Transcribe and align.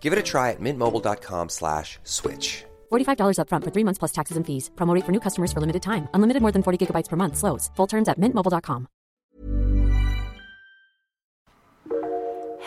Give 0.00 0.14
it 0.14 0.18
a 0.18 0.22
try 0.22 0.52
at 0.52 0.60
mintmobile.com 0.60 1.50
slash 1.50 1.98
switch. 2.04 2.64
$45 2.90 3.36
upfront 3.40 3.64
for 3.64 3.70
three 3.70 3.84
months 3.84 3.98
plus 3.98 4.12
taxes 4.12 4.38
and 4.38 4.46
fees. 4.46 4.70
Promote 4.76 5.04
for 5.04 5.12
new 5.12 5.20
customers 5.20 5.52
for 5.52 5.60
limited 5.60 5.82
time. 5.82 6.08
Unlimited 6.14 6.40
more 6.40 6.52
than 6.52 6.62
40 6.62 6.86
gigabytes 6.86 7.08
per 7.10 7.16
month. 7.16 7.36
Slows. 7.36 7.70
Full 7.76 7.86
terms 7.86 8.08
at 8.08 8.18
mintmobile.com. 8.18 8.88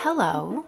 Hello. 0.04 0.64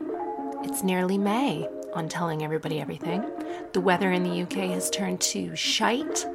It's 0.64 0.84
nearly 0.84 1.18
May 1.18 1.68
on 1.94 2.08
Telling 2.08 2.44
Everybody 2.44 2.80
Everything. 2.80 3.26
The 3.74 3.82
weather 3.82 4.12
in 4.12 4.24
the 4.24 4.44
UK 4.44 4.70
has 4.72 4.90
turned 4.90 5.22
to 5.22 5.56
shite 5.56 6.26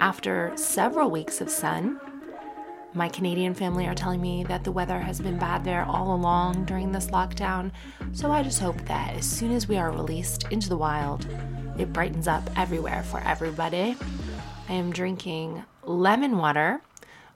after 0.00 0.52
several 0.56 1.10
weeks 1.10 1.40
of 1.40 1.50
sun. 1.50 1.98
My 2.94 3.08
Canadian 3.08 3.54
family 3.54 3.86
are 3.86 3.94
telling 3.94 4.20
me 4.20 4.44
that 4.44 4.64
the 4.64 4.72
weather 4.72 4.98
has 4.98 5.18
been 5.18 5.38
bad 5.38 5.64
there 5.64 5.86
all 5.86 6.14
along 6.14 6.66
during 6.66 6.92
this 6.92 7.06
lockdown, 7.06 7.72
so 8.12 8.30
I 8.30 8.42
just 8.42 8.60
hope 8.60 8.76
that 8.82 9.14
as 9.14 9.24
soon 9.24 9.50
as 9.52 9.66
we 9.66 9.78
are 9.78 9.90
released 9.90 10.44
into 10.50 10.68
the 10.68 10.76
wild, 10.76 11.26
it 11.78 11.90
brightens 11.90 12.28
up 12.28 12.50
everywhere 12.54 13.02
for 13.02 13.20
everybody. 13.20 13.96
I 14.68 14.74
am 14.74 14.92
drinking 14.92 15.64
lemon 15.84 16.36
water. 16.36 16.82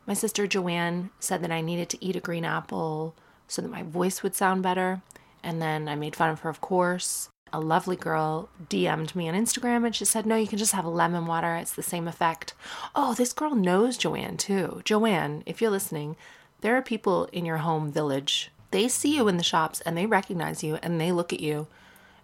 My 0.06 0.12
sister 0.12 0.46
Joanne 0.46 1.08
said 1.20 1.42
that 1.42 1.50
I 1.50 1.62
needed 1.62 1.88
to 1.88 2.04
eat 2.04 2.16
a 2.16 2.20
green 2.20 2.44
apple 2.44 3.16
so 3.48 3.62
that 3.62 3.70
my 3.70 3.82
voice 3.82 4.22
would 4.22 4.34
sound 4.34 4.62
better, 4.62 5.00
and 5.42 5.62
then 5.62 5.88
I 5.88 5.94
made 5.94 6.14
fun 6.14 6.28
of 6.28 6.40
her, 6.40 6.50
of 6.50 6.60
course. 6.60 7.30
A 7.56 7.60
lovely 7.60 7.96
girl 7.96 8.50
DM'd 8.68 9.16
me 9.16 9.30
on 9.30 9.34
Instagram 9.34 9.86
and 9.86 9.96
she 9.96 10.04
said, 10.04 10.26
No, 10.26 10.36
you 10.36 10.46
can 10.46 10.58
just 10.58 10.74
have 10.74 10.84
lemon 10.84 11.24
water. 11.24 11.56
It's 11.56 11.74
the 11.74 11.82
same 11.82 12.06
effect. 12.06 12.52
Oh, 12.94 13.14
this 13.14 13.32
girl 13.32 13.54
knows 13.54 13.96
Joanne 13.96 14.36
too. 14.36 14.82
Joanne, 14.84 15.42
if 15.46 15.62
you're 15.62 15.70
listening, 15.70 16.16
there 16.60 16.76
are 16.76 16.82
people 16.82 17.30
in 17.32 17.46
your 17.46 17.56
home 17.56 17.90
village. 17.90 18.50
They 18.72 18.88
see 18.88 19.16
you 19.16 19.26
in 19.26 19.38
the 19.38 19.42
shops 19.42 19.80
and 19.80 19.96
they 19.96 20.04
recognize 20.04 20.62
you 20.62 20.74
and 20.82 21.00
they 21.00 21.12
look 21.12 21.32
at 21.32 21.40
you 21.40 21.66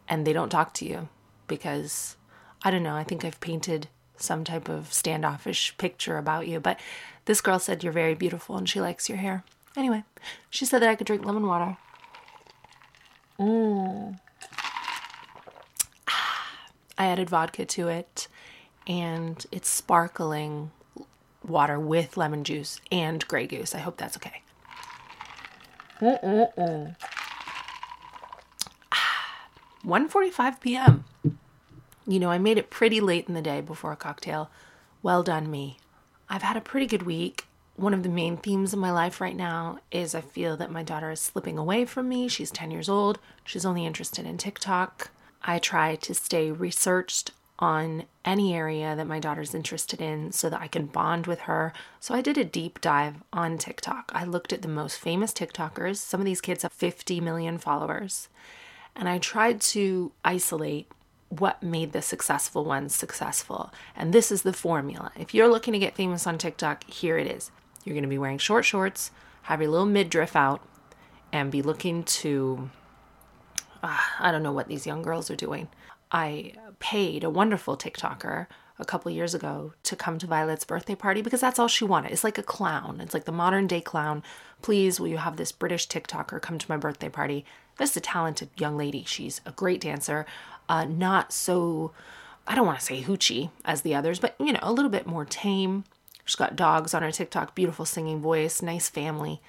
and 0.07 0.27
they 0.27 0.35
don't 0.35 0.51
talk 0.51 0.75
to 0.75 0.85
you 0.85 1.09
because 1.47 2.17
I 2.63 2.71
don't 2.71 2.83
know. 2.83 2.97
I 2.97 3.03
think 3.03 3.25
I've 3.25 3.41
painted 3.41 3.89
some 4.19 4.45
type 4.45 4.69
of 4.69 4.93
standoffish 4.93 5.75
picture 5.79 6.19
about 6.19 6.47
you. 6.47 6.61
But 6.61 6.79
this 7.25 7.41
girl 7.41 7.59
said 7.59 7.83
you're 7.83 7.91
very 7.91 8.15
beautiful 8.15 8.59
and 8.59 8.69
she 8.69 8.83
likes 8.83 9.09
your 9.09 9.17
hair. 9.17 9.45
Anyway, 9.79 10.05
she 10.51 10.67
said 10.67 10.83
that 10.83 10.91
I 10.91 10.95
could 10.95 11.07
drink 11.07 11.25
lemon 11.25 11.47
water. 11.47 11.79
Mmm. 13.39 14.19
I 16.99 17.07
added 17.07 17.31
vodka 17.31 17.65
to 17.65 17.89
it, 17.89 18.29
and 18.87 19.45
it's 19.51 19.69
sparkling 19.69 20.71
water 21.47 21.79
with 21.79 22.17
lemon 22.17 22.45
juice 22.45 22.81
and 22.91 23.27
Grey 23.27 23.47
Goose. 23.47 23.75
I 23.75 23.79
hope 23.79 23.97
that's 23.97 24.17
okay. 24.17 24.43
Mm-mm-mm. 26.01 26.97
Ah, 28.93 29.49
1:45 29.85 30.61
p.m. 30.61 31.05
You 32.07 32.19
know, 32.19 32.31
I 32.31 32.39
made 32.39 32.59
it 32.59 32.71
pretty 32.71 33.01
late 33.01 33.29
in 33.29 33.35
the 33.35 33.43
day 33.43 33.61
before 33.61 33.93
a 33.93 33.97
cocktail. 33.97 34.51
Well 35.03 35.23
done, 35.23 35.51
me. 35.51 35.79
I've 36.29 36.43
had 36.43 36.57
a 36.57 36.61
pretty 36.61 36.87
good 36.87 37.03
week. 37.03 37.47
One 37.77 37.95
of 37.95 38.03
the 38.03 38.09
main 38.09 38.37
themes 38.37 38.73
of 38.73 38.79
my 38.79 38.91
life 38.91 39.21
right 39.21 39.37
now 39.37 39.79
is 39.91 40.15
I 40.15 40.21
feel 40.21 40.57
that 40.57 40.71
my 40.71 40.83
daughter 40.83 41.11
is 41.11 41.21
slipping 41.21 41.59
away 41.59 41.85
from 41.85 42.09
me. 42.09 42.29
She's 42.29 42.51
10 42.51 42.71
years 42.71 42.89
old. 42.89 43.19
She's 43.45 43.65
only 43.65 43.87
interested 43.87 44.27
in 44.27 44.37
TikTok. 44.39 45.11
I 45.45 45.59
try 45.59 45.97
to 45.97 46.15
stay 46.15 46.51
researched 46.51 47.33
on 47.59 48.05
any 48.25 48.55
area 48.55 48.97
that 48.97 49.07
my 49.07 49.21
daughter's 49.21 49.55
interested 49.55 50.01
in 50.01 50.33
so 50.33 50.51
that 50.51 50.61
I 50.61 50.67
can 50.67 50.87
bond 50.87 51.27
with 51.27 51.41
her. 51.41 51.73
So 52.01 52.15
I 52.15 52.21
did 52.21 52.37
a 52.37 52.45
deep 52.45 52.81
dive 52.81 53.17
on 53.33 53.57
TikTok. 53.57 54.11
I 54.15 54.25
looked 54.25 54.53
at 54.53 54.63
the 54.63 54.69
most 54.69 54.99
famous 54.99 55.33
TikTokers. 55.33 55.97
Some 55.97 56.21
of 56.21 56.25
these 56.25 56.41
kids 56.41 56.65
have 56.65 56.73
50 56.73 57.21
million 57.21 57.59
followers. 57.59 58.29
And 58.97 59.09
I 59.09 59.19
tried 59.19 59.61
to 59.61 60.13
isolate 60.25 60.89
what 61.29 61.63
made 61.63 61.93
the 61.93 62.03
successful 62.03 62.65
ones 62.65 62.95
successful. 62.95 63.73
And 63.97 64.13
this 64.13 64.31
is 64.31 64.43
the 64.43 64.53
formula. 64.53 65.13
If 65.17 65.33
you're 65.33 65.49
looking 65.49 65.73
to 65.73 65.79
get 65.79 65.95
famous 65.95 66.27
on 66.27 66.39
TikTok, 66.39 66.85
here 66.85 67.17
it 67.17 67.27
is. 67.27 67.51
You're 67.85 67.95
going 67.95 68.03
to 68.03 68.09
be 68.09 68.19
wearing 68.19 68.39
short 68.39 68.65
shorts, 68.65 69.13
have 69.43 69.61
your 69.61 69.71
little 69.71 69.87
midriff 69.87 70.37
out, 70.37 70.63
and 71.33 71.51
be 71.51 71.63
looking 71.63 72.05
to 72.05 72.71
uh, 73.83 73.99
I 74.21 74.31
don't 74.31 74.43
know 74.43 74.53
what 74.53 74.69
these 74.69 74.87
young 74.87 75.03
girls 75.03 75.31
are 75.31 75.37
doing. 75.37 75.69
I 76.11 76.53
paid 76.79 77.25
a 77.25 77.31
wonderful 77.31 77.77
TikToker 77.77 78.47
a 78.79 78.85
couple 78.85 79.11
years 79.11 79.35
ago 79.35 79.73
to 79.85 79.97
come 79.97 80.19
to 80.19 80.27
Violet's 80.27 80.65
birthday 80.65 80.95
party 80.95 81.23
because 81.23 81.41
that's 81.41 81.59
all 81.59 81.69
she 81.69 81.85
wanted. 81.85 82.13
It's 82.13 82.25
like 82.25 82.39
a 82.39 82.43
clown. 82.43 83.01
It's 83.01 83.15
like 83.15 83.25
the 83.25 83.33
modern 83.33 83.67
day 83.67 83.81
clown. 83.81 84.23
Please, 84.61 84.99
will 84.99 85.09
you 85.09 85.19
have 85.19 85.37
this 85.37 85.53
British 85.53 85.89
TikToker 85.89 86.41
come 86.41 86.59
to 86.59 86.71
my 86.71 86.77
birthday 86.77 87.09
party? 87.09 87.45
This 87.79 87.91
is 87.91 87.97
a 87.99 88.01
talented 88.01 88.51
young 88.57 88.77
lady. 88.77 89.05
She's 89.07 89.41
a 89.47 89.53
great 89.53 89.81
dancer. 89.81 90.27
Uh, 90.69 90.85
not 90.85 91.33
so, 91.33 91.93
I 92.47 92.55
don't 92.55 92.67
want 92.67 92.79
to 92.79 92.85
say 92.85 93.03
hoochie 93.03 93.51
as 93.65 93.83
the 93.83 93.95
others, 93.95 94.19
but 94.19 94.35
you 94.39 94.53
know, 94.53 94.61
a 94.63 94.73
little 94.73 94.91
bit 94.91 95.07
more 95.07 95.25
tame. 95.25 95.85
She's 96.25 96.37
got 96.37 96.57
dogs 96.57 96.95
on 96.95 97.03
her 97.03 97.11
TikTok, 97.11 97.55
beautiful 97.55 97.85
singing 97.85 98.21
voice, 98.21 98.63
nice 98.63 98.89
family. 98.89 99.41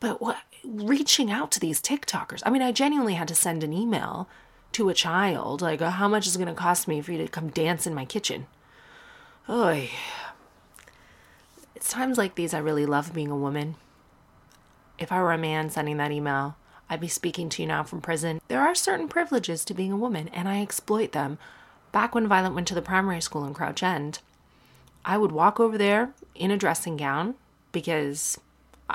But 0.00 0.20
what 0.20 0.38
reaching 0.64 1.30
out 1.30 1.50
to 1.52 1.60
these 1.60 1.80
TikTokers? 1.80 2.42
I 2.44 2.50
mean, 2.50 2.62
I 2.62 2.72
genuinely 2.72 3.14
had 3.14 3.28
to 3.28 3.34
send 3.34 3.62
an 3.62 3.72
email 3.72 4.28
to 4.72 4.88
a 4.88 4.94
child 4.94 5.62
like, 5.62 5.80
how 5.80 6.08
much 6.08 6.26
is 6.26 6.36
it 6.36 6.38
going 6.38 6.54
to 6.54 6.60
cost 6.60 6.86
me 6.86 7.00
for 7.00 7.12
you 7.12 7.18
to 7.18 7.28
come 7.28 7.48
dance 7.48 7.86
in 7.86 7.94
my 7.94 8.04
kitchen? 8.04 8.46
Oh, 9.48 9.86
it's 11.74 11.90
times 11.90 12.18
like 12.18 12.34
these 12.34 12.54
I 12.54 12.58
really 12.58 12.86
love 12.86 13.14
being 13.14 13.30
a 13.30 13.36
woman. 13.36 13.76
If 14.98 15.10
I 15.10 15.20
were 15.22 15.32
a 15.32 15.38
man 15.38 15.70
sending 15.70 15.96
that 15.96 16.12
email, 16.12 16.56
I'd 16.88 17.00
be 17.00 17.08
speaking 17.08 17.48
to 17.50 17.62
you 17.62 17.68
now 17.68 17.82
from 17.82 18.00
prison. 18.00 18.40
There 18.48 18.60
are 18.60 18.74
certain 18.74 19.08
privileges 19.08 19.64
to 19.64 19.74
being 19.74 19.92
a 19.92 19.96
woman, 19.96 20.28
and 20.28 20.48
I 20.48 20.60
exploit 20.60 21.12
them. 21.12 21.38
Back 21.90 22.14
when 22.14 22.28
Violet 22.28 22.52
went 22.52 22.68
to 22.68 22.74
the 22.74 22.82
primary 22.82 23.20
school 23.20 23.44
in 23.44 23.54
Crouch 23.54 23.82
End, 23.82 24.18
I 25.04 25.16
would 25.16 25.32
walk 25.32 25.58
over 25.58 25.78
there 25.78 26.12
in 26.34 26.50
a 26.50 26.56
dressing 26.56 26.96
gown 26.96 27.34
because 27.72 28.38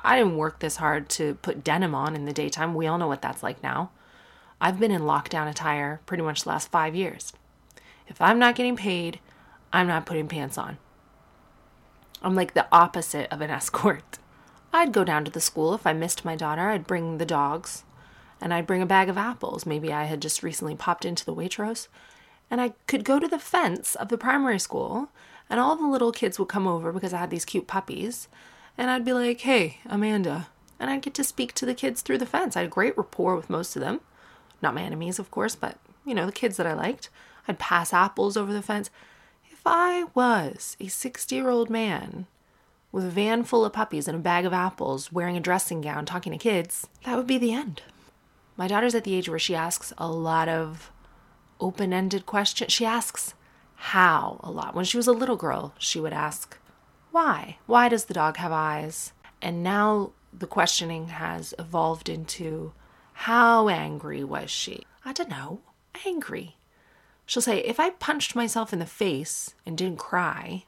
I 0.03 0.17
didn't 0.17 0.37
work 0.37 0.59
this 0.59 0.77
hard 0.77 1.09
to 1.09 1.35
put 1.35 1.63
denim 1.63 1.95
on 1.95 2.15
in 2.15 2.25
the 2.25 2.33
daytime. 2.33 2.73
We 2.73 2.87
all 2.87 2.97
know 2.97 3.07
what 3.07 3.21
that's 3.21 3.43
like 3.43 3.61
now. 3.63 3.91
I've 4.59 4.79
been 4.79 4.91
in 4.91 5.01
lockdown 5.01 5.49
attire 5.49 6.01
pretty 6.05 6.23
much 6.23 6.43
the 6.43 6.49
last 6.49 6.71
five 6.71 6.95
years. 6.95 7.33
If 8.07 8.21
I'm 8.21 8.39
not 8.39 8.55
getting 8.55 8.75
paid, 8.75 9.19
I'm 9.73 9.87
not 9.87 10.05
putting 10.05 10.27
pants 10.27 10.57
on. 10.57 10.77
I'm 12.21 12.35
like 12.35 12.53
the 12.53 12.67
opposite 12.71 13.31
of 13.31 13.41
an 13.41 13.49
escort. 13.51 14.19
I'd 14.73 14.91
go 14.91 15.03
down 15.03 15.23
to 15.25 15.31
the 15.31 15.41
school 15.41 15.73
if 15.73 15.85
I 15.87 15.93
missed 15.93 16.25
my 16.25 16.35
daughter. 16.35 16.69
I'd 16.69 16.87
bring 16.87 17.17
the 17.17 17.25
dogs 17.25 17.83
and 18.41 18.53
I'd 18.53 18.67
bring 18.67 18.81
a 18.81 18.87
bag 18.87 19.09
of 19.09 19.17
apples. 19.17 19.65
Maybe 19.65 19.93
I 19.93 20.05
had 20.05 20.21
just 20.21 20.43
recently 20.43 20.75
popped 20.75 21.05
into 21.05 21.25
the 21.25 21.33
Waitrose. 21.33 21.87
And 22.51 22.61
I 22.61 22.73
could 22.87 23.03
go 23.03 23.19
to 23.19 23.27
the 23.27 23.39
fence 23.39 23.95
of 23.95 24.09
the 24.09 24.17
primary 24.17 24.59
school 24.59 25.09
and 25.49 25.59
all 25.59 25.75
the 25.75 25.87
little 25.87 26.11
kids 26.11 26.37
would 26.37 26.49
come 26.49 26.67
over 26.67 26.91
because 26.91 27.13
I 27.13 27.19
had 27.19 27.29
these 27.29 27.45
cute 27.45 27.67
puppies 27.67 28.27
and 28.77 28.89
I'd 28.89 29.05
be 29.05 29.13
like, 29.13 29.41
hey, 29.41 29.79
Amanda. 29.85 30.47
And 30.79 30.89
I'd 30.89 31.01
get 31.01 31.13
to 31.15 31.23
speak 31.23 31.53
to 31.53 31.65
the 31.65 31.73
kids 31.73 32.01
through 32.01 32.17
the 32.17 32.25
fence. 32.25 32.55
I 32.55 32.61
had 32.61 32.67
a 32.67 32.71
great 32.71 32.97
rapport 32.97 33.35
with 33.35 33.49
most 33.49 33.75
of 33.75 33.81
them. 33.81 34.01
Not 34.61 34.73
my 34.73 34.81
enemies, 34.81 35.19
of 35.19 35.31
course, 35.31 35.55
but, 35.55 35.77
you 36.05 36.13
know, 36.13 36.25
the 36.25 36.31
kids 36.31 36.57
that 36.57 36.67
I 36.67 36.73
liked. 36.73 37.09
I'd 37.47 37.59
pass 37.59 37.93
apples 37.93 38.35
over 38.35 38.51
the 38.51 38.61
fence. 38.61 38.89
If 39.49 39.61
I 39.65 40.05
was 40.13 40.75
a 40.79 40.87
60 40.87 41.35
year 41.35 41.49
old 41.49 41.69
man 41.69 42.27
with 42.91 43.05
a 43.05 43.09
van 43.09 43.43
full 43.43 43.65
of 43.65 43.73
puppies 43.73 44.07
and 44.07 44.17
a 44.17 44.21
bag 44.21 44.45
of 44.45 44.53
apples, 44.53 45.11
wearing 45.11 45.37
a 45.37 45.41
dressing 45.41 45.81
gown, 45.81 46.05
talking 46.05 46.31
to 46.31 46.37
kids, 46.37 46.87
that 47.03 47.15
would 47.15 47.27
be 47.27 47.37
the 47.37 47.53
end. 47.53 47.81
My 48.57 48.67
daughter's 48.67 48.95
at 48.95 49.03
the 49.03 49.15
age 49.15 49.29
where 49.29 49.39
she 49.39 49.55
asks 49.55 49.93
a 49.97 50.09
lot 50.09 50.47
of 50.47 50.91
open 51.59 51.93
ended 51.93 52.25
questions. 52.25 52.71
She 52.71 52.85
asks 52.85 53.33
how 53.75 54.39
a 54.43 54.51
lot. 54.51 54.75
When 54.75 54.85
she 54.85 54.97
was 54.97 55.07
a 55.07 55.13
little 55.13 55.35
girl, 55.35 55.73
she 55.77 55.99
would 55.99 56.13
ask, 56.13 56.57
why? 57.15 57.57
Why 57.65 57.87
does 57.87 58.05
the 58.05 58.13
dog 58.13 58.35
have 58.35 58.51
eyes? 58.51 59.13
And 59.41 59.63
now 59.63 60.11
the 60.33 60.45
questioning 60.45 61.07
has 61.07 61.53
evolved 61.57 62.09
into, 62.09 62.73
how 63.13 63.69
angry 63.69 64.21
was 64.21 64.51
she? 64.51 64.85
I 65.05 65.13
don't 65.13 65.29
know. 65.29 65.61
Angry. 66.05 66.57
She'll 67.25 67.41
say, 67.41 67.59
if 67.59 67.79
I 67.79 67.91
punched 67.91 68.35
myself 68.35 68.73
in 68.73 68.79
the 68.79 68.85
face 68.85 69.55
and 69.65 69.77
didn't 69.77 69.97
cry, 69.97 70.65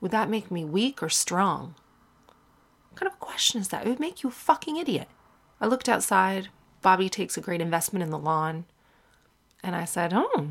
would 0.00 0.12
that 0.12 0.30
make 0.30 0.48
me 0.48 0.64
weak 0.64 1.02
or 1.02 1.08
strong? 1.08 1.74
What 2.90 3.00
kind 3.00 3.10
of 3.10 3.18
question 3.18 3.60
is 3.60 3.68
that? 3.70 3.84
It 3.84 3.88
would 3.88 3.98
make 3.98 4.22
you 4.22 4.28
a 4.28 4.32
fucking 4.32 4.76
idiot. 4.76 5.08
I 5.60 5.66
looked 5.66 5.88
outside. 5.88 6.50
Bobby 6.82 7.08
takes 7.08 7.36
a 7.36 7.40
great 7.40 7.60
investment 7.60 8.04
in 8.04 8.10
the 8.10 8.18
lawn. 8.18 8.66
And 9.60 9.74
I 9.74 9.86
said, 9.86 10.12
Oh, 10.14 10.50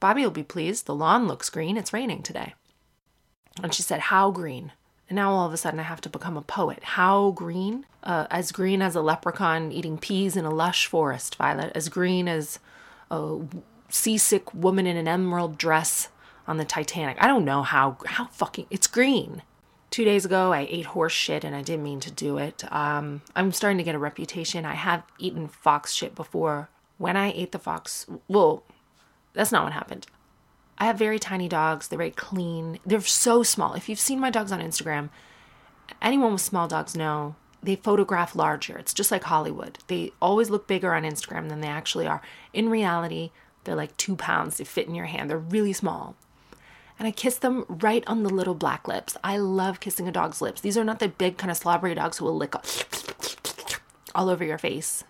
Bobby 0.00 0.22
will 0.22 0.30
be 0.30 0.42
pleased. 0.42 0.86
The 0.86 0.94
lawn 0.94 1.28
looks 1.28 1.50
green. 1.50 1.76
It's 1.76 1.92
raining 1.92 2.22
today. 2.22 2.54
And 3.62 3.72
she 3.74 3.82
said, 3.82 4.00
How 4.00 4.30
green? 4.30 4.72
And 5.08 5.16
now 5.16 5.32
all 5.32 5.46
of 5.46 5.52
a 5.52 5.56
sudden 5.56 5.80
I 5.80 5.84
have 5.84 6.00
to 6.02 6.08
become 6.08 6.36
a 6.36 6.42
poet. 6.42 6.82
How 6.82 7.30
green? 7.30 7.86
Uh, 8.02 8.26
as 8.30 8.52
green 8.52 8.82
as 8.82 8.94
a 8.94 9.00
leprechaun 9.00 9.72
eating 9.72 9.98
peas 9.98 10.36
in 10.36 10.44
a 10.44 10.50
lush 10.50 10.86
forest, 10.86 11.36
Violet. 11.36 11.72
As 11.74 11.88
green 11.88 12.28
as 12.28 12.58
a 13.10 13.38
seasick 13.88 14.52
woman 14.52 14.86
in 14.86 14.96
an 14.96 15.08
emerald 15.08 15.58
dress 15.58 16.08
on 16.46 16.56
the 16.56 16.64
Titanic. 16.64 17.16
I 17.20 17.26
don't 17.26 17.44
know 17.44 17.62
how 17.62 17.98
how 18.06 18.26
fucking 18.26 18.66
it's 18.70 18.86
green. 18.86 19.42
Two 19.90 20.04
days 20.04 20.24
ago, 20.24 20.52
I 20.52 20.66
ate 20.68 20.86
horse 20.86 21.12
shit 21.12 21.44
and 21.44 21.54
I 21.54 21.62
didn't 21.62 21.84
mean 21.84 22.00
to 22.00 22.10
do 22.10 22.38
it. 22.38 22.70
Um, 22.72 23.22
I'm 23.34 23.52
starting 23.52 23.78
to 23.78 23.84
get 23.84 23.94
a 23.94 24.00
reputation. 24.00 24.64
I 24.64 24.74
have 24.74 25.04
eaten 25.18 25.48
fox 25.48 25.92
shit 25.94 26.14
before. 26.14 26.68
When 26.98 27.16
I 27.16 27.32
ate 27.32 27.52
the 27.52 27.58
fox, 27.58 28.06
well, 28.26 28.64
that's 29.32 29.52
not 29.52 29.64
what 29.64 29.72
happened. 29.72 30.06
I 30.78 30.86
have 30.86 30.98
very 30.98 31.18
tiny 31.18 31.48
dogs. 31.48 31.88
They're 31.88 31.98
very 31.98 32.10
clean. 32.10 32.78
They're 32.84 33.00
so 33.00 33.42
small. 33.42 33.74
If 33.74 33.88
you've 33.88 33.98
seen 33.98 34.20
my 34.20 34.30
dogs 34.30 34.52
on 34.52 34.60
Instagram, 34.60 35.08
anyone 36.02 36.32
with 36.32 36.42
small 36.42 36.68
dogs 36.68 36.94
know 36.94 37.34
they 37.62 37.76
photograph 37.76 38.36
larger. 38.36 38.78
It's 38.78 38.94
just 38.94 39.10
like 39.10 39.24
Hollywood. 39.24 39.78
They 39.88 40.12
always 40.20 40.50
look 40.50 40.66
bigger 40.66 40.94
on 40.94 41.02
Instagram 41.02 41.48
than 41.48 41.60
they 41.60 41.68
actually 41.68 42.06
are. 42.06 42.22
In 42.52 42.68
reality, 42.68 43.30
they're 43.64 43.74
like 43.74 43.96
two 43.96 44.16
pounds. 44.16 44.58
They 44.58 44.64
fit 44.64 44.86
in 44.86 44.94
your 44.94 45.06
hand. 45.06 45.30
They're 45.30 45.38
really 45.38 45.72
small. 45.72 46.14
And 46.98 47.06
I 47.08 47.10
kiss 47.10 47.36
them 47.36 47.64
right 47.68 48.04
on 48.06 48.22
the 48.22 48.30
little 48.30 48.54
black 48.54 48.88
lips. 48.88 49.16
I 49.22 49.36
love 49.36 49.80
kissing 49.80 50.08
a 50.08 50.12
dog's 50.12 50.40
lips. 50.40 50.60
These 50.60 50.78
are 50.78 50.84
not 50.84 50.98
the 50.98 51.08
big 51.08 51.36
kind 51.36 51.50
of 51.50 51.56
slobbery 51.56 51.94
dogs 51.94 52.18
who 52.18 52.24
will 52.24 52.36
lick 52.36 52.54
all 54.14 54.30
over 54.30 54.44
your 54.44 54.58
face. 54.58 55.04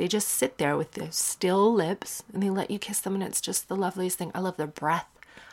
They 0.00 0.08
just 0.08 0.28
sit 0.28 0.56
there 0.56 0.78
with 0.78 0.92
their 0.92 1.12
still 1.12 1.70
lips 1.74 2.22
and 2.32 2.42
they 2.42 2.48
let 2.48 2.70
you 2.70 2.78
kiss 2.78 3.00
them, 3.00 3.12
and 3.12 3.22
it's 3.22 3.42
just 3.42 3.68
the 3.68 3.76
loveliest 3.76 4.16
thing. 4.16 4.30
I 4.34 4.40
love 4.40 4.56
their 4.56 4.66
breath. 4.66 5.06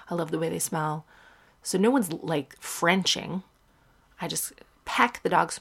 I 0.10 0.16
love 0.16 0.32
the 0.32 0.40
way 0.40 0.48
they 0.48 0.58
smell. 0.58 1.06
So 1.64 1.78
no 1.78 1.90
one's 1.90 2.14
like 2.14 2.56
Frenching. 2.62 3.44
I 4.22 4.30
just 4.30 4.54
peck 4.86 5.20
the 5.22 5.28
dogs 5.28 5.60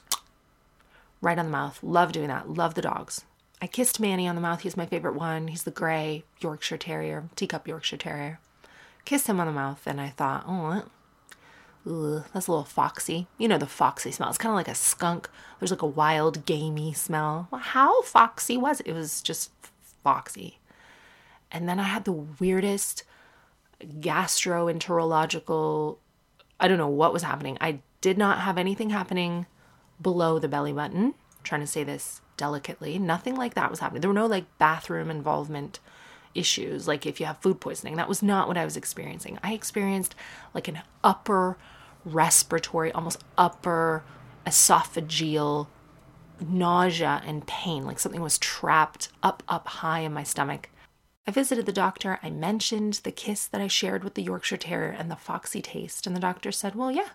right 1.21 1.37
on 1.37 1.47
the 1.47 1.51
mouth. 1.51 1.83
Love 1.83 2.13
doing 2.13 2.29
that. 2.29 2.51
Love 2.51 2.75
the 2.75 2.81
dogs. 2.81 3.25
I 3.61 3.67
kissed 3.67 3.99
Manny 3.99 4.25
on 4.25 4.35
the 4.35 4.41
mouth. 4.41 4.61
He's 4.61 4.77
my 4.77 4.85
favorite 4.85 5.15
one. 5.15 5.49
He's 5.49 5.63
the 5.63 5.71
gray 5.71 6.23
Yorkshire 6.39 6.77
Terrier, 6.77 7.27
teacup 7.35 7.67
Yorkshire 7.67 7.97
Terrier. 7.97 8.39
Kissed 9.03 9.27
him 9.27 9.41
on 9.41 9.47
the 9.47 9.51
mouth, 9.51 9.85
and 9.85 9.99
I 9.99 10.11
thought, 10.11 10.45
oh, 10.47 10.85
That's 11.85 12.47
a 12.47 12.51
little 12.51 12.63
foxy. 12.63 13.27
You 13.37 13.47
know 13.47 13.57
the 13.57 13.65
foxy 13.65 14.11
smell. 14.11 14.29
It's 14.29 14.37
kind 14.37 14.51
of 14.51 14.57
like 14.57 14.67
a 14.67 14.75
skunk. 14.75 15.29
There's 15.59 15.71
like 15.71 15.81
a 15.81 15.87
wild, 15.87 16.45
gamey 16.45 16.93
smell. 16.93 17.47
How 17.51 18.01
foxy 18.01 18.57
was 18.57 18.81
it? 18.81 18.87
It 18.87 18.93
was 18.93 19.21
just 19.21 19.51
foxy. 20.03 20.59
And 21.51 21.69
then 21.69 21.79
I 21.79 21.83
had 21.83 22.05
the 22.05 22.11
weirdest 22.11 23.03
gastroenterological. 23.81 25.97
I 26.59 26.67
don't 26.67 26.77
know 26.77 26.87
what 26.87 27.13
was 27.13 27.23
happening. 27.23 27.57
I 27.61 27.79
did 28.01 28.17
not 28.17 28.39
have 28.39 28.57
anything 28.57 28.89
happening 28.89 29.45
below 30.01 30.39
the 30.39 30.47
belly 30.47 30.73
button. 30.73 31.05
I'm 31.05 31.43
trying 31.43 31.61
to 31.61 31.67
say 31.67 31.83
this 31.83 32.21
delicately. 32.35 32.99
Nothing 32.99 33.35
like 33.35 33.53
that 33.53 33.69
was 33.69 33.79
happening. 33.79 34.01
There 34.01 34.09
were 34.09 34.13
no 34.13 34.25
like 34.25 34.45
bathroom 34.57 35.09
involvement 35.09 35.79
issues, 36.37 36.87
like 36.87 37.05
if 37.05 37.19
you 37.19 37.25
have 37.25 37.39
food 37.39 37.59
poisoning. 37.59 37.95
That 37.95 38.09
was 38.09 38.21
not 38.23 38.47
what 38.47 38.57
I 38.57 38.65
was 38.65 38.77
experiencing. 38.77 39.39
I 39.43 39.53
experienced 39.53 40.15
like 40.53 40.67
an 40.67 40.79
upper 41.03 41.57
respiratory, 42.05 42.91
almost 42.91 43.23
upper 43.37 44.03
esophageal 44.45 45.67
nausea 46.39 47.21
and 47.25 47.47
pain, 47.47 47.85
like 47.85 47.99
something 47.99 48.21
was 48.21 48.37
trapped 48.37 49.09
up, 49.23 49.43
up 49.47 49.67
high 49.67 49.99
in 49.99 50.13
my 50.13 50.23
stomach. 50.23 50.69
I 51.25 51.31
visited 51.31 51.65
the 51.65 51.73
doctor. 51.73 52.19
I 52.23 52.29
mentioned 52.29 53.01
the 53.03 53.11
kiss 53.11 53.47
that 53.47 53.59
I 53.59 53.67
shared 53.67 54.03
with 54.03 54.13
the 54.13 54.23
Yorkshire 54.23 54.57
Terrier 54.57 54.95
and 54.97 55.11
the 55.11 55.15
foxy 55.15 55.61
taste, 55.61 56.07
and 56.07 56.15
the 56.15 56.21
doctor 56.21 56.51
said, 56.51 56.75
Well, 56.75 56.91
yeah, 56.91 57.09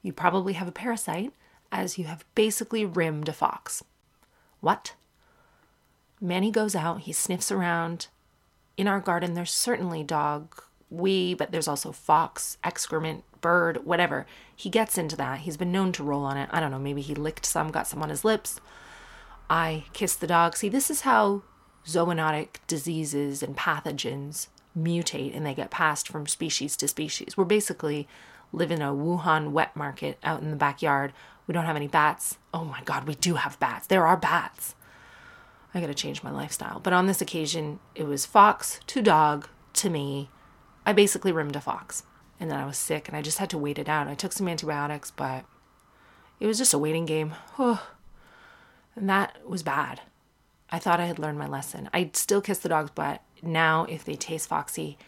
you 0.00 0.12
probably 0.12 0.54
have 0.54 0.68
a 0.68 0.72
parasite, 0.72 1.32
as 1.70 1.98
you 1.98 2.04
have 2.04 2.24
basically 2.34 2.84
rimmed 2.84 3.28
a 3.28 3.32
fox. 3.32 3.84
What? 4.60 4.94
Manny 6.20 6.50
goes 6.50 6.74
out, 6.74 7.00
he 7.00 7.12
sniffs 7.12 7.52
around. 7.52 8.06
In 8.76 8.88
our 8.88 9.00
garden, 9.00 9.34
there's 9.34 9.52
certainly 9.52 10.02
dog 10.02 10.62
wee, 10.90 11.34
but 11.34 11.52
there's 11.52 11.68
also 11.68 11.92
fox, 11.92 12.58
excrement, 12.62 13.24
bird, 13.40 13.84
whatever. 13.84 14.26
He 14.54 14.70
gets 14.70 14.98
into 14.98 15.16
that. 15.16 15.40
He's 15.40 15.56
been 15.56 15.72
known 15.72 15.92
to 15.92 16.02
roll 16.04 16.24
on 16.24 16.36
it. 16.36 16.48
I 16.52 16.60
don't 16.60 16.70
know, 16.70 16.78
maybe 16.78 17.02
he 17.02 17.14
licked 17.14 17.46
some, 17.46 17.70
got 17.70 17.86
some 17.86 18.02
on 18.02 18.08
his 18.08 18.24
lips. 18.24 18.60
I 19.50 19.84
kiss 19.92 20.14
the 20.14 20.26
dog. 20.26 20.56
See, 20.56 20.68
this 20.68 20.90
is 20.90 21.02
how 21.02 21.42
zoonotic 21.86 22.58
diseases 22.66 23.42
and 23.42 23.56
pathogens 23.56 24.48
mutate 24.78 25.36
and 25.36 25.44
they 25.44 25.54
get 25.54 25.70
passed 25.70 26.08
from 26.08 26.26
species 26.26 26.76
to 26.76 26.88
species. 26.88 27.36
We're 27.36 27.44
basically 27.44 28.08
live 28.52 28.70
in 28.70 28.82
a 28.82 28.92
Wuhan 28.92 29.50
wet 29.50 29.74
market 29.76 30.18
out 30.22 30.42
in 30.42 30.50
the 30.50 30.56
backyard. 30.56 31.12
We 31.46 31.52
don't 31.52 31.66
have 31.66 31.76
any 31.76 31.88
bats. 31.88 32.38
Oh 32.54 32.64
my 32.64 32.80
God, 32.84 33.06
we 33.06 33.14
do 33.14 33.34
have 33.34 33.58
bats. 33.58 33.86
There 33.86 34.06
are 34.06 34.16
bats. 34.16 34.74
I 35.74 35.80
gotta 35.80 35.94
change 35.94 36.22
my 36.22 36.30
lifestyle. 36.30 36.80
But 36.80 36.92
on 36.92 37.06
this 37.06 37.20
occasion, 37.20 37.80
it 37.94 38.04
was 38.04 38.26
fox 38.26 38.80
to 38.88 39.00
dog 39.02 39.48
to 39.74 39.88
me. 39.90 40.28
I 40.84 40.92
basically 40.92 41.32
rimmed 41.32 41.56
a 41.56 41.60
fox 41.60 42.02
and 42.38 42.50
then 42.50 42.58
I 42.58 42.66
was 42.66 42.76
sick 42.76 43.08
and 43.08 43.16
I 43.16 43.22
just 43.22 43.38
had 43.38 43.50
to 43.50 43.58
wait 43.58 43.78
it 43.78 43.88
out. 43.88 44.08
I 44.08 44.14
took 44.14 44.32
some 44.32 44.48
antibiotics, 44.48 45.10
but 45.10 45.44
it 46.40 46.46
was 46.46 46.58
just 46.58 46.74
a 46.74 46.78
waiting 46.78 47.06
game. 47.06 47.34
And 47.58 49.08
that 49.08 49.48
was 49.48 49.62
bad. 49.62 50.02
I 50.70 50.78
thought 50.78 51.00
I 51.00 51.06
had 51.06 51.18
learned 51.18 51.38
my 51.38 51.46
lesson. 51.46 51.88
I 51.94 52.10
still 52.12 52.40
kiss 52.40 52.58
the 52.58 52.68
dogs, 52.68 52.90
but 52.94 53.22
now 53.42 53.84
if 53.84 54.04
they 54.04 54.14
taste 54.16 54.48
foxy, 54.48 54.98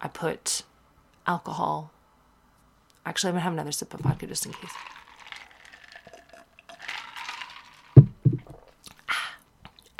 I 0.00 0.08
put 0.08 0.64
alcohol. 1.26 1.92
Actually, 3.06 3.28
I'm 3.28 3.34
gonna 3.34 3.44
have 3.44 3.52
another 3.54 3.72
sip 3.72 3.94
of 3.94 4.00
vodka 4.00 4.26
just 4.26 4.44
in 4.44 4.52
case. 4.52 4.72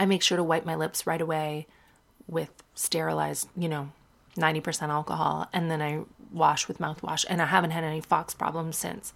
I 0.00 0.07
make 0.07 0.23
sure 0.23 0.38
to 0.38 0.42
wipe 0.42 0.64
my 0.64 0.75
lips 0.75 1.07
right 1.07 1.21
away 1.21 1.66
with 2.26 2.50
sterilized, 2.75 3.49
you 3.54 3.69
know, 3.69 3.92
90% 4.35 4.88
alcohol, 4.88 5.49
and 5.52 5.71
then 5.71 5.83
I 5.83 6.04
wash 6.33 6.66
with 6.66 6.78
mouthwash, 6.78 7.26
and 7.28 7.42
I 7.42 7.47
haven't 7.47 7.73
had 7.73 7.85
any 7.85 8.00
fox 8.00 8.33
problems 8.33 8.78
since. 8.78 9.12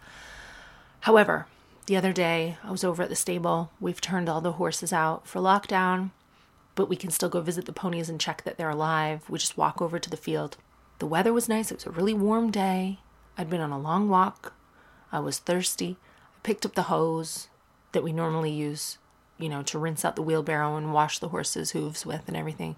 However, 1.01 1.47
the 1.87 1.97
other 1.97 2.13
day 2.13 2.59
I 2.63 2.71
was 2.71 2.85
over 2.85 3.03
at 3.03 3.09
the 3.09 3.17
stable. 3.17 3.71
We've 3.81 4.01
turned 4.01 4.29
all 4.29 4.43
the 4.43 4.53
horses 4.53 4.93
out 4.93 5.27
for 5.27 5.41
lockdown, 5.41 6.11
but 6.75 6.91
we 6.91 6.97
can 6.97 7.11
still 7.11 7.31
go 7.31 7.41
visit 7.41 7.65
the 7.65 7.73
ponies 7.73 8.11
and 8.11 8.21
check 8.21 8.43
that 8.45 8.59
they're 8.59 8.69
alive. 8.69 9.23
We 9.31 9.39
just 9.39 9.57
walk 9.57 9.81
over 9.81 9.99
to 9.99 10.11
the 10.11 10.19
field. 10.19 10.59
The 10.99 11.07
weather 11.07 11.33
was 11.33 11.49
nice, 11.49 11.71
it 11.71 11.77
was 11.77 11.87
a 11.87 11.91
really 11.93 12.15
warm 12.15 12.51
day. 12.51 12.99
I'd 13.39 13.49
been 13.49 13.63
on 13.63 13.73
a 13.73 13.81
long 13.81 14.11
walk. 14.11 14.53
I 15.11 15.21
was 15.21 15.39
thirsty. 15.39 15.97
I 16.37 16.41
picked 16.43 16.67
up 16.67 16.75
the 16.75 16.85
hose 16.85 17.49
that 17.93 18.05
we 18.05 18.13
normally 18.13 18.51
use, 18.53 18.99
you 19.39 19.49
know, 19.49 19.63
to 19.63 19.79
rinse 19.79 20.05
out 20.05 20.17
the 20.17 20.23
wheelbarrow 20.23 20.77
and 20.77 20.93
wash 20.93 21.19
the 21.19 21.29
horses' 21.29 21.73
hooves 21.73 22.07
with 22.07 22.23
and 22.29 22.37
everything. 22.37 22.77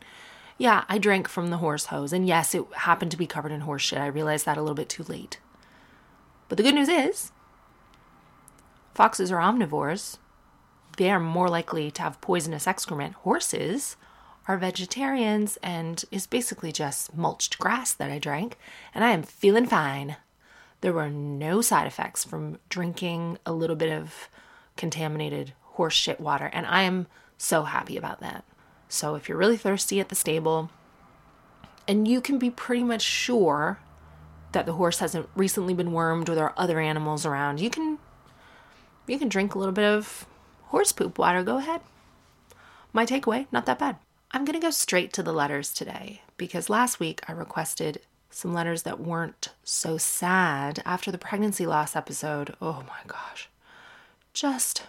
Yeah, 0.59 0.85
I 0.89 0.99
drank 0.99 1.29
from 1.29 1.51
the 1.51 1.59
horse 1.59 1.87
hose, 1.87 2.13
and 2.13 2.27
yes, 2.27 2.55
it 2.55 2.65
happened 2.73 3.11
to 3.11 3.17
be 3.17 3.27
covered 3.27 3.53
in 3.53 3.61
horse 3.63 3.83
shit. 3.83 3.99
I 3.99 4.07
realized 4.07 4.47
that 4.47 4.57
a 4.57 4.63
little 4.63 4.75
bit 4.75 4.89
too 4.89 5.03
late. 5.03 5.39
But 6.49 6.57
the 6.57 6.63
good 6.63 6.75
news 6.75 6.89
is, 6.89 7.33
foxes 8.95 9.31
are 9.31 9.41
omnivores. 9.41 10.17
They 10.97 11.11
are 11.11 11.21
more 11.21 11.49
likely 11.49 11.91
to 11.91 12.03
have 12.03 12.21
poisonous 12.23 12.67
excrement. 12.67 13.15
Horses 13.17 13.97
are 14.49 14.57
vegetarians, 14.57 15.59
and 15.63 16.05
is 16.11 16.27
basically 16.27 16.73
just 16.73 17.15
mulched 17.15 17.59
grass 17.59 17.93
that 17.93 18.11
I 18.11 18.19
drank, 18.19 18.57
and 18.95 19.05
I 19.05 19.11
am 19.11 19.25
feeling 19.25 19.67
fine. 19.67 20.17
There 20.81 20.93
were 20.93 21.11
no 21.11 21.61
side 21.61 21.87
effects 21.87 22.25
from 22.25 22.59
drinking 22.69 23.39
a 23.45 23.53
little 23.53 23.77
bit 23.77 23.93
of 23.93 24.31
contaminated 24.77 25.53
horse 25.77 25.95
shit 25.95 26.21
water, 26.21 26.51
and 26.53 26.67
I 26.67 26.83
am 26.83 27.07
so 27.39 27.65
happy 27.65 27.97
about 27.97 28.21
that. 28.21 28.45
So 28.89 29.15
if 29.15 29.29
you're 29.29 29.39
really 29.39 29.57
thirsty 29.57 30.01
at 30.01 30.09
the 30.09 30.15
stable, 30.15 30.71
and 31.89 32.09
you 32.09 32.21
can 32.21 32.39
be 32.39 32.51
pretty 32.51 32.83
much 32.83 33.03
sure 33.03 33.79
that 34.53 34.67
the 34.67 34.75
horse 34.75 34.99
hasn't 34.99 35.29
recently 35.35 35.75
been 35.75 35.93
wormed 35.93 36.29
or 36.29 36.35
there 36.35 36.45
are 36.45 36.55
other 36.57 36.81
animals 36.81 37.27
around, 37.27 37.61
you 37.61 37.71
can 37.71 37.99
you 39.07 39.19
can 39.19 39.29
drink 39.29 39.55
a 39.55 39.59
little 39.59 39.75
bit 39.75 39.85
of 39.85 40.27
horse 40.65 40.93
poop 40.93 41.19
water. 41.19 41.43
Go 41.43 41.59
ahead. 41.59 41.81
My 42.93 43.07
takeaway, 43.07 43.47
not 43.53 43.67
that 43.67 43.79
bad. 43.79 43.97
I'm 44.33 44.45
going 44.45 44.59
to 44.59 44.67
go 44.67 44.71
straight 44.71 45.13
to 45.13 45.23
the 45.23 45.33
letters 45.33 45.73
today 45.73 46.23
because 46.37 46.69
last 46.69 46.99
week 46.99 47.21
I 47.29 47.33
requested 47.33 48.01
some 48.31 48.53
letters 48.53 48.83
that 48.83 49.01
weren't 49.01 49.51
so 49.63 49.97
sad 49.97 50.83
after 50.85 51.13
the 51.13 51.19
pregnancy 51.19 51.67
loss 51.67 51.95
episode. 51.95 52.57
Oh 52.61 52.85
my 52.89 53.01
gosh. 53.07 53.49
Just 54.33 54.85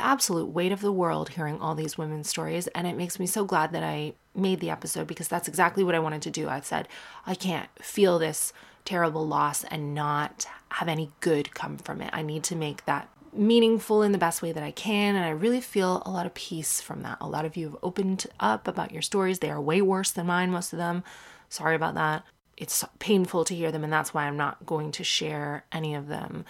the 0.00 0.06
absolute 0.06 0.46
weight 0.46 0.72
of 0.72 0.80
the 0.80 0.90
world 0.90 1.28
hearing 1.28 1.60
all 1.60 1.74
these 1.74 1.98
women's 1.98 2.26
stories. 2.26 2.66
And 2.68 2.86
it 2.86 2.96
makes 2.96 3.18
me 3.18 3.26
so 3.26 3.44
glad 3.44 3.72
that 3.72 3.82
I 3.82 4.14
made 4.34 4.60
the 4.60 4.70
episode 4.70 5.06
because 5.06 5.28
that's 5.28 5.46
exactly 5.46 5.84
what 5.84 5.94
I 5.94 5.98
wanted 5.98 6.22
to 6.22 6.30
do. 6.30 6.48
I 6.48 6.60
said, 6.60 6.88
I 7.26 7.34
can't 7.34 7.68
feel 7.82 8.18
this 8.18 8.54
terrible 8.86 9.26
loss 9.26 9.62
and 9.64 9.94
not 9.94 10.46
have 10.70 10.88
any 10.88 11.12
good 11.20 11.54
come 11.54 11.76
from 11.76 12.00
it. 12.00 12.08
I 12.14 12.22
need 12.22 12.44
to 12.44 12.56
make 12.56 12.86
that 12.86 13.10
meaningful 13.34 14.02
in 14.02 14.12
the 14.12 14.18
best 14.18 14.40
way 14.40 14.52
that 14.52 14.62
I 14.62 14.70
can. 14.70 15.16
And 15.16 15.24
I 15.24 15.30
really 15.30 15.60
feel 15.60 16.02
a 16.06 16.10
lot 16.10 16.24
of 16.24 16.32
peace 16.32 16.80
from 16.80 17.02
that. 17.02 17.18
A 17.20 17.28
lot 17.28 17.44
of 17.44 17.54
you 17.54 17.66
have 17.66 17.76
opened 17.82 18.26
up 18.40 18.66
about 18.66 18.92
your 18.92 19.02
stories. 19.02 19.40
They 19.40 19.50
are 19.50 19.60
way 19.60 19.82
worse 19.82 20.10
than 20.10 20.28
mine, 20.28 20.50
most 20.50 20.72
of 20.72 20.78
them. 20.78 21.04
Sorry 21.50 21.76
about 21.76 21.94
that. 21.96 22.24
It's 22.56 22.82
painful 23.00 23.44
to 23.44 23.54
hear 23.54 23.70
them, 23.70 23.84
and 23.84 23.92
that's 23.92 24.14
why 24.14 24.24
I'm 24.24 24.38
not 24.38 24.64
going 24.64 24.92
to 24.92 25.04
share 25.04 25.66
any 25.70 25.94
of 25.94 26.08
them. 26.08 26.46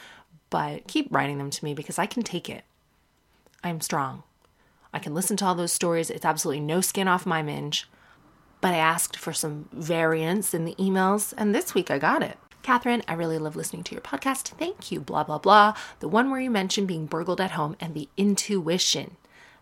But 0.51 0.87
keep 0.87 1.09
writing 1.11 1.39
them 1.39 1.51
to 1.51 1.65
me 1.65 1.75
because 1.75 1.99
I 1.99 2.07
can 2.07 2.23
take 2.23 2.49
it. 2.49 2.63
I'm 3.63 3.81
strong. 3.81 4.23
I 4.93 4.99
can 4.99 5.15
listen 5.15 5.37
to 5.39 5.45
all 5.45 5.55
those 5.55 5.73
stories. 5.73 6.11
It's 6.11 6.25
absolutely 6.25 6.61
no 6.61 6.81
skin 6.81 7.09
off 7.09 7.27
my 7.27 7.43
minge. 7.43 7.89
But 8.61 8.75
I 8.75 8.79
asked 8.79 9.17
for 9.17 9.33
some 9.33 9.69
variance 9.73 10.53
in 10.53 10.65
the 10.65 10.75
emails, 10.75 11.33
and 11.37 11.55
this 11.55 11.75
week 11.75 11.91
I 11.91 11.99
got 11.99 12.23
it. 12.23 12.37
Catherine, 12.63 13.03
I 13.09 13.15
really 13.15 13.39
love 13.39 13.57
listening 13.57 13.85
to 13.85 13.95
your 13.95 14.03
podcast. 14.03 14.49
Thank 14.49 14.93
you, 14.93 15.01
blah, 15.01 15.25
blah, 15.25 15.39
blah. 15.39 15.75
The 16.01 16.09
one 16.09 16.31
where 16.31 16.41
you 16.41 16.51
mentioned 16.51 16.89
being 16.89 17.07
burgled 17.07 17.41
at 17.41 17.53
home 17.53 17.77
and 17.81 17.95
the 17.95 18.09
intuition. 18.17 19.17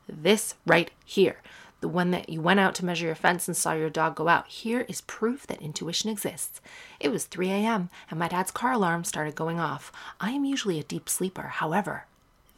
This 0.09 0.55
right 0.67 0.91
here. 1.05 1.37
The 1.81 1.89
one 1.89 2.11
that 2.11 2.29
you 2.29 2.41
went 2.41 2.59
out 2.59 2.75
to 2.77 2.85
measure 2.85 3.07
your 3.07 3.15
fence 3.15 3.47
and 3.47 3.57
saw 3.57 3.73
your 3.73 3.89
dog 3.89 4.17
go 4.17 4.27
out. 4.27 4.49
Here 4.49 4.81
is 4.89 5.03
proof 5.03 5.47
that 5.47 5.63
intuition 5.63 6.11
exists. 6.11 6.61
It 6.99 7.11
was 7.11 7.27
3 7.27 7.51
a.m., 7.51 7.89
and 8.11 8.19
my 8.19 8.27
dad's 8.27 8.51
car 8.51 8.73
alarm 8.73 9.05
started 9.05 9.37
going 9.37 9.61
off. 9.61 9.93
I 10.21 10.33
am 10.33 10.45
usually 10.45 10.81
a 10.81 10.85
deep 10.85 11.09
sleeper. 11.09 11.43
However, 11.43 12.07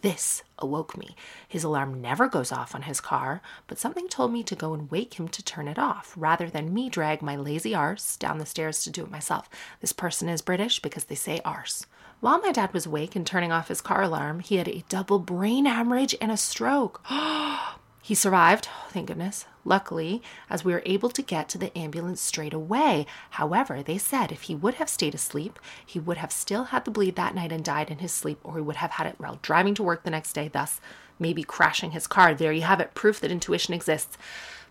this 0.02 0.42
awoke 0.58 0.96
me. 0.96 1.16
His 1.48 1.64
alarm 1.64 2.00
never 2.00 2.28
goes 2.28 2.52
off 2.52 2.74
on 2.74 2.82
his 2.82 3.00
car, 3.00 3.42
but 3.66 3.78
something 3.78 4.08
told 4.08 4.32
me 4.32 4.42
to 4.44 4.54
go 4.54 4.74
and 4.74 4.90
wake 4.90 5.14
him 5.14 5.28
to 5.28 5.44
turn 5.44 5.68
it 5.68 5.78
off, 5.78 6.14
rather 6.16 6.48
than 6.48 6.74
me 6.74 6.88
drag 6.88 7.22
my 7.22 7.36
lazy 7.36 7.74
arse 7.74 8.16
down 8.16 8.38
the 8.38 8.46
stairs 8.46 8.82
to 8.84 8.90
do 8.90 9.04
it 9.04 9.10
myself. 9.10 9.48
This 9.80 9.92
person 9.92 10.28
is 10.28 10.42
British 10.42 10.80
because 10.80 11.04
they 11.04 11.14
say 11.14 11.40
arse. 11.44 11.86
While 12.20 12.40
my 12.40 12.52
dad 12.52 12.72
was 12.74 12.86
awake 12.86 13.16
and 13.16 13.26
turning 13.26 13.52
off 13.52 13.68
his 13.68 13.80
car 13.80 14.02
alarm, 14.02 14.40
he 14.40 14.56
had 14.56 14.68
a 14.68 14.84
double 14.88 15.18
brain 15.18 15.64
hemorrhage 15.64 16.14
and 16.20 16.30
a 16.30 16.36
stroke. 16.36 17.02
He 18.02 18.14
survived, 18.14 18.68
thank 18.88 19.08
goodness, 19.08 19.44
luckily, 19.64 20.22
as 20.48 20.64
we 20.64 20.72
were 20.72 20.82
able 20.86 21.10
to 21.10 21.22
get 21.22 21.48
to 21.50 21.58
the 21.58 21.76
ambulance 21.76 22.20
straight 22.20 22.54
away. 22.54 23.06
However, 23.30 23.82
they 23.82 23.98
said 23.98 24.32
if 24.32 24.42
he 24.42 24.54
would 24.54 24.74
have 24.74 24.88
stayed 24.88 25.14
asleep, 25.14 25.58
he 25.84 26.00
would 26.00 26.16
have 26.16 26.32
still 26.32 26.64
had 26.64 26.86
the 26.86 26.90
bleed 26.90 27.14
that 27.16 27.34
night 27.34 27.52
and 27.52 27.62
died 27.62 27.90
in 27.90 27.98
his 27.98 28.10
sleep, 28.10 28.40
or 28.42 28.56
he 28.56 28.62
would 28.62 28.76
have 28.76 28.92
had 28.92 29.06
it 29.06 29.16
while 29.18 29.38
driving 29.42 29.74
to 29.74 29.82
work 29.82 30.02
the 30.02 30.10
next 30.10 30.32
day, 30.32 30.48
thus 30.48 30.80
maybe 31.18 31.42
crashing 31.42 31.90
his 31.90 32.06
car. 32.06 32.34
There 32.34 32.52
you 32.52 32.62
have 32.62 32.80
it 32.80 32.94
proof 32.94 33.20
that 33.20 33.30
intuition 33.30 33.74
exists. 33.74 34.16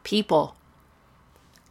People, 0.03 0.55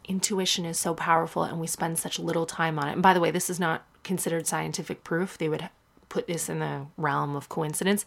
intuition 0.07 0.63
is 0.63 0.79
so 0.79 0.93
powerful, 0.93 1.43
and 1.43 1.59
we 1.59 1.67
spend 1.67 1.99
such 1.99 2.17
little 2.19 2.45
time 2.45 2.79
on 2.79 2.87
it. 2.87 2.93
And 2.93 3.03
by 3.03 3.13
the 3.13 3.19
way, 3.19 3.31
this 3.31 3.49
is 3.49 3.59
not 3.59 3.85
considered 4.03 4.47
scientific 4.47 5.03
proof. 5.03 5.37
They 5.37 5.49
would 5.49 5.69
put 6.07 6.25
this 6.25 6.47
in 6.47 6.59
the 6.59 6.85
realm 6.95 7.35
of 7.35 7.49
coincidence. 7.49 8.05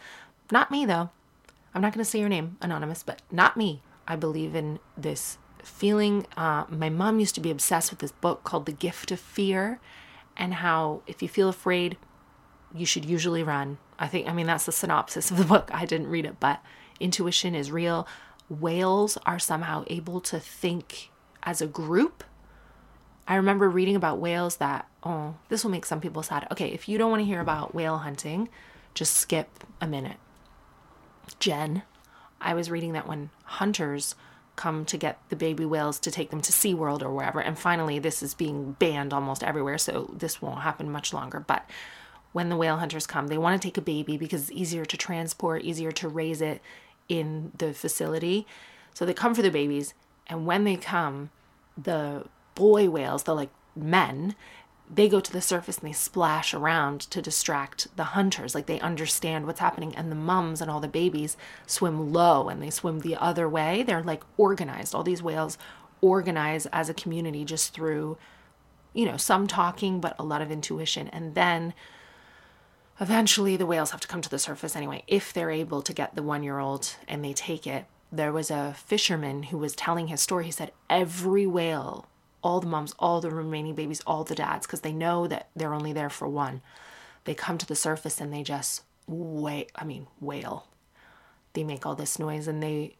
Not 0.50 0.71
me, 0.71 0.87
though. 0.87 1.11
I'm 1.75 1.83
not 1.83 1.93
going 1.93 2.05
to 2.05 2.11
say 2.11 2.21
your 2.21 2.29
name, 2.29 2.57
anonymous, 2.61 3.02
but 3.02 3.23
not 3.31 3.57
me. 3.57 3.83
I 4.07 4.17
believe 4.17 4.55
in 4.55 4.79
this 4.97 5.38
feeling. 5.62 6.26
Uh, 6.37 6.64
my 6.69 6.91
mom 6.91 7.21
used 7.21 7.35
to 7.37 7.41
be 7.41 7.50
obsessed 7.50 7.91
with 7.91 8.00
this 8.00 8.12
book 8.12 8.45
called 8.45 8.67
The 8.67 8.73
Gift 8.73 9.11
of 9.11 9.21
Fear, 9.21 9.81
and 10.37 10.55
how 10.55 11.02
if 11.07 11.23
you 11.23 11.29
feel 11.29 11.49
afraid, 11.49 11.97
you 12.75 12.87
should 12.87 13.05
usually 13.05 13.43
run. 13.43 13.79
I 13.99 14.09
think, 14.09 14.29
I 14.29 14.33
mean, 14.33 14.47
that's 14.47 14.67
the 14.67 14.73
synopsis 14.73 15.31
of 15.31 15.37
the 15.37 15.45
book. 15.45 15.71
I 15.73 15.87
didn't 15.87 16.09
read 16.09 16.26
it, 16.26 16.41
but 16.41 16.62
intuition 17.00 17.55
is 17.55 17.71
real. 17.71 18.07
Whales 18.49 19.17
are 19.25 19.38
somehow 19.38 19.85
able 19.87 20.21
to 20.23 20.41
think 20.41 21.11
as 21.43 21.61
a 21.61 21.67
group. 21.67 22.25
I 23.26 23.37
remember 23.37 23.71
reading 23.71 23.97
about 23.97 24.19
whales 24.19 24.57
that, 24.57 24.88
oh, 25.05 25.37
this 25.49 25.62
will 25.62 25.71
make 25.71 25.87
some 25.87 26.00
people 26.00 26.23
sad. 26.23 26.47
Okay, 26.50 26.69
if 26.69 26.88
you 26.88 26.99
don't 26.99 27.11
want 27.11 27.21
to 27.21 27.26
hear 27.26 27.41
about 27.41 27.75
whale 27.75 27.99
hunting, 27.99 28.49
just 28.95 29.14
skip 29.14 29.64
a 29.81 29.87
minute 29.87 30.17
Jen, 31.42 31.82
I 32.40 32.54
was 32.54 32.70
reading 32.70 32.92
that 32.92 33.08
when 33.08 33.30
hunters 33.42 34.14
come 34.54 34.84
to 34.84 34.96
get 34.96 35.18
the 35.28 35.34
baby 35.34 35.64
whales 35.64 35.99
to 35.99 36.11
take 36.12 36.30
them 36.30 36.40
to 36.40 36.52
SeaWorld 36.52 37.02
or 37.02 37.11
wherever, 37.11 37.40
and 37.40 37.58
finally 37.58 37.99
this 37.99 38.22
is 38.22 38.32
being 38.32 38.76
banned 38.78 39.12
almost 39.12 39.42
everywhere, 39.42 39.76
so 39.76 40.08
this 40.16 40.40
won't 40.40 40.61
happen 40.61 40.88
much 40.88 41.12
longer. 41.12 41.40
But 41.40 41.68
when 42.30 42.49
the 42.49 42.56
whale 42.56 42.76
hunters 42.76 43.08
come, 43.08 43.26
they 43.26 43.38
want 43.38 43.61
to 43.61 43.66
take 43.66 43.76
a 43.76 43.80
baby 43.80 44.16
because 44.16 44.42
it's 44.42 44.52
easier 44.52 44.84
to 44.84 44.96
transport, 44.96 45.62
easier 45.62 45.90
to 45.90 46.08
raise 46.08 46.40
it 46.40 46.62
in 47.08 47.50
the 47.58 47.75
facility. 47.75 48.46
So 48.94 49.04
they 49.04 49.12
come 49.12 49.34
for 49.34 49.42
the 49.42 49.50
babies, 49.50 49.94
and 50.28 50.46
when 50.46 50.62
they 50.62 50.76
come, 50.76 51.30
the 51.76 52.25
boy 52.54 52.88
whales, 52.88 53.25
the 53.25 53.34
like 53.34 53.50
men, 53.75 54.37
they 54.94 55.08
go 55.08 55.20
to 55.20 55.32
the 55.32 55.40
surface 55.40 55.78
and 55.78 55.88
they 55.88 55.94
splash 55.94 56.52
around 56.52 57.00
to 57.00 57.22
distract 57.22 57.88
the 57.96 58.04
hunters. 58.04 58.54
Like 58.54 58.66
they 58.66 58.78
understand 58.80 59.46
what's 59.46 59.61
happening. 59.61 59.94
And 59.96 60.11
the 60.11 60.16
mums 60.16 60.61
and 60.61 60.70
all 60.70 60.80
the 60.80 60.88
babies 60.88 61.38
swim 61.66 62.12
low 62.12 62.50
and 62.50 62.62
they 62.62 62.68
swim 62.68 63.00
the 63.00 63.16
other 63.16 63.49
way. 63.49 63.82
They're 63.82 64.02
like 64.02 64.22
organized. 64.37 64.94
All 64.94 65.02
these 65.02 65.22
whales 65.22 65.56
organize 66.02 66.66
as 66.66 66.90
a 66.90 66.94
community 66.94 67.42
just 67.44 67.72
through, 67.72 68.18
you 68.92 69.06
know, 69.06 69.16
some 69.16 69.46
talking, 69.46 69.99
but 69.99 70.14
a 70.18 70.25
lot 70.25 70.42
of 70.42 70.50
intuition. 70.50 71.08
And 71.08 71.34
then 71.34 71.72
eventually 73.00 73.56
the 73.56 73.66
whales 73.66 73.92
have 73.92 74.00
to 74.00 74.08
come 74.08 74.20
to 74.20 74.28
the 74.28 74.38
surface 74.38 74.76
anyway, 74.76 75.04
if 75.06 75.32
they're 75.32 75.50
able 75.50 75.80
to 75.80 75.94
get 75.94 76.14
the 76.14 76.22
one 76.22 76.42
year 76.42 76.58
old 76.58 76.96
and 77.08 77.25
they 77.25 77.32
take 77.32 77.66
it. 77.66 77.87
There 78.14 78.32
was 78.32 78.50
a 78.50 78.75
fisherman 78.76 79.44
who 79.44 79.56
was 79.56 79.75
telling 79.75 80.08
his 80.08 80.20
story. 80.20 80.44
He 80.44 80.50
said, 80.50 80.72
Every 80.90 81.46
whale 81.46 82.06
all 82.42 82.61
the 82.61 82.66
moms, 82.66 82.94
all 82.99 83.20
the 83.20 83.30
remaining 83.30 83.75
babies, 83.75 84.02
all 84.06 84.25
the 84.25 84.34
dads, 84.34 84.66
because 84.66 84.80
they 84.80 84.92
know 84.92 85.26
that 85.26 85.49
they're 85.54 85.75
only 85.75 85.92
there 85.92 86.11
for 86.11 86.28
one. 86.28 86.61
They 87.25 87.34
come 87.34 87.58
to 87.58 87.66
the 87.66 87.76
surface 87.76 88.20
and 88.20 88.32
they 88.32 88.42
just 88.42 88.82
wail. 89.06 89.66
I 89.76 89.84
mean, 89.84 90.06
wail. 90.20 90.66
They 91.52 91.64
make 91.64 91.87
all 91.87 91.94
this 91.94 92.18
noise 92.18 92.49
and 92.49 92.62
they 92.62 92.96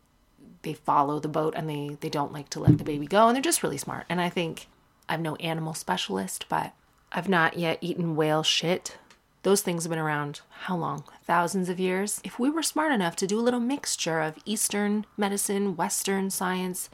they 0.63 0.75
follow 0.75 1.19
the 1.19 1.29
boat 1.29 1.55
and 1.57 1.69
they 1.69 1.97
they 2.01 2.09
don't 2.09 2.33
like 2.33 2.49
to 2.51 2.61
let 2.61 2.79
the 2.79 2.85
baby 2.85 3.07
go 3.07 3.27
and 3.27 3.35
they're 3.35 3.43
just 3.43 3.63
really 3.63 3.79
smart. 3.79 4.07
And 4.09 4.21
I 4.21 4.29
think 4.29 4.69
I'm 5.09 5.23
no 5.23 5.37
animal 5.37 5.75
specialist, 5.75 6.47
but 6.49 6.73
I've 7.11 7.29
not 7.29 7.59
yet 7.59 7.79
eaten 7.81 8.17
whale 8.17 8.43
shit. 8.43 8.97
Those 9.43 9.61
things 9.61 9.83
have 9.83 9.91
been 9.91 9.99
around 9.99 10.41
how 10.51 10.77
long? 10.77 11.03
Thousands 11.25 11.69
of 11.69 11.81
years. 11.81 12.21
If 12.23 12.39
we 12.39 12.49
were 12.49 12.63
smart 12.63 12.93
enough 12.93 13.17
to 13.17 13.27
do 13.27 13.41
a 13.41 13.43
little 13.43 13.61
mixture 13.61 14.21
of 14.21 14.39
Eastern 14.45 15.05
medicine, 15.17 15.75
Western 15.75 16.31
science, 16.31 16.89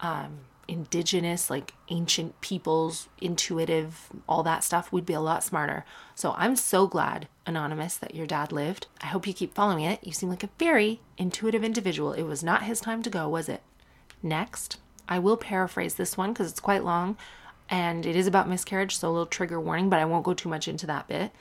um, 0.00 0.40
indigenous, 0.68 1.50
like 1.50 1.74
ancient 1.88 2.40
peoples, 2.40 3.08
intuitive, 3.20 4.08
all 4.28 4.42
that 4.42 4.64
stuff, 4.64 4.92
we'd 4.92 5.06
be 5.06 5.12
a 5.12 5.20
lot 5.20 5.44
smarter. 5.44 5.84
So 6.14 6.34
I'm 6.36 6.56
so 6.56 6.86
glad, 6.86 7.28
Anonymous, 7.46 7.96
that 7.96 8.14
your 8.14 8.26
dad 8.26 8.52
lived. 8.52 8.86
I 9.00 9.06
hope 9.06 9.26
you 9.26 9.34
keep 9.34 9.54
following 9.54 9.84
it. 9.84 10.02
You 10.02 10.12
seem 10.12 10.28
like 10.28 10.42
a 10.42 10.50
very 10.58 11.00
intuitive 11.18 11.64
individual. 11.64 12.12
It 12.12 12.22
was 12.22 12.42
not 12.42 12.64
his 12.64 12.80
time 12.80 13.02
to 13.02 13.10
go, 13.10 13.28
was 13.28 13.48
it? 13.48 13.62
Next, 14.22 14.78
I 15.08 15.18
will 15.18 15.36
paraphrase 15.36 15.94
this 15.94 16.16
one 16.16 16.32
because 16.32 16.50
it's 16.50 16.60
quite 16.60 16.84
long 16.84 17.16
and 17.70 18.04
it 18.04 18.16
is 18.16 18.26
about 18.26 18.48
miscarriage, 18.48 18.96
so 18.96 19.08
a 19.08 19.10
little 19.10 19.26
trigger 19.26 19.60
warning, 19.60 19.88
but 19.88 19.98
I 19.98 20.04
won't 20.04 20.24
go 20.24 20.34
too 20.34 20.48
much 20.48 20.68
into 20.68 20.86
that 20.86 21.08
bit. 21.08 21.32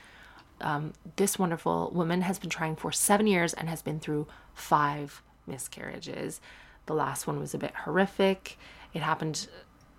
Um, 0.61 0.93
this 1.17 1.37
wonderful 1.37 1.91
woman 1.93 2.21
has 2.21 2.39
been 2.39 2.49
trying 2.49 2.75
for 2.75 2.91
seven 2.91 3.27
years 3.27 3.53
and 3.53 3.67
has 3.67 3.81
been 3.81 3.99
through 3.99 4.27
five 4.53 5.21
miscarriages. 5.45 6.39
The 6.85 6.93
last 6.93 7.27
one 7.27 7.39
was 7.39 7.53
a 7.53 7.57
bit 7.57 7.75
horrific. 7.75 8.57
It 8.93 9.01
happened 9.01 9.47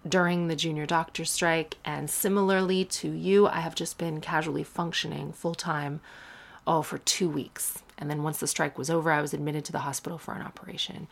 during 0.06 0.48
the 0.48 0.56
junior 0.56 0.86
doctor 0.86 1.24
strike, 1.24 1.76
and 1.84 2.10
similarly 2.10 2.84
to 2.84 3.10
you, 3.10 3.46
I 3.46 3.60
have 3.60 3.74
just 3.74 3.98
been 3.98 4.20
casually 4.20 4.62
functioning 4.62 5.32
full 5.32 5.54
time, 5.54 6.00
oh, 6.66 6.82
for 6.82 6.98
two 6.98 7.28
weeks. 7.28 7.82
And 7.96 8.10
then 8.10 8.22
once 8.22 8.38
the 8.38 8.46
strike 8.46 8.76
was 8.76 8.90
over, 8.90 9.12
I 9.12 9.22
was 9.22 9.32
admitted 9.32 9.64
to 9.66 9.72
the 9.72 9.78
hospital 9.78 10.18
for 10.18 10.34
an 10.34 10.42
operation. 10.42 11.06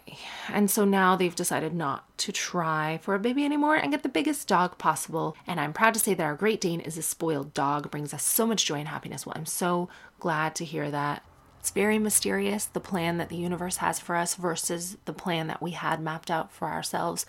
And 0.48 0.70
so 0.70 0.84
now 0.84 1.14
they've 1.14 1.34
decided 1.34 1.72
not 1.72 2.04
to 2.18 2.32
try 2.32 2.98
for 3.02 3.14
a 3.14 3.20
baby 3.20 3.44
anymore 3.44 3.76
and 3.76 3.92
get 3.92 4.02
the 4.02 4.08
biggest 4.08 4.48
dog 4.48 4.78
possible. 4.78 5.36
And 5.46 5.60
I'm 5.60 5.72
proud 5.72 5.94
to 5.94 6.00
say 6.00 6.12
that 6.14 6.24
our 6.24 6.34
Great 6.34 6.60
Dane 6.60 6.80
is 6.80 6.98
a 6.98 7.02
spoiled 7.02 7.54
dog, 7.54 7.90
brings 7.90 8.12
us 8.12 8.24
so 8.24 8.46
much 8.46 8.66
joy 8.66 8.80
and 8.80 8.88
happiness. 8.88 9.24
Well, 9.24 9.34
I'm 9.36 9.46
so 9.46 9.88
glad 10.18 10.56
to 10.56 10.64
hear 10.64 10.90
that. 10.90 11.24
It's 11.60 11.70
very 11.70 12.00
mysterious, 12.00 12.64
the 12.66 12.80
plan 12.80 13.18
that 13.18 13.28
the 13.28 13.36
universe 13.36 13.76
has 13.76 14.00
for 14.00 14.16
us 14.16 14.34
versus 14.34 14.96
the 15.04 15.12
plan 15.12 15.46
that 15.46 15.62
we 15.62 15.70
had 15.70 16.00
mapped 16.00 16.32
out 16.32 16.50
for 16.50 16.66
ourselves 16.66 17.24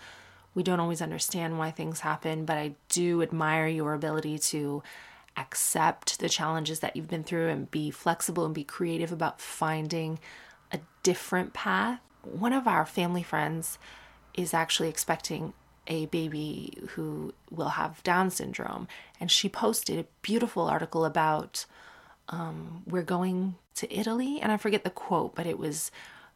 we 0.54 0.62
don't 0.62 0.80
always 0.80 1.02
understand 1.02 1.58
why 1.58 1.70
things 1.70 2.00
happen, 2.00 2.44
but 2.44 2.56
I 2.56 2.74
do 2.88 3.22
admire 3.22 3.66
your 3.66 3.94
ability 3.94 4.38
to 4.38 4.82
accept 5.36 6.20
the 6.20 6.28
challenges 6.28 6.80
that 6.80 6.94
you've 6.94 7.08
been 7.08 7.24
through 7.24 7.48
and 7.48 7.70
be 7.70 7.90
flexible 7.90 8.44
and 8.44 8.54
be 8.54 8.64
creative 8.64 9.10
about 9.10 9.40
finding 9.40 10.18
a 10.72 10.78
different 11.02 11.52
path. 11.52 12.00
One 12.22 12.52
of 12.52 12.68
our 12.68 12.86
family 12.86 13.22
friends 13.22 13.78
is 14.34 14.54
actually 14.54 14.88
expecting 14.88 15.52
a 15.86 16.06
baby 16.06 16.78
who 16.90 17.34
will 17.50 17.70
have 17.70 18.02
Down 18.02 18.30
syndrome. 18.30 18.88
And 19.20 19.30
she 19.30 19.48
posted 19.48 19.98
a 19.98 20.06
beautiful 20.22 20.66
article 20.66 21.04
about 21.04 21.66
um, 22.28 22.82
we're 22.86 23.02
going 23.02 23.56
to 23.74 23.92
Italy. 23.94 24.40
And 24.40 24.50
I 24.50 24.56
forget 24.56 24.84
the 24.84 24.90
quote, 24.90 25.34
but 25.34 25.46
it 25.46 25.58
was 25.58 25.90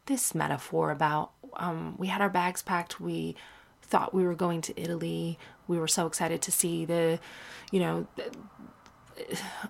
this 0.05 0.35
metaphor 0.35 0.91
about 0.91 1.31
um, 1.55 1.95
we 1.97 2.07
had 2.07 2.21
our 2.21 2.29
bags 2.29 2.61
packed. 2.61 2.99
We 2.99 3.35
thought 3.89 4.13
we 4.13 4.23
were 4.23 4.35
going 4.35 4.61
to 4.61 4.79
Italy. 4.79 5.37
We 5.67 5.79
were 5.79 5.87
so 5.87 6.05
excited 6.05 6.41
to 6.43 6.51
see 6.51 6.85
the, 6.85 7.19
you 7.71 7.79
know, 7.79 8.07
the, 8.15 8.31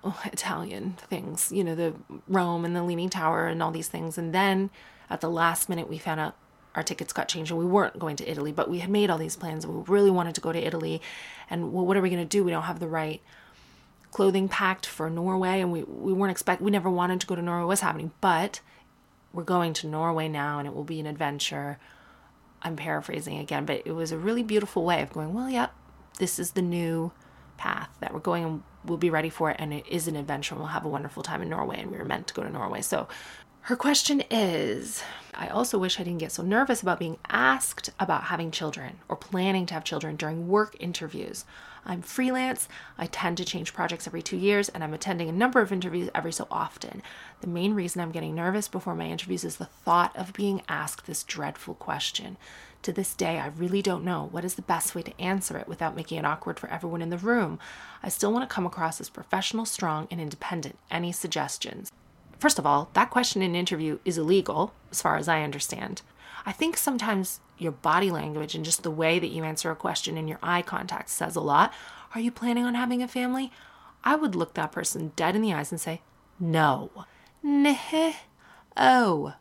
oh, 0.04 0.22
Italian 0.26 0.98
things, 1.10 1.52
you 1.52 1.64
know, 1.64 1.76
the 1.76 1.94
Rome 2.28 2.66
and 2.66 2.76
the 2.76 2.84
Leaning 2.84 3.10
Tower 3.10 3.48
and 3.48 3.64
all 3.64 3.72
these 3.72 3.88
things. 3.88 4.18
And 4.18 4.34
then 4.34 4.70
at 5.10 5.22
the 5.22 5.30
last 5.30 5.70
minute, 5.70 5.90
we 5.90 5.98
found 5.98 6.20
out 6.20 6.36
our 6.76 6.84
tickets 6.84 7.14
got 7.14 7.28
changed 7.28 7.52
and 7.52 7.60
we 7.60 7.66
weren't 7.66 7.98
going 7.98 8.16
to 8.18 8.30
Italy, 8.30 8.52
but 8.52 8.70
we 8.70 8.80
had 8.80 8.90
made 8.90 9.10
all 9.10 9.18
these 9.18 9.36
plans 9.36 9.66
we 9.66 9.84
really 9.88 10.12
wanted 10.12 10.36
to 10.36 10.42
go 10.42 10.52
to 10.52 10.60
Italy. 10.60 11.02
And 11.50 11.74
well, 11.74 11.86
what 11.86 11.98
are 11.98 12.02
we 12.02 12.10
going 12.10 12.22
to 12.22 12.28
do? 12.28 12.44
We 12.44 12.52
don't 12.52 12.64
have 12.64 12.80
the 12.80 12.88
right 12.88 13.22
clothing 14.12 14.48
packed 14.48 14.86
for 14.86 15.10
Norway 15.10 15.62
and 15.62 15.72
we, 15.72 15.84
we 15.84 16.14
weren't 16.14 16.32
expect 16.32 16.62
we 16.62 16.72
never 16.72 16.90
wanted 16.90 17.22
to 17.22 17.28
go 17.28 17.36
to 17.36 17.42
Norway. 17.42 17.66
What's 17.66 17.82
happening? 17.82 18.12
But 18.22 18.62
we're 19.34 19.44
going 19.44 19.74
to 19.74 19.88
Norway 19.88 20.28
now 20.28 20.60
and 20.60 20.68
it 20.68 20.74
will 20.74 20.84
be 20.84 21.00
an 21.00 21.06
adventure. 21.06 21.80
I'm 22.62 22.76
paraphrasing 22.76 23.38
again, 23.38 23.66
but 23.66 23.84
it 23.86 23.92
was 23.92 24.12
a 24.12 24.18
really 24.18 24.44
beautiful 24.44 24.84
way 24.84 25.02
of 25.02 25.14
going, 25.14 25.34
well, 25.34 25.50
yep, 25.50 25.74
this 26.18 26.40
is 26.40 26.52
the 26.52 26.62
new 26.62 27.12
path 27.58 27.90
that 28.00 28.14
we're 28.14 28.20
going 28.20 28.44
and 28.44 28.64
we'll 28.86 28.98
be 28.98 29.10
ready 29.10 29.30
for 29.30 29.52
it. 29.52 29.58
And 29.60 29.74
it 29.74 29.86
is 29.88 30.08
an 30.08 30.16
adventure. 30.16 30.56
And 30.56 30.62
we'll 30.62 30.70
have 30.70 30.86
a 30.86 30.90
wonderful 30.90 31.24
time 31.24 31.42
in 31.42 31.50
Norway. 31.50 31.80
And 31.82 31.92
we 31.92 31.98
were 31.98 32.06
meant 32.06 32.28
to 32.28 32.34
go 32.34 32.44
to 32.44 32.50
Norway. 32.50 32.82
So 32.82 33.08
her 33.62 33.76
question 33.76 34.24
is 34.30 35.04
I 35.34 35.48
also 35.48 35.78
wish 35.78 36.00
I 36.00 36.04
didn't 36.04 36.20
get 36.20 36.32
so 36.32 36.44
nervous 36.44 36.82
about 36.82 37.00
being 37.00 37.18
asked 37.30 37.92
about 38.00 38.26
having 38.26 38.52
children 38.52 39.00
or 39.08 39.16
planning 39.16 39.66
to 39.68 39.74
have 39.74 39.84
children 39.84 40.16
during 40.16 40.48
work 40.48 40.76
interviews. 40.80 41.46
I'm 41.86 42.02
freelance, 42.02 42.68
I 42.98 43.06
tend 43.08 43.38
to 43.38 43.46
change 43.46 43.74
projects 43.74 44.08
every 44.08 44.22
two 44.22 44.38
years, 44.38 44.70
and 44.70 44.84
I'm 44.84 44.94
attending 44.94 45.30
a 45.30 45.34
number 45.34 45.62
of 45.62 45.72
interviews 45.72 46.10
every 46.14 46.32
so 46.32 46.48
often. 46.52 47.02
The 47.42 47.48
main 47.48 47.74
reason 47.74 48.02
I'm 48.02 48.12
getting 48.12 48.36
nervous 48.36 48.68
before 48.68 48.96
my 48.96 49.06
interviews 49.06 49.44
is 49.44 49.58
the 49.58 49.66
thought 49.66 50.16
of 50.16 50.34
being 50.34 50.62
asked 50.68 51.08
this 51.08 51.24
dreadful 51.24 51.76
question. 51.76 52.38
To 52.84 52.94
this 52.94 53.14
day, 53.14 53.40
I 53.40 53.48
really 53.48 53.82
don't 53.82 54.06
know 54.06 54.30
what 54.32 54.46
is 54.46 54.56
the 54.56 54.62
best 54.62 54.96
way 54.96 55.02
to 55.02 55.22
answer 55.22 55.58
it 55.58 55.68
without 55.68 55.96
making 55.96 56.18
it 56.18 56.26
awkward 56.26 56.60
for 56.60 56.70
everyone 56.70 57.02
in 57.02 57.10
the 57.10 57.18
room. 57.18 57.60
I 58.02 58.10
still 58.10 58.32
want 58.32 58.48
to 58.48 58.54
come 58.54 58.66
across 58.66 59.02
as 59.02 59.10
professional, 59.10 59.66
strong, 59.66 60.08
and 60.10 60.22
independent. 60.22 60.78
Any 60.90 61.12
suggestions? 61.12 61.92
First 62.40 62.58
of 62.58 62.66
all, 62.66 62.90
that 62.94 63.10
question 63.10 63.42
in 63.42 63.52
an 63.52 63.56
interview 63.58 64.00
is 64.06 64.18
illegal, 64.18 64.74
as 64.92 65.02
far 65.02 65.18
as 65.18 65.28
I 65.28 65.44
understand. 65.44 66.02
I 66.50 66.52
think 66.52 66.78
sometimes 66.78 67.42
your 67.60 67.72
body 67.72 68.10
language 68.10 68.56
and 68.56 68.66
just 68.66 68.82
the 68.82 68.90
way 68.90 69.20
that 69.20 69.28
you 69.28 69.44
answer 69.44 69.70
a 69.70 69.76
question 69.76 70.18
and 70.18 70.28
your 70.28 70.40
eye 70.42 70.64
contact 70.64 71.12
says 71.12 71.36
a 71.36 71.42
lot. 71.42 71.72
Are 72.16 72.22
you 72.22 72.32
planning 72.32 72.66
on 72.66 72.74
having 72.74 73.04
a 73.04 73.08
family? 73.08 73.52
I 74.04 74.16
would 74.16 74.34
look 74.34 74.56
that 74.56 74.72
person 74.72 75.12
dead 75.16 75.36
in 75.36 75.44
the 75.44 75.54
eyes 75.54 75.72
and 75.72 75.80
say, 75.80 76.02
No. 76.40 76.90
Neh. 77.44 78.14
Oh. 78.76 79.36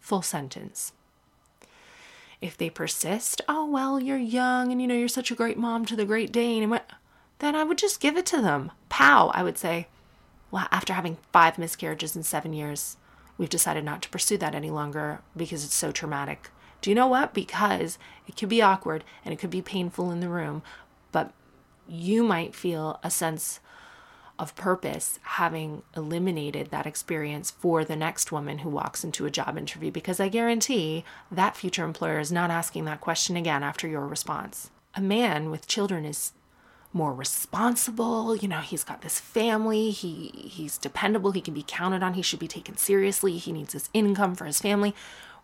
Full 0.00 0.22
sentence. 0.22 0.90
If 2.40 2.58
they 2.58 2.68
persist, 2.68 3.40
oh, 3.48 3.66
well, 3.66 4.00
you're 4.00 4.18
young 4.18 4.72
and 4.72 4.82
you 4.82 4.88
know, 4.88 4.96
you're 4.96 5.06
such 5.06 5.30
a 5.30 5.36
great 5.36 5.56
mom 5.56 5.84
to 5.84 5.94
the 5.94 6.04
Great 6.04 6.32
Dane, 6.32 6.62
and 6.62 6.70
what, 6.72 6.90
then 7.38 7.54
I 7.54 7.62
would 7.62 7.78
just 7.78 8.00
give 8.00 8.16
it 8.16 8.26
to 8.26 8.42
them. 8.42 8.72
Pow, 8.88 9.28
I 9.28 9.44
would 9.44 9.56
say, 9.56 9.86
well, 10.50 10.66
after 10.72 10.94
having 10.94 11.18
five 11.32 11.58
miscarriages 11.58 12.16
in 12.16 12.24
seven 12.24 12.52
years, 12.52 12.96
we've 13.38 13.48
decided 13.48 13.84
not 13.84 14.02
to 14.02 14.08
pursue 14.08 14.36
that 14.38 14.54
any 14.54 14.70
longer 14.70 15.20
because 15.36 15.64
it's 15.64 15.74
so 15.74 15.92
traumatic. 15.92 16.50
Do 16.80 16.90
you 16.90 16.94
know 16.94 17.06
what? 17.06 17.34
Because 17.34 17.98
it 18.28 18.36
could 18.36 18.48
be 18.48 18.62
awkward 18.62 19.04
and 19.24 19.32
it 19.32 19.38
could 19.38 19.50
be 19.50 19.62
painful 19.62 20.10
in 20.10 20.20
the 20.20 20.28
room, 20.28 20.62
but 21.12 21.32
you 21.88 22.22
might 22.22 22.54
feel 22.54 23.00
a 23.02 23.10
sense 23.10 23.60
of 24.38 24.56
purpose 24.56 25.20
having 25.22 25.82
eliminated 25.96 26.70
that 26.70 26.86
experience 26.86 27.50
for 27.50 27.84
the 27.84 27.96
next 27.96 28.32
woman 28.32 28.58
who 28.58 28.68
walks 28.68 29.04
into 29.04 29.26
a 29.26 29.30
job 29.30 29.56
interview 29.56 29.90
because 29.90 30.18
I 30.18 30.28
guarantee 30.28 31.04
that 31.30 31.56
future 31.56 31.84
employer 31.84 32.18
is 32.18 32.32
not 32.32 32.50
asking 32.50 32.84
that 32.86 33.00
question 33.00 33.36
again 33.36 33.62
after 33.62 33.86
your 33.86 34.06
response. 34.06 34.70
A 34.96 35.00
man 35.00 35.50
with 35.50 35.68
children 35.68 36.04
is 36.04 36.32
more 36.94 37.12
responsible. 37.12 38.36
You 38.36 38.48
know, 38.48 38.60
he's 38.60 38.84
got 38.84 39.02
this 39.02 39.18
family. 39.20 39.90
He 39.90 40.28
he's 40.50 40.78
dependable. 40.78 41.32
He 41.32 41.40
can 41.40 41.52
be 41.52 41.64
counted 41.66 42.02
on. 42.02 42.14
He 42.14 42.22
should 42.22 42.38
be 42.38 42.48
taken 42.48 42.76
seriously. 42.76 43.36
He 43.36 43.52
needs 43.52 43.72
his 43.72 43.90
income 43.92 44.34
for 44.34 44.44
his 44.44 44.60
family. 44.60 44.94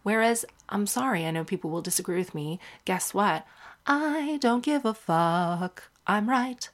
Whereas, 0.02 0.46
I'm 0.70 0.86
sorry, 0.86 1.26
I 1.26 1.30
know 1.30 1.44
people 1.44 1.70
will 1.70 1.82
disagree 1.82 2.16
with 2.16 2.34
me. 2.34 2.58
Guess 2.86 3.12
what? 3.12 3.46
I 3.86 4.38
don't 4.40 4.64
give 4.64 4.84
a 4.84 4.94
fuck. 4.94 5.90
I'm 6.06 6.30
right. 6.30 6.68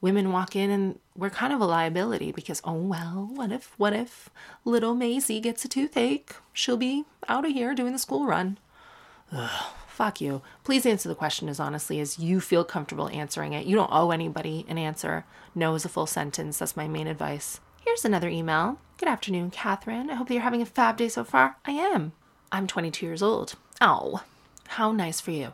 Women 0.00 0.32
walk 0.32 0.56
in 0.56 0.70
and 0.70 0.98
we're 1.16 1.30
kind 1.30 1.52
of 1.52 1.60
a 1.60 1.66
liability 1.66 2.32
because, 2.32 2.60
oh 2.64 2.72
well, 2.72 3.30
what 3.32 3.52
if, 3.52 3.78
what 3.78 3.92
if 3.92 4.28
little 4.64 4.96
Maisie 4.96 5.38
gets 5.40 5.64
a 5.64 5.68
toothache? 5.68 6.34
She'll 6.52 6.76
be 6.76 7.04
out 7.28 7.44
of 7.44 7.52
here 7.52 7.74
doing 7.74 7.92
the 7.92 8.00
school 8.00 8.26
run. 8.26 8.58
Ugh 9.30 9.74
fuck 9.92 10.20
you. 10.20 10.42
Please 10.64 10.86
answer 10.86 11.08
the 11.08 11.14
question 11.14 11.48
as 11.48 11.60
honestly 11.60 12.00
as 12.00 12.18
you 12.18 12.40
feel 12.40 12.64
comfortable 12.64 13.08
answering 13.10 13.52
it. 13.52 13.66
You 13.66 13.76
don't 13.76 13.92
owe 13.92 14.10
anybody 14.10 14.64
an 14.68 14.78
answer. 14.78 15.24
No 15.54 15.74
is 15.74 15.84
a 15.84 15.88
full 15.88 16.06
sentence. 16.06 16.58
That's 16.58 16.76
my 16.76 16.88
main 16.88 17.06
advice. 17.06 17.60
Here's 17.84 18.04
another 18.04 18.28
email. 18.28 18.78
Good 18.98 19.08
afternoon, 19.08 19.50
Catherine. 19.50 20.10
I 20.10 20.14
hope 20.14 20.28
that 20.28 20.34
you're 20.34 20.42
having 20.42 20.62
a 20.62 20.66
fab 20.66 20.96
day 20.96 21.08
so 21.08 21.24
far. 21.24 21.56
I 21.64 21.72
am. 21.72 22.12
I'm 22.50 22.66
22 22.66 23.04
years 23.04 23.22
old. 23.22 23.54
Oh, 23.80 24.22
how 24.68 24.92
nice 24.92 25.20
for 25.20 25.30
you. 25.30 25.52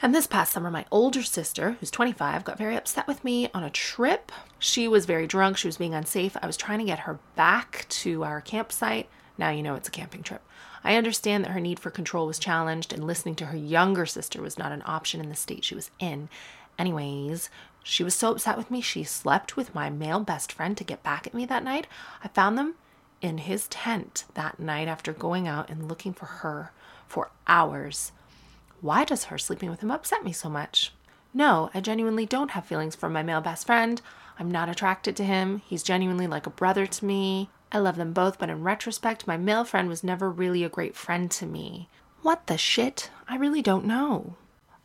And 0.00 0.14
this 0.14 0.28
past 0.28 0.52
summer, 0.52 0.70
my 0.70 0.86
older 0.92 1.22
sister, 1.22 1.72
who's 1.80 1.90
25, 1.90 2.44
got 2.44 2.56
very 2.56 2.76
upset 2.76 3.08
with 3.08 3.24
me 3.24 3.50
on 3.52 3.64
a 3.64 3.70
trip. 3.70 4.30
She 4.58 4.86
was 4.86 5.06
very 5.06 5.26
drunk. 5.26 5.56
She 5.56 5.66
was 5.66 5.76
being 5.76 5.94
unsafe. 5.94 6.36
I 6.40 6.46
was 6.46 6.56
trying 6.56 6.78
to 6.78 6.84
get 6.84 7.00
her 7.00 7.18
back 7.34 7.86
to 7.88 8.22
our 8.22 8.40
campsite. 8.40 9.08
Now 9.36 9.50
you 9.50 9.62
know 9.62 9.74
it's 9.74 9.88
a 9.88 9.92
camping 9.92 10.22
trip. 10.22 10.42
I 10.84 10.96
understand 10.96 11.44
that 11.44 11.52
her 11.52 11.60
need 11.60 11.78
for 11.78 11.90
control 11.90 12.26
was 12.26 12.38
challenged 12.38 12.92
and 12.92 13.06
listening 13.06 13.34
to 13.36 13.46
her 13.46 13.56
younger 13.56 14.06
sister 14.06 14.40
was 14.40 14.58
not 14.58 14.72
an 14.72 14.82
option 14.86 15.20
in 15.20 15.28
the 15.28 15.34
state 15.34 15.64
she 15.64 15.74
was 15.74 15.90
in. 15.98 16.28
Anyways, 16.78 17.50
she 17.82 18.04
was 18.04 18.14
so 18.14 18.32
upset 18.32 18.56
with 18.56 18.70
me, 18.70 18.80
she 18.80 19.02
slept 19.04 19.56
with 19.56 19.74
my 19.74 19.90
male 19.90 20.20
best 20.20 20.52
friend 20.52 20.76
to 20.76 20.84
get 20.84 21.02
back 21.02 21.26
at 21.26 21.34
me 21.34 21.46
that 21.46 21.64
night. 21.64 21.86
I 22.22 22.28
found 22.28 22.56
them 22.56 22.74
in 23.20 23.38
his 23.38 23.66
tent 23.68 24.24
that 24.34 24.60
night 24.60 24.88
after 24.88 25.12
going 25.12 25.48
out 25.48 25.70
and 25.70 25.88
looking 25.88 26.12
for 26.12 26.26
her 26.26 26.72
for 27.06 27.30
hours. 27.46 28.12
Why 28.80 29.04
does 29.04 29.24
her 29.24 29.38
sleeping 29.38 29.70
with 29.70 29.80
him 29.80 29.90
upset 29.90 30.24
me 30.24 30.32
so 30.32 30.48
much? 30.48 30.92
No, 31.34 31.70
I 31.74 31.80
genuinely 31.80 32.26
don't 32.26 32.52
have 32.52 32.64
feelings 32.64 32.94
for 32.94 33.08
my 33.08 33.22
male 33.22 33.40
best 33.40 33.66
friend. 33.66 34.00
I'm 34.38 34.50
not 34.50 34.68
attracted 34.68 35.16
to 35.16 35.24
him. 35.24 35.62
He's 35.66 35.82
genuinely 35.82 36.26
like 36.26 36.46
a 36.46 36.50
brother 36.50 36.86
to 36.86 37.04
me. 37.04 37.50
I 37.70 37.78
love 37.78 37.96
them 37.96 38.12
both, 38.12 38.38
but 38.38 38.48
in 38.48 38.62
retrospect, 38.62 39.26
my 39.26 39.36
male 39.36 39.64
friend 39.64 39.88
was 39.88 40.02
never 40.02 40.30
really 40.30 40.64
a 40.64 40.68
great 40.68 40.96
friend 40.96 41.30
to 41.32 41.46
me. 41.46 41.88
What 42.22 42.46
the 42.46 42.58
shit? 42.58 43.10
I 43.28 43.36
really 43.36 43.62
don't 43.62 43.84
know. 43.84 44.36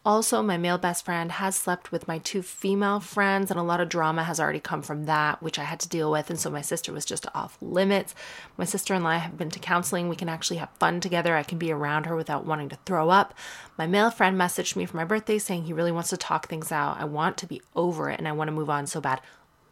Also, 0.06 0.42
my 0.42 0.58
male 0.58 0.78
best 0.78 1.06
friend 1.06 1.32
has 1.32 1.56
slept 1.56 1.94
with 1.94 2.10
my 2.10 2.18
two 2.18 2.42
female 2.42 3.00
friends, 3.00 3.50
and 3.50 3.58
a 3.58 3.64
lot 3.64 3.80
of 3.80 3.88
drama 3.88 4.26
has 4.26 4.38
already 4.38 4.60
come 4.60 4.82
from 4.82 5.06
that, 5.06 5.42
which 5.42 5.58
I 5.58 5.64
had 5.64 5.80
to 5.80 5.88
deal 5.88 6.12
with. 6.12 6.30
And 6.30 6.38
so 6.38 6.50
my 6.50 6.60
sister 6.60 6.92
was 6.92 7.06
just 7.06 7.26
off 7.34 7.58
limits. 7.62 8.14
My 8.58 8.66
sister 8.66 8.94
and 8.94 9.08
I 9.08 9.20
have 9.20 9.38
been 9.38 9.50
to 9.52 9.60
counseling. 9.60 10.10
We 10.10 10.18
can 10.18 10.28
actually 10.28 10.58
have 10.58 10.72
fun 10.78 11.00
together. 11.00 11.38
I 11.38 11.44
can 11.44 11.58
be 11.58 11.72
around 11.72 12.06
her 12.06 12.18
without 12.18 12.46
wanting 12.46 12.68
to 12.70 12.78
throw 12.86 13.10
up. 13.10 13.34
My 13.78 13.88
male 13.88 14.12
friend 14.12 14.38
messaged 14.38 14.76
me 14.76 14.86
for 14.86 14.98
my 14.98 15.06
birthday 15.06 15.40
saying 15.40 15.64
he 15.64 15.74
really 15.74 15.92
wants 15.94 16.10
to 16.10 16.18
talk 16.18 16.50
things 16.50 16.70
out. 16.70 17.00
I 17.00 17.06
want 17.06 17.38
to 17.38 17.48
be 17.48 17.62
over 17.74 18.10
it 18.10 18.20
and 18.20 18.28
I 18.28 18.34
want 18.34 18.50
to 18.50 18.54
move 18.54 18.70
on 18.70 18.88
so 18.88 19.00
bad. 19.00 19.22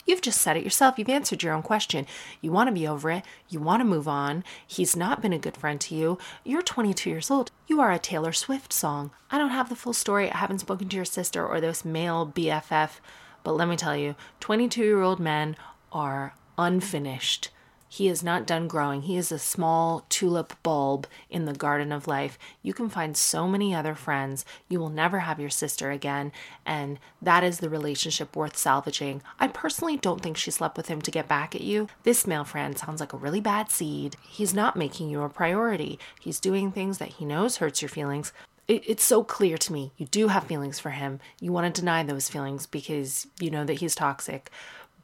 You've 0.05 0.21
just 0.21 0.41
said 0.41 0.57
it 0.57 0.63
yourself. 0.63 0.97
You've 0.97 1.09
answered 1.09 1.43
your 1.43 1.53
own 1.53 1.61
question. 1.61 2.07
You 2.41 2.51
want 2.51 2.67
to 2.67 2.73
be 2.73 2.87
over 2.87 3.11
it. 3.11 3.23
You 3.49 3.59
want 3.59 3.81
to 3.81 3.85
move 3.85 4.07
on. 4.07 4.43
He's 4.65 4.95
not 4.95 5.21
been 5.21 5.33
a 5.33 5.39
good 5.39 5.57
friend 5.57 5.79
to 5.81 5.95
you. 5.95 6.17
You're 6.43 6.61
22 6.61 7.09
years 7.09 7.31
old. 7.31 7.51
You 7.67 7.79
are 7.81 7.91
a 7.91 7.99
Taylor 7.99 8.33
Swift 8.33 8.73
song. 8.73 9.11
I 9.29 9.37
don't 9.37 9.51
have 9.51 9.69
the 9.69 9.75
full 9.75 9.93
story. 9.93 10.31
I 10.31 10.37
haven't 10.37 10.59
spoken 10.59 10.89
to 10.89 10.95
your 10.95 11.05
sister 11.05 11.45
or 11.45 11.61
this 11.61 11.85
male 11.85 12.31
BFF, 12.33 12.99
but 13.43 13.53
let 13.53 13.67
me 13.67 13.75
tell 13.75 13.95
you 13.95 14.15
22 14.39 14.83
year 14.83 15.01
old 15.01 15.19
men 15.19 15.55
are 15.91 16.35
unfinished. 16.57 17.49
He 17.93 18.08
is 18.08 18.23
not 18.23 18.47
done 18.47 18.69
growing. 18.69 19.01
He 19.01 19.17
is 19.17 19.34
a 19.34 19.38
small 19.38 20.06
tulip 20.08 20.54
bulb 20.63 21.08
in 21.30 21.43
the 21.43 21.51
garden 21.51 21.91
of 21.91 22.08
life. 22.08 22.39
You 22.63 22.73
can 22.73 22.88
find 22.88 23.17
so 23.17 23.49
many 23.49 23.75
other 23.75 23.95
friends. 23.95 24.45
You 24.69 24.80
will 24.80 24.88
never 24.88 25.19
have 25.19 25.41
your 25.41 25.49
sister 25.49 25.91
again. 25.91 26.32
And 26.65 26.99
that 27.21 27.43
is 27.43 27.60
the 27.60 27.69
relationship 27.69 28.34
worth 28.34 28.56
salvaging. 28.56 29.21
I 29.41 29.49
personally 29.49 29.97
don't 29.97 30.21
think 30.21 30.38
she 30.38 30.51
slept 30.51 30.77
with 30.77 30.88
him 30.88 31.01
to 31.01 31.12
get 31.12 31.27
back 31.27 31.54
at 31.54 31.60
you. 31.60 31.89
This 32.04 32.25
male 32.25 32.45
friend 32.45 32.77
sounds 32.77 33.01
like 33.01 33.12
a 33.12 33.17
really 33.17 33.41
bad 33.41 33.69
seed. 33.69 34.15
He's 34.21 34.54
not 34.54 34.77
making 34.77 35.10
you 35.10 35.23
a 35.23 35.27
priority. 35.27 35.99
He's 36.17 36.39
doing 36.39 36.71
things 36.71 36.97
that 36.99 37.10
he 37.10 37.25
knows 37.25 37.58
hurts 37.58 37.82
your 37.82 37.89
feelings, 37.89 38.32
it's 38.67 39.04
so 39.04 39.23
clear 39.23 39.58
to 39.58 39.73
me 39.73 39.91
you 39.97 40.06
do 40.06 40.30
have 40.30 40.45
feelings 40.45 40.80
for 40.80 40.91
him. 40.91 41.19
You 41.41 41.51
want 41.51 41.73
to 41.73 41.82
deny 41.82 42.04
those 42.04 42.30
feelings 42.30 42.65
because 42.65 43.27
you 43.39 43.51
know 43.51 43.65
that 43.65 43.80
he's 43.80 43.95
toxic. 43.95 44.49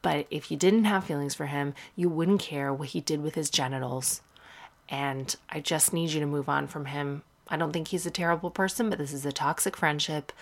But 0.02 0.26
if 0.30 0.50
you 0.50 0.56
didn't 0.56 0.84
have 0.84 1.04
feelings 1.04 1.34
for 1.34 1.46
him, 1.46 1.74
you 1.96 2.08
wouldn't 2.08 2.40
care 2.40 2.72
what 2.72 2.88
he 2.88 3.00
did 3.00 3.22
with 3.22 3.34
his 3.34 3.50
genitals. 3.50 4.20
And 4.88 5.34
I 5.50 5.60
just 5.60 5.92
need 5.92 6.10
you 6.10 6.20
to 6.20 6.26
move 6.26 6.48
on 6.48 6.66
from 6.66 6.86
him. 6.86 7.22
I 7.48 7.56
don't 7.56 7.72
think 7.72 7.88
he's 7.88 8.06
a 8.06 8.10
terrible 8.10 8.50
person, 8.50 8.90
but 8.90 8.98
this 8.98 9.12
is 9.12 9.26
a 9.26 9.32
toxic 9.32 9.76
friendship. 9.76 10.32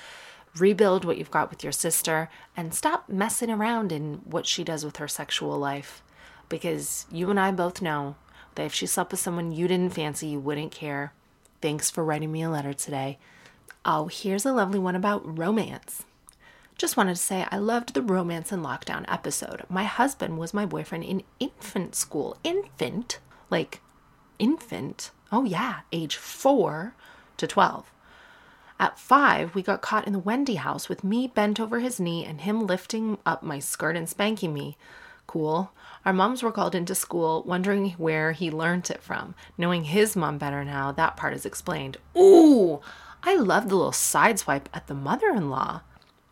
Rebuild 0.56 1.04
what 1.04 1.18
you've 1.18 1.30
got 1.30 1.50
with 1.50 1.62
your 1.62 1.72
sister 1.72 2.28
and 2.56 2.74
stop 2.74 3.08
messing 3.08 3.50
around 3.50 3.92
in 3.92 4.22
what 4.24 4.46
she 4.46 4.64
does 4.64 4.84
with 4.84 4.96
her 4.96 5.08
sexual 5.08 5.58
life. 5.58 6.02
Because 6.48 7.06
you 7.10 7.30
and 7.30 7.40
I 7.40 7.50
both 7.50 7.82
know 7.82 8.16
that 8.54 8.66
if 8.66 8.74
she 8.74 8.86
slept 8.86 9.10
with 9.10 9.20
someone 9.20 9.52
you 9.52 9.68
didn't 9.68 9.94
fancy, 9.94 10.28
you 10.28 10.40
wouldn't 10.40 10.72
care. 10.72 11.12
Thanks 11.60 11.90
for 11.90 12.04
writing 12.04 12.32
me 12.32 12.42
a 12.42 12.50
letter 12.50 12.72
today. 12.72 13.18
Oh, 13.84 14.08
here's 14.08 14.44
a 14.44 14.52
lovely 14.52 14.78
one 14.78 14.96
about 14.96 15.38
romance. 15.38 16.04
Just 16.78 16.96
wanted 16.96 17.16
to 17.16 17.22
say 17.22 17.46
I 17.50 17.56
loved 17.56 17.94
the 17.94 18.02
romance 18.02 18.52
and 18.52 18.62
lockdown 18.62 19.06
episode. 19.08 19.62
My 19.70 19.84
husband 19.84 20.36
was 20.36 20.52
my 20.52 20.66
boyfriend 20.66 21.04
in 21.04 21.22
infant 21.40 21.94
school. 21.94 22.36
Infant? 22.44 23.18
Like, 23.48 23.80
infant? 24.38 25.10
Oh, 25.32 25.44
yeah, 25.44 25.80
age 25.90 26.16
four 26.16 26.94
to 27.38 27.46
12. 27.46 27.90
At 28.78 28.98
five, 28.98 29.54
we 29.54 29.62
got 29.62 29.80
caught 29.80 30.06
in 30.06 30.12
the 30.12 30.18
Wendy 30.18 30.56
house 30.56 30.86
with 30.86 31.02
me 31.02 31.26
bent 31.26 31.58
over 31.58 31.80
his 31.80 31.98
knee 31.98 32.26
and 32.26 32.42
him 32.42 32.66
lifting 32.66 33.16
up 33.24 33.42
my 33.42 33.58
skirt 33.58 33.96
and 33.96 34.06
spanking 34.06 34.52
me. 34.52 34.76
Cool. 35.26 35.72
Our 36.04 36.12
moms 36.12 36.42
were 36.42 36.52
called 36.52 36.74
into 36.74 36.94
school, 36.94 37.42
wondering 37.46 37.92
where 37.92 38.32
he 38.32 38.50
learnt 38.50 38.90
it 38.90 39.02
from. 39.02 39.34
Knowing 39.56 39.84
his 39.84 40.14
mom 40.14 40.36
better 40.36 40.62
now, 40.62 40.92
that 40.92 41.16
part 41.16 41.32
is 41.32 41.46
explained. 41.46 41.96
Ooh, 42.14 42.82
I 43.22 43.36
love 43.36 43.70
the 43.70 43.76
little 43.76 43.92
sideswipe 43.92 44.66
at 44.74 44.88
the 44.88 44.94
mother 44.94 45.30
in 45.30 45.48
law. 45.48 45.80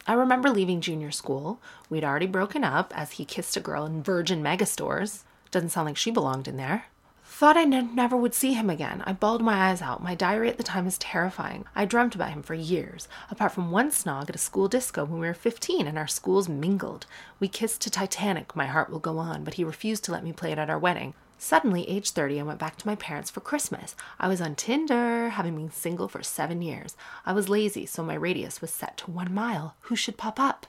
I 0.07 0.13
remember 0.13 0.51
leaving 0.51 0.83
junior 0.83 1.11
school. 1.11 1.61
We'd 1.89 2.05
already 2.05 2.27
broken 2.27 2.63
up 2.63 2.93
as 2.95 3.13
he 3.13 3.25
kissed 3.25 3.57
a 3.57 3.61
girl 3.61 3.87
in 3.87 4.03
Virgin 4.03 4.43
Megastores. 4.43 5.23
Doesn't 5.51 5.71
sound 5.71 5.87
like 5.87 5.97
she 5.97 6.11
belonged 6.11 6.47
in 6.47 6.59
there. 6.59 6.87
Thought 7.25 7.57
I 7.57 7.63
n- 7.63 7.95
never 7.95 8.15
would 8.15 8.35
see 8.35 8.53
him 8.53 8.69
again. 8.69 9.03
I 9.07 9.15
bawled 9.15 9.43
my 9.43 9.71
eyes 9.71 9.81
out. 9.81 10.03
My 10.03 10.15
diary 10.15 10.51
at 10.51 10.59
the 10.59 10.63
time 10.63 10.87
is 10.87 10.99
terrifying. 10.99 11.65
I 11.75 11.87
dreamt 11.87 12.15
about 12.15 12.31
him 12.31 12.43
for 12.43 12.55
years, 12.55 13.09
apart 13.31 13.53
from 13.53 13.71
one 13.71 13.91
snog 13.91 14.29
at 14.29 14.35
a 14.35 14.39
school 14.39 14.69
disco 14.69 15.05
when 15.07 15.21
we 15.21 15.27
were 15.27 15.35
15 15.35 15.87
and 15.87 15.97
our 15.97 16.07
schools 16.07 16.51
mingled. 16.51 17.07
We 17.41 17.49
kissed 17.49 17.81
to 17.83 17.91
Titanic, 17.91 18.55
My 18.55 18.67
Heart 18.67 18.91
Will 18.91 18.99
Go 18.99 19.19
On, 19.19 19.43
but 19.43 19.55
he 19.55 19.65
refused 19.65 20.05
to 20.05 20.13
let 20.13 20.23
me 20.23 20.33
play 20.35 20.53
it 20.53 20.59
at 20.59 20.69
our 20.71 20.79
wedding. 20.79 21.15
Suddenly, 21.39 21.89
age 21.89 22.11
30, 22.11 22.41
I 22.41 22.43
went 22.43 22.59
back 22.59 22.77
to 22.77 22.87
my 22.87 22.95
parents 22.95 23.31
for 23.31 23.41
Christmas. 23.41 23.95
I 24.19 24.29
was 24.29 24.41
on 24.41 24.55
Tinder, 24.55 25.31
having 25.31 25.57
been 25.57 25.71
single 25.71 26.09
for 26.09 26.23
seven 26.23 26.63
years. 26.63 26.97
I 27.27 27.33
was 27.33 27.49
lazy, 27.49 27.87
so 27.87 28.03
my 28.03 28.15
radius 28.15 28.61
was 28.61 28.71
set 28.71 28.97
to 28.99 29.11
one 29.11 29.35
mile. 29.35 29.77
Who 29.83 29.97
should 29.97 30.17
pop 30.17 30.41
up? 30.41 30.67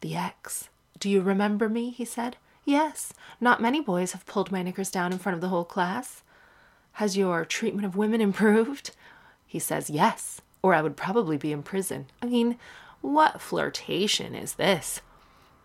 The 0.00 0.16
ex. 0.16 0.68
Do 0.98 1.08
you 1.08 1.20
remember 1.20 1.68
me? 1.68 1.90
he 1.90 2.04
said. 2.04 2.36
Yes, 2.64 3.14
not 3.40 3.62
many 3.62 3.80
boys 3.80 4.12
have 4.12 4.26
pulled 4.26 4.52
my 4.52 4.62
knickers 4.62 4.90
down 4.90 5.12
in 5.12 5.18
front 5.18 5.34
of 5.34 5.40
the 5.40 5.48
whole 5.48 5.64
class. 5.64 6.22
Has 6.92 7.16
your 7.16 7.44
treatment 7.44 7.86
of 7.86 7.96
women 7.96 8.20
improved? 8.28 8.90
He 9.46 9.58
says 9.58 9.88
yes, 9.88 10.40
or 10.60 10.74
I 10.74 10.82
would 10.82 10.96
probably 10.96 11.36
be 11.36 11.52
in 11.52 11.62
prison. 11.62 12.06
I 12.20 12.26
mean, 12.26 12.58
what 13.00 13.40
flirtation 13.40 14.34
is 14.34 14.54
this? 14.54 15.00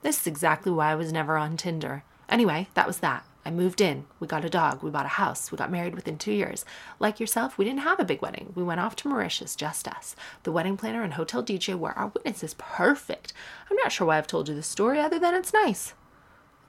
This 0.01 0.21
is 0.21 0.27
exactly 0.27 0.71
why 0.71 0.91
I 0.91 0.95
was 0.95 1.11
never 1.11 1.37
on 1.37 1.57
Tinder. 1.57 2.03
Anyway, 2.29 2.67
that 2.75 2.87
was 2.87 2.99
that. 2.99 3.25
I 3.45 3.51
moved 3.51 3.81
in. 3.81 4.05
We 4.19 4.27
got 4.27 4.45
a 4.45 4.49
dog. 4.49 4.83
We 4.83 4.89
bought 4.89 5.05
a 5.05 5.09
house. 5.09 5.51
We 5.51 5.57
got 5.57 5.71
married 5.71 5.95
within 5.95 6.17
two 6.17 6.31
years. 6.31 6.63
Like 6.99 7.19
yourself, 7.19 7.57
we 7.57 7.65
didn't 7.65 7.81
have 7.81 7.99
a 7.99 8.05
big 8.05 8.21
wedding. 8.21 8.53
We 8.55 8.63
went 8.63 8.79
off 8.79 8.95
to 8.97 9.07
Mauritius, 9.07 9.55
just 9.55 9.87
us. 9.87 10.15
The 10.43 10.51
wedding 10.51 10.77
planner 10.77 11.03
and 11.03 11.13
hotel 11.13 11.43
DJ 11.43 11.77
were 11.77 11.91
our 11.91 12.07
witnesses. 12.07 12.53
Perfect. 12.53 13.33
I'm 13.69 13.77
not 13.77 13.91
sure 13.91 14.07
why 14.07 14.17
I've 14.17 14.27
told 14.27 14.47
you 14.47 14.55
this 14.55 14.67
story 14.67 14.99
other 14.99 15.19
than 15.19 15.35
it's 15.35 15.53
nice. 15.53 15.93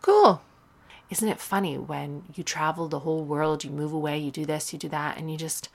Cool. 0.02 0.42
Isn't 1.10 1.28
it 1.28 1.40
funny 1.40 1.78
when 1.78 2.24
you 2.34 2.42
travel 2.42 2.88
the 2.88 3.00
whole 3.00 3.24
world, 3.24 3.62
you 3.62 3.70
move 3.70 3.92
away, 3.92 4.18
you 4.18 4.30
do 4.30 4.44
this, 4.44 4.72
you 4.72 4.78
do 4.78 4.88
that, 4.88 5.16
and 5.16 5.30
you 5.30 5.36
just 5.36 5.68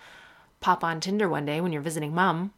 pop 0.60 0.84
on 0.84 1.00
Tinder 1.00 1.30
one 1.30 1.46
day 1.46 1.62
when 1.62 1.72
you're 1.72 1.82
visiting 1.82 2.14
mom, 2.14 2.52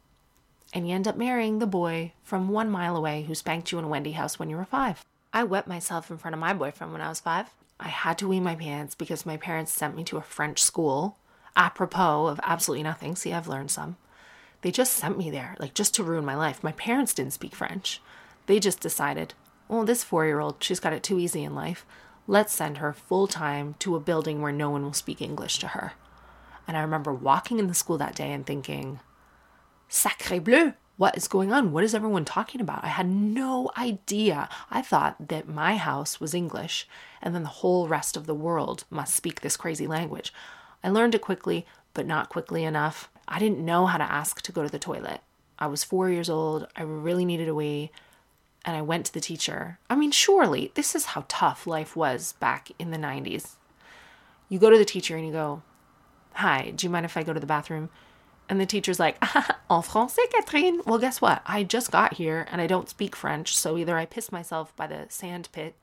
and 0.74 0.88
you 0.88 0.94
end 0.94 1.06
up 1.06 1.16
marrying 1.16 1.58
the 1.58 1.66
boy 1.66 2.12
from 2.24 2.48
one 2.48 2.70
mile 2.70 2.96
away 2.96 3.22
who 3.22 3.34
spanked 3.34 3.70
you 3.70 3.78
in 3.78 3.84
a 3.84 3.88
Wendy 3.88 4.12
house 4.12 4.38
when 4.38 4.50
you 4.50 4.56
were 4.56 4.64
five. 4.64 5.04
I 5.32 5.44
wet 5.44 5.66
myself 5.68 6.10
in 6.10 6.18
front 6.18 6.34
of 6.34 6.40
my 6.40 6.52
boyfriend 6.52 6.92
when 6.92 7.02
I 7.02 7.08
was 7.08 7.20
five. 7.20 7.50
I 7.82 7.88
had 7.88 8.16
to 8.18 8.28
wee 8.28 8.40
my 8.40 8.54
pants 8.54 8.94
because 8.94 9.26
my 9.26 9.36
parents 9.36 9.72
sent 9.72 9.96
me 9.96 10.04
to 10.04 10.16
a 10.16 10.22
French 10.22 10.62
school, 10.62 11.18
apropos 11.56 12.26
of 12.26 12.40
absolutely 12.44 12.84
nothing. 12.84 13.16
See, 13.16 13.32
I've 13.32 13.48
learned 13.48 13.72
some. 13.72 13.96
They 14.60 14.70
just 14.70 14.92
sent 14.94 15.18
me 15.18 15.30
there, 15.30 15.56
like 15.58 15.74
just 15.74 15.92
to 15.94 16.04
ruin 16.04 16.24
my 16.24 16.36
life. 16.36 16.62
My 16.62 16.72
parents 16.72 17.12
didn't 17.12 17.32
speak 17.32 17.54
French. 17.54 18.00
They 18.46 18.60
just 18.60 18.78
decided, 18.78 19.34
well, 19.68 19.84
this 19.84 20.04
four 20.04 20.24
year 20.24 20.38
old, 20.38 20.62
she's 20.62 20.78
got 20.78 20.92
it 20.92 21.02
too 21.02 21.18
easy 21.18 21.42
in 21.42 21.56
life. 21.56 21.84
Let's 22.28 22.52
send 22.52 22.78
her 22.78 22.92
full 22.92 23.26
time 23.26 23.74
to 23.80 23.96
a 23.96 24.00
building 24.00 24.40
where 24.40 24.52
no 24.52 24.70
one 24.70 24.84
will 24.84 24.92
speak 24.92 25.20
English 25.20 25.58
to 25.58 25.68
her. 25.68 25.94
And 26.68 26.76
I 26.76 26.82
remember 26.82 27.12
walking 27.12 27.58
in 27.58 27.66
the 27.66 27.74
school 27.74 27.98
that 27.98 28.14
day 28.14 28.32
and 28.32 28.46
thinking, 28.46 29.00
Sacre 29.88 30.40
bleu, 30.40 30.74
what 31.02 31.16
is 31.16 31.26
going 31.26 31.52
on? 31.52 31.72
What 31.72 31.82
is 31.82 31.96
everyone 31.96 32.24
talking 32.24 32.60
about? 32.60 32.84
I 32.84 32.86
had 32.86 33.08
no 33.08 33.72
idea. 33.76 34.48
I 34.70 34.82
thought 34.82 35.16
that 35.30 35.48
my 35.48 35.76
house 35.76 36.20
was 36.20 36.32
English 36.32 36.86
and 37.20 37.34
then 37.34 37.42
the 37.42 37.48
whole 37.48 37.88
rest 37.88 38.16
of 38.16 38.26
the 38.26 38.36
world 38.36 38.84
must 38.88 39.12
speak 39.12 39.40
this 39.40 39.56
crazy 39.56 39.88
language. 39.88 40.32
I 40.84 40.90
learned 40.90 41.16
it 41.16 41.20
quickly, 41.20 41.66
but 41.92 42.06
not 42.06 42.28
quickly 42.28 42.62
enough. 42.62 43.10
I 43.26 43.40
didn't 43.40 43.64
know 43.64 43.86
how 43.86 43.98
to 43.98 44.04
ask 44.04 44.42
to 44.42 44.52
go 44.52 44.62
to 44.62 44.68
the 44.68 44.78
toilet. 44.78 45.22
I 45.58 45.66
was 45.66 45.82
four 45.82 46.08
years 46.08 46.30
old. 46.30 46.68
I 46.76 46.82
really 46.82 47.24
needed 47.24 47.48
a 47.48 47.54
wee. 47.56 47.90
And 48.64 48.76
I 48.76 48.82
went 48.82 49.06
to 49.06 49.12
the 49.12 49.18
teacher. 49.18 49.80
I 49.90 49.96
mean, 49.96 50.12
surely 50.12 50.70
this 50.76 50.94
is 50.94 51.06
how 51.06 51.24
tough 51.26 51.66
life 51.66 51.96
was 51.96 52.34
back 52.34 52.70
in 52.78 52.92
the 52.92 52.96
90s. 52.96 53.56
You 54.48 54.60
go 54.60 54.70
to 54.70 54.78
the 54.78 54.84
teacher 54.84 55.16
and 55.16 55.26
you 55.26 55.32
go, 55.32 55.62
Hi, 56.34 56.70
do 56.76 56.86
you 56.86 56.90
mind 56.90 57.06
if 57.06 57.16
I 57.16 57.24
go 57.24 57.32
to 57.32 57.40
the 57.40 57.44
bathroom? 57.44 57.90
And 58.52 58.60
the 58.60 58.66
teacher's 58.66 59.00
like, 59.00 59.16
ah, 59.22 59.56
En 59.70 59.80
français, 59.80 60.30
Catherine? 60.30 60.82
Well, 60.84 60.98
guess 60.98 61.22
what? 61.22 61.40
I 61.46 61.64
just 61.64 61.90
got 61.90 62.12
here 62.12 62.46
and 62.52 62.60
I 62.60 62.66
don't 62.66 62.86
speak 62.86 63.16
French. 63.16 63.56
So 63.56 63.78
either 63.78 63.96
I 63.96 64.04
piss 64.04 64.30
myself 64.30 64.76
by 64.76 64.86
the 64.86 65.06
sand 65.08 65.48
pit 65.52 65.74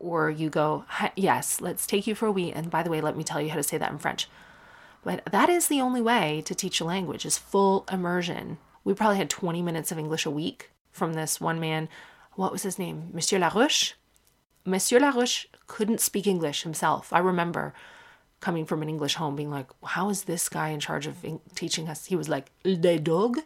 or 0.00 0.28
you 0.28 0.50
go, 0.50 0.86
Yes, 1.14 1.60
let's 1.60 1.86
take 1.86 2.08
you 2.08 2.16
for 2.16 2.26
a 2.26 2.32
wee. 2.32 2.50
And 2.50 2.68
by 2.68 2.82
the 2.82 2.90
way, 2.90 3.00
let 3.00 3.16
me 3.16 3.22
tell 3.22 3.40
you 3.40 3.50
how 3.50 3.54
to 3.54 3.62
say 3.62 3.78
that 3.78 3.92
in 3.92 3.98
French. 3.98 4.28
But 5.04 5.24
that 5.30 5.48
is 5.48 5.68
the 5.68 5.80
only 5.80 6.00
way 6.00 6.42
to 6.46 6.52
teach 6.52 6.80
a 6.80 6.84
language 6.84 7.24
is 7.24 7.38
full 7.38 7.86
immersion. 7.92 8.58
We 8.82 8.92
probably 8.92 9.18
had 9.18 9.30
20 9.30 9.62
minutes 9.62 9.92
of 9.92 9.98
English 10.00 10.26
a 10.26 10.32
week 10.32 10.72
from 10.90 11.12
this 11.12 11.40
one 11.40 11.60
man. 11.60 11.88
What 12.32 12.50
was 12.50 12.64
his 12.64 12.76
name? 12.76 13.10
Monsieur 13.12 13.38
Larouche? 13.38 13.92
Monsieur 14.64 14.98
Larouche 14.98 15.46
couldn't 15.68 16.00
speak 16.00 16.26
English 16.26 16.64
himself. 16.64 17.12
I 17.12 17.20
remember 17.20 17.72
coming 18.40 18.64
from 18.64 18.82
an 18.82 18.88
English 18.88 19.14
home 19.14 19.36
being 19.36 19.50
like, 19.50 19.68
how 19.84 20.08
is 20.08 20.24
this 20.24 20.48
guy 20.48 20.70
in 20.70 20.80
charge 20.80 21.06
of 21.06 21.24
in- 21.24 21.40
teaching 21.54 21.88
us? 21.88 22.06
He 22.06 22.16
was 22.16 22.28
like, 22.28 22.50
les 22.64 22.98
dogs, 22.98 23.40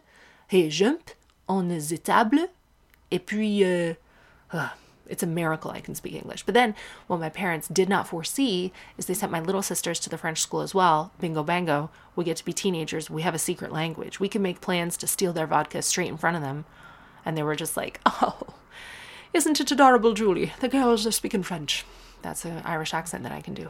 he 0.47 0.69
jump 0.69 1.11
on 1.47 1.69
les 1.69 1.97
table, 1.97 2.47
et 3.11 3.25
puis, 3.25 3.63
uh, 3.63 3.93
uh, 4.51 4.69
it's 5.07 5.23
a 5.23 5.27
miracle 5.27 5.71
I 5.71 5.81
can 5.81 5.95
speak 5.95 6.13
English. 6.15 6.43
But 6.43 6.53
then, 6.53 6.75
what 7.07 7.19
my 7.19 7.29
parents 7.29 7.67
did 7.67 7.89
not 7.89 8.07
foresee 8.07 8.71
is 8.97 9.05
they 9.05 9.13
sent 9.13 9.31
my 9.31 9.39
little 9.39 9.61
sisters 9.61 9.99
to 9.99 10.09
the 10.09 10.17
French 10.17 10.41
school 10.41 10.61
as 10.61 10.73
well. 10.73 11.11
Bingo 11.19 11.43
bango. 11.43 11.89
We 12.15 12.23
get 12.23 12.37
to 12.37 12.45
be 12.45 12.53
teenagers. 12.53 13.09
We 13.09 13.21
have 13.21 13.35
a 13.35 13.39
secret 13.39 13.71
language. 13.71 14.19
We 14.19 14.29
can 14.29 14.41
make 14.41 14.61
plans 14.61 14.97
to 14.97 15.07
steal 15.07 15.33
their 15.33 15.47
vodka 15.47 15.81
straight 15.81 16.09
in 16.09 16.17
front 16.17 16.37
of 16.37 16.41
them. 16.41 16.65
And 17.23 17.37
they 17.37 17.43
were 17.43 17.55
just 17.55 17.77
like, 17.77 17.99
oh, 18.05 18.41
isn't 19.33 19.59
it 19.59 19.71
adorable, 19.71 20.13
Julie? 20.13 20.53
The 20.59 20.69
girls 20.69 21.05
are 21.05 21.11
speaking 21.11 21.43
French. 21.43 21.85
That's 22.21 22.45
an 22.45 22.61
Irish 22.65 22.93
accent 22.93 23.23
that 23.23 23.31
I 23.31 23.41
can 23.41 23.53
do. 23.53 23.69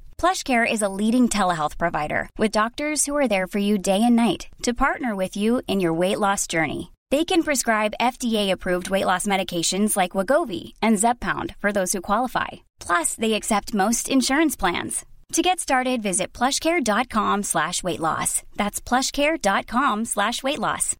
PlushCare 0.21 0.71
is 0.71 0.83
a 0.83 0.93
leading 1.01 1.29
telehealth 1.29 1.79
provider 1.79 2.29
with 2.37 2.51
doctors 2.51 3.07
who 3.07 3.17
are 3.17 3.27
there 3.27 3.47
for 3.47 3.57
you 3.57 3.79
day 3.79 4.03
and 4.03 4.15
night 4.15 4.45
to 4.61 4.71
partner 4.71 5.15
with 5.15 5.35
you 5.35 5.63
in 5.67 5.79
your 5.79 5.93
weight 5.93 6.19
loss 6.19 6.45
journey. 6.45 6.91
They 7.09 7.25
can 7.25 7.41
prescribe 7.41 7.95
FDA-approved 7.99 8.91
weight 8.91 9.07
loss 9.07 9.25
medications 9.25 9.97
like 9.97 10.11
Wegovy 10.11 10.73
and 10.79 10.97
Zepbound 10.97 11.55
for 11.57 11.71
those 11.71 11.91
who 11.91 12.01
qualify. 12.01 12.49
Plus, 12.79 13.15
they 13.15 13.33
accept 13.33 13.73
most 13.73 14.09
insurance 14.09 14.55
plans. 14.55 15.03
To 15.33 15.41
get 15.41 15.59
started, 15.59 16.03
visit 16.03 16.33
plushcare.com 16.33 17.41
slash 17.41 17.81
weight 17.81 17.99
loss. 17.99 18.43
That's 18.55 18.79
plushcare.com 18.79 20.05
slash 20.05 20.43
weight 20.43 20.59
loss. 20.59 20.95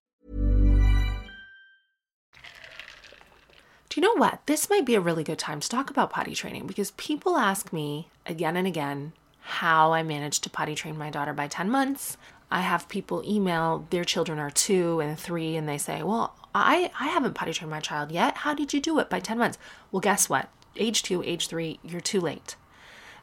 Do 3.90 4.00
you 4.00 4.02
know 4.02 4.16
what? 4.16 4.42
This 4.48 4.68
might 4.68 4.86
be 4.86 4.96
a 4.96 5.02
really 5.02 5.24
good 5.24 5.38
time 5.38 5.60
to 5.60 5.70
talk 5.70 5.92
about 5.92 6.10
potty 6.10 6.34
training 6.34 6.66
because 6.66 6.90
people 6.92 7.38
ask 7.38 7.72
me 7.72 8.08
again 8.26 8.56
and 8.56 8.68
again 8.68 9.14
how 9.42 9.94
I 9.94 10.04
managed 10.04 10.44
to 10.44 10.50
potty 10.50 10.76
train 10.76 10.98
my 10.98 11.10
daughter 11.10 11.34
by 11.34 11.48
10 11.48 11.70
months. 11.70 12.18
I 12.50 12.62
have 12.62 12.90
people 12.90 13.24
email 13.26 13.88
their 13.90 14.04
children 14.04 14.38
are 14.38 14.52
two 14.52 15.00
and 15.00 15.18
three, 15.18 15.56
and 15.56 15.68
they 15.68 15.78
say, 15.78 16.04
Well, 16.04 16.36
I, 16.54 16.92
I 17.00 17.08
haven't 17.08 17.34
potty 17.34 17.54
trained 17.54 17.72
my 17.72 17.80
child 17.80 18.12
yet. 18.12 18.38
How 18.38 18.54
did 18.54 18.74
you 18.74 18.82
do 18.82 19.00
it 19.00 19.10
by 19.10 19.20
10 19.20 19.38
months? 19.38 19.58
Well, 19.92 20.02
guess 20.02 20.30
what? 20.30 20.50
Age 20.76 21.04
two, 21.04 21.24
age 21.24 21.48
three, 21.48 21.80
you're 21.84 22.02
too 22.02 22.22
late. 22.22 22.56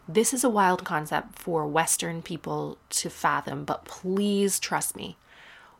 This 0.08 0.32
is 0.32 0.42
a 0.42 0.48
wild 0.48 0.84
concept 0.84 1.38
for 1.38 1.66
Western 1.66 2.22
people 2.22 2.78
to 2.90 3.10
fathom, 3.10 3.64
but 3.64 3.84
please 3.84 4.58
trust 4.58 4.96
me. 4.96 5.18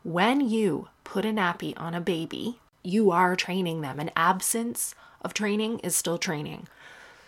When 0.03 0.47
you 0.47 0.89
put 1.03 1.25
a 1.25 1.29
nappy 1.29 1.73
on 1.77 1.95
a 1.95 2.01
baby, 2.01 2.59
you 2.83 3.09
are 3.11 3.35
training 3.35 3.81
them. 3.81 3.99
An 3.99 4.11
absence 4.15 4.93
of 5.23 5.33
training 5.33 5.79
is 5.79 5.95
still 5.95 6.19
training. 6.19 6.67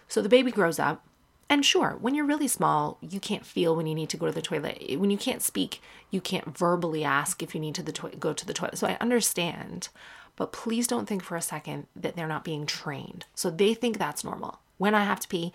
So 0.08 0.22
the 0.22 0.30
baby 0.30 0.52
grows 0.52 0.78
up, 0.78 1.04
and 1.50 1.66
sure, 1.66 1.98
when 2.00 2.16
you're 2.16 2.26
really 2.26 2.48
small, 2.48 2.98
you 3.02 3.20
can't 3.20 3.46
feel 3.46 3.76
when 3.76 3.86
you 3.86 3.96
need 3.96 4.10
to 4.10 4.18
go 4.18 4.26
to 4.26 4.32
the 4.32 4.42
toilet. 4.42 4.98
When 4.98 5.10
you 5.10 5.18
can't 5.18 5.42
speak, 5.42 5.82
you 6.10 6.22
can't 6.22 6.58
verbally 6.58 7.04
ask 7.04 7.44
if 7.44 7.54
you 7.54 7.60
need 7.60 7.76
to 7.76 7.84
the 7.84 7.92
to- 7.92 8.16
go 8.18 8.34
to 8.34 8.46
the 8.46 8.54
toilet. 8.54 8.78
So 8.78 8.88
I 8.88 8.98
understand, 9.02 9.90
but 10.36 10.54
please 10.54 10.88
don't 10.88 11.08
think 11.08 11.24
for 11.24 11.36
a 11.36 11.42
second 11.42 11.88
that 11.96 12.16
they're 12.16 12.28
not 12.28 12.46
being 12.46 12.66
trained. 12.66 13.26
So 13.36 13.50
they 13.50 13.74
think 13.74 13.98
that's 13.98 14.24
normal. 14.24 14.60
When 14.78 14.96
I 14.96 15.04
have 15.04 15.20
to 15.20 15.28
pee, 15.28 15.52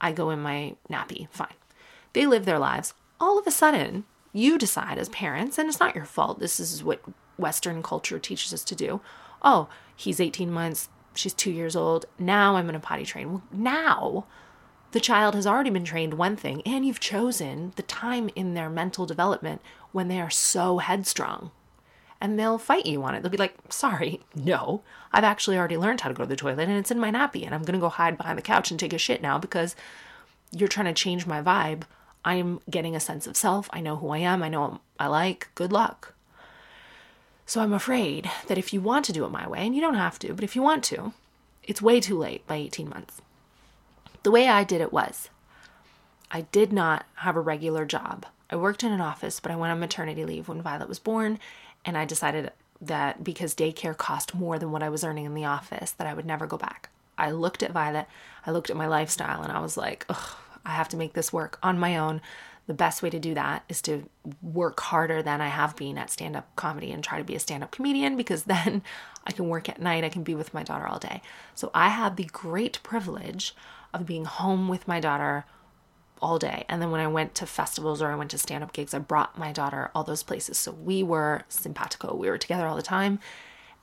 I 0.00 0.12
go 0.12 0.30
in 0.30 0.40
my 0.40 0.76
nappy. 0.90 1.28
Fine. 1.30 1.54
They 2.12 2.26
live 2.26 2.44
their 2.44 2.58
lives. 2.58 2.94
All 3.18 3.38
of 3.38 3.46
a 3.46 3.50
sudden, 3.50 4.04
you 4.32 4.58
decide 4.58 4.98
as 4.98 5.08
parents, 5.08 5.58
and 5.58 5.68
it's 5.68 5.80
not 5.80 5.94
your 5.94 6.04
fault. 6.04 6.38
This 6.38 6.60
is 6.60 6.84
what 6.84 7.02
Western 7.38 7.82
culture 7.82 8.18
teaches 8.18 8.52
us 8.52 8.64
to 8.64 8.74
do. 8.74 9.00
Oh, 9.42 9.68
he's 9.96 10.20
18 10.20 10.50
months, 10.50 10.88
she's 11.14 11.34
two 11.34 11.50
years 11.50 11.74
old. 11.74 12.06
Now 12.18 12.56
I'm 12.56 12.66
going 12.66 12.74
to 12.74 12.80
potty 12.80 13.04
train. 13.04 13.30
Well, 13.30 13.42
now 13.50 14.26
the 14.92 15.00
child 15.00 15.34
has 15.34 15.46
already 15.46 15.70
been 15.70 15.84
trained 15.84 16.14
one 16.14 16.36
thing, 16.36 16.62
and 16.66 16.84
you've 16.84 17.00
chosen 17.00 17.72
the 17.76 17.82
time 17.82 18.30
in 18.34 18.54
their 18.54 18.68
mental 18.68 19.06
development 19.06 19.60
when 19.92 20.08
they 20.08 20.20
are 20.20 20.30
so 20.30 20.78
headstrong. 20.78 21.50
And 22.20 22.38
they'll 22.38 22.58
fight 22.58 22.86
you 22.86 23.02
on 23.02 23.14
it. 23.14 23.22
They'll 23.22 23.30
be 23.30 23.38
like, 23.38 23.54
sorry, 23.70 24.20
no, 24.34 24.82
I've 25.12 25.24
actually 25.24 25.56
already 25.56 25.76
learned 25.76 26.02
how 26.02 26.08
to 26.08 26.14
go 26.14 26.24
to 26.24 26.28
the 26.28 26.36
toilet 26.36 26.68
and 26.68 26.78
it's 26.78 26.90
in 26.90 26.98
my 26.98 27.10
nappy, 27.10 27.44
and 27.44 27.54
I'm 27.54 27.64
to 27.64 27.78
go 27.78 27.88
hide 27.88 28.16
behind 28.16 28.36
the 28.36 28.42
couch 28.42 28.70
and 28.70 28.78
take 28.78 28.92
a 28.92 28.98
shit 28.98 29.22
now 29.22 29.38
because 29.38 29.74
you're 30.50 30.68
trying 30.68 30.86
to 30.86 30.92
change 30.92 31.26
my 31.26 31.40
vibe. 31.40 31.84
I'm 32.24 32.60
getting 32.68 32.94
a 32.94 33.00
sense 33.00 33.26
of 33.26 33.36
self. 33.36 33.70
I 33.72 33.80
know 33.80 33.96
who 33.96 34.10
I 34.10 34.18
am. 34.18 34.42
I 34.42 34.48
know 34.48 34.60
what 34.60 34.80
I 34.98 35.06
like. 35.06 35.48
Good 35.54 35.72
luck. 35.72 36.14
So 37.46 37.60
I'm 37.60 37.72
afraid 37.72 38.30
that 38.48 38.58
if 38.58 38.72
you 38.72 38.80
want 38.80 39.04
to 39.06 39.12
do 39.12 39.24
it 39.24 39.30
my 39.30 39.48
way, 39.48 39.60
and 39.60 39.74
you 39.74 39.80
don't 39.80 39.94
have 39.94 40.18
to, 40.20 40.34
but 40.34 40.44
if 40.44 40.54
you 40.54 40.62
want 40.62 40.84
to, 40.84 41.12
it's 41.62 41.80
way 41.80 42.00
too 42.00 42.18
late 42.18 42.46
by 42.46 42.56
18 42.56 42.88
months. 42.88 43.22
The 44.22 44.30
way 44.30 44.48
I 44.48 44.64
did 44.64 44.80
it 44.80 44.92
was 44.92 45.30
I 46.30 46.42
did 46.52 46.72
not 46.72 47.06
have 47.16 47.36
a 47.36 47.40
regular 47.40 47.84
job. 47.84 48.26
I 48.50 48.56
worked 48.56 48.84
in 48.84 48.92
an 48.92 49.00
office, 49.00 49.40
but 49.40 49.50
I 49.50 49.56
went 49.56 49.72
on 49.72 49.80
maternity 49.80 50.24
leave 50.24 50.48
when 50.48 50.62
Violet 50.62 50.88
was 50.88 50.98
born, 50.98 51.38
and 51.84 51.96
I 51.96 52.04
decided 52.04 52.52
that 52.80 53.22
because 53.22 53.54
daycare 53.54 53.96
cost 53.96 54.34
more 54.34 54.58
than 54.58 54.72
what 54.72 54.82
I 54.82 54.88
was 54.88 55.04
earning 55.04 55.24
in 55.24 55.34
the 55.34 55.44
office, 55.44 55.92
that 55.92 56.06
I 56.06 56.14
would 56.14 56.26
never 56.26 56.46
go 56.46 56.56
back. 56.56 56.90
I 57.16 57.30
looked 57.30 57.62
at 57.62 57.72
Violet, 57.72 58.06
I 58.46 58.50
looked 58.50 58.70
at 58.70 58.76
my 58.76 58.86
lifestyle, 58.86 59.42
and 59.42 59.52
I 59.52 59.60
was 59.60 59.76
like, 59.76 60.06
I 60.64 60.70
have 60.70 60.88
to 60.90 60.96
make 60.96 61.12
this 61.12 61.32
work 61.32 61.58
on 61.62 61.78
my 61.78 61.96
own. 61.96 62.20
The 62.66 62.74
best 62.74 63.02
way 63.02 63.10
to 63.10 63.18
do 63.18 63.34
that 63.34 63.64
is 63.68 63.82
to 63.82 64.08
work 64.42 64.78
harder 64.80 65.22
than 65.22 65.40
I 65.40 65.48
have 65.48 65.76
been 65.76 65.98
at 65.98 66.10
stand 66.10 66.36
up 66.36 66.54
comedy 66.56 66.92
and 66.92 67.02
try 67.02 67.18
to 67.18 67.24
be 67.24 67.34
a 67.34 67.40
stand 67.40 67.64
up 67.64 67.72
comedian 67.72 68.16
because 68.16 68.44
then 68.44 68.82
I 69.26 69.32
can 69.32 69.48
work 69.48 69.68
at 69.68 69.80
night, 69.80 70.04
I 70.04 70.08
can 70.08 70.22
be 70.22 70.34
with 70.34 70.54
my 70.54 70.62
daughter 70.62 70.86
all 70.86 70.98
day. 70.98 71.22
So 71.54 71.70
I 71.74 71.88
had 71.88 72.16
the 72.16 72.24
great 72.24 72.80
privilege 72.82 73.54
of 73.92 74.06
being 74.06 74.24
home 74.24 74.68
with 74.68 74.86
my 74.88 75.00
daughter 75.00 75.44
all 76.22 76.38
day. 76.38 76.64
And 76.68 76.80
then 76.80 76.90
when 76.90 77.00
I 77.00 77.06
went 77.06 77.34
to 77.36 77.46
festivals 77.46 78.02
or 78.02 78.10
I 78.10 78.14
went 78.14 78.30
to 78.32 78.38
stand 78.38 78.62
up 78.62 78.72
gigs, 78.72 78.94
I 78.94 78.98
brought 78.98 79.38
my 79.38 79.52
daughter 79.52 79.90
all 79.94 80.04
those 80.04 80.22
places. 80.22 80.58
So 80.58 80.72
we 80.72 81.02
were 81.02 81.42
simpatico. 81.48 82.14
We 82.14 82.28
were 82.28 82.38
together 82.38 82.66
all 82.66 82.76
the 82.76 82.82
time. 82.82 83.20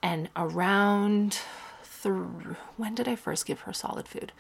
And 0.02 0.30
around 0.36 1.40
th- 2.04 2.16
when 2.78 2.96
did 2.96 3.08
I 3.08 3.16
first 3.16 3.46
give 3.46 3.62
her 3.62 3.74
solid 3.74 4.08
food? 4.08 4.32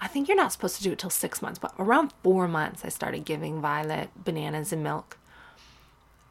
I 0.00 0.06
think 0.06 0.28
you're 0.28 0.36
not 0.36 0.52
supposed 0.52 0.76
to 0.76 0.82
do 0.82 0.92
it 0.92 0.98
till 0.98 1.10
six 1.10 1.40
months, 1.40 1.58
but 1.58 1.74
around 1.78 2.12
four 2.22 2.48
months, 2.48 2.84
I 2.84 2.88
started 2.88 3.24
giving 3.24 3.60
Violet 3.60 4.10
bananas 4.16 4.72
and 4.72 4.82
milk. 4.82 5.18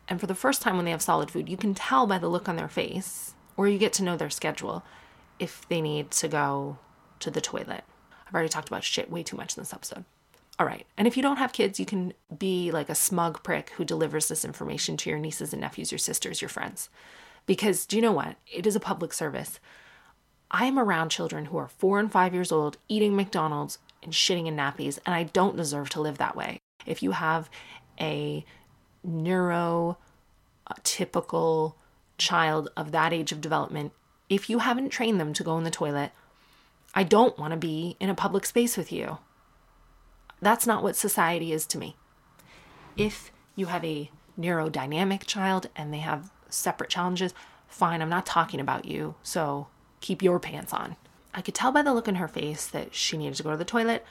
And 0.08 0.20
for 0.20 0.28
the 0.28 0.36
first 0.36 0.62
time, 0.62 0.76
when 0.76 0.86
they 0.86 0.92
have 0.92 1.02
solid 1.02 1.32
food, 1.32 1.48
you 1.50 1.58
can 1.58 1.74
tell 1.74 2.06
by 2.06 2.18
the 2.18 2.28
look 2.28 2.50
on 2.50 2.58
their 2.58 2.68
face, 2.68 3.34
or 3.56 3.68
you 3.68 3.78
get 3.78 3.94
to 3.94 4.04
know 4.04 4.18
their 4.18 4.30
schedule, 4.30 4.84
if 5.40 5.68
they 5.70 5.82
need 5.82 6.12
to 6.12 6.28
go 6.28 6.78
to 7.20 7.32
the 7.32 7.42
toilet. 7.42 7.84
I've 8.34 8.38
already 8.38 8.50
talked 8.50 8.68
about 8.68 8.84
shit 8.84 9.12
way 9.12 9.22
too 9.22 9.38
much 9.38 9.56
in 9.56 9.62
this 9.62 9.74
episode. 9.74 10.06
All 10.58 10.66
right. 10.66 10.88
And 10.98 11.08
if 11.08 11.16
you 11.16 11.22
don't 11.22 11.38
have 11.38 11.54
kids, 11.54 11.80
you 11.80 11.86
can 11.86 12.14
be 12.36 12.72
like 12.72 12.90
a 12.90 12.96
smug 12.96 13.44
prick 13.44 13.70
who 13.72 13.86
delivers 13.86 14.28
this 14.28 14.44
information 14.44 14.98
to 14.98 15.10
your 15.12 15.20
nieces 15.20 15.54
and 15.54 15.62
nephews, 15.62 15.92
your 15.92 16.00
sisters, 16.00 16.42
your 16.42 16.50
friends. 16.50 16.90
Because 17.46 17.86
do 17.86 17.96
you 17.96 18.02
know 18.02 18.12
what? 18.12 18.38
It 18.52 18.66
is 18.66 18.76
a 18.76 18.80
public 18.80 19.14
service. 19.14 19.60
I 20.50 20.66
am 20.66 20.80
around 20.80 21.10
children 21.10 21.46
who 21.46 21.58
are 21.58 21.68
four 21.68 22.00
and 22.00 22.12
five 22.12 22.34
years 22.34 22.52
old 22.52 22.78
eating 22.88 23.16
McDonald's 23.16 23.78
and 24.02 24.14
shitting 24.14 24.48
in 24.48 24.56
nappies, 24.56 24.98
and 25.06 25.14
I 25.14 25.24
don't 25.24 25.58
deserve 25.58 25.90
to 25.92 26.02
live 26.02 26.18
that 26.18 26.36
way. 26.36 26.60
If 26.88 27.04
you 27.04 27.12
have 27.12 27.52
a 28.00 28.44
neurotypical 29.08 29.98
uh, 30.68 31.74
child 32.18 32.70
of 32.76 32.92
that 32.92 33.14
age 33.14 33.32
of 33.32 33.42
development, 33.42 33.94
if 34.30 34.50
you 34.50 34.60
haven't 34.60 34.90
trained 34.90 35.20
them 35.20 35.34
to 35.34 35.44
go 35.44 35.58
in 35.58 35.64
the 35.64 35.72
toilet, 35.72 36.12
I 36.94 37.04
don't 37.04 37.38
want 37.38 37.52
to 37.52 37.58
be 37.58 37.98
in 38.00 38.10
a 38.10 38.16
public 38.16 38.46
space 38.46 38.78
with 38.78 38.92
you. 38.92 39.18
That's 40.42 40.68
not 40.68 40.84
what 40.84 40.96
society 40.96 41.52
is 41.52 41.66
to 41.68 41.78
me. 41.78 41.96
If 42.98 43.32
you 43.56 43.68
have 43.68 43.84
a 43.84 44.12
neurodynamic 44.40 45.26
child 45.26 45.70
and 45.76 45.94
they 45.94 46.00
have 46.00 46.32
separate 46.50 46.90
challenges, 46.90 47.34
fine, 47.68 48.02
I'm 48.02 48.10
not 48.10 48.26
talking 48.26 48.60
about 48.60 48.86
you, 48.86 49.16
so 49.24 49.68
keep 50.02 50.22
your 50.22 50.40
pants 50.40 50.74
on. 50.74 50.96
I 51.34 51.42
could 51.42 51.56
tell 51.56 51.72
by 51.72 51.82
the 51.82 51.94
look 51.94 52.08
in 52.08 52.16
her 52.16 52.28
face 52.28 52.68
that 52.68 52.94
she 52.94 53.18
needed 53.18 53.36
to 53.36 53.44
go 53.44 53.52
to 53.52 53.58
the 53.58 53.66
toilet, 53.66 54.06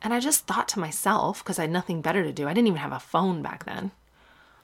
and 0.00 0.14
I 0.14 0.20
just 0.20 0.46
thought 0.46 0.68
to 0.68 0.80
myself, 0.80 1.44
because 1.44 1.58
I 1.58 1.62
had 1.62 1.70
nothing 1.70 2.00
better 2.00 2.22
to 2.22 2.32
do, 2.32 2.48
I 2.48 2.54
didn't 2.54 2.68
even 2.68 2.78
have 2.78 2.92
a 2.92 2.98
phone 2.98 3.42
back 3.42 3.64
then. 3.64 3.90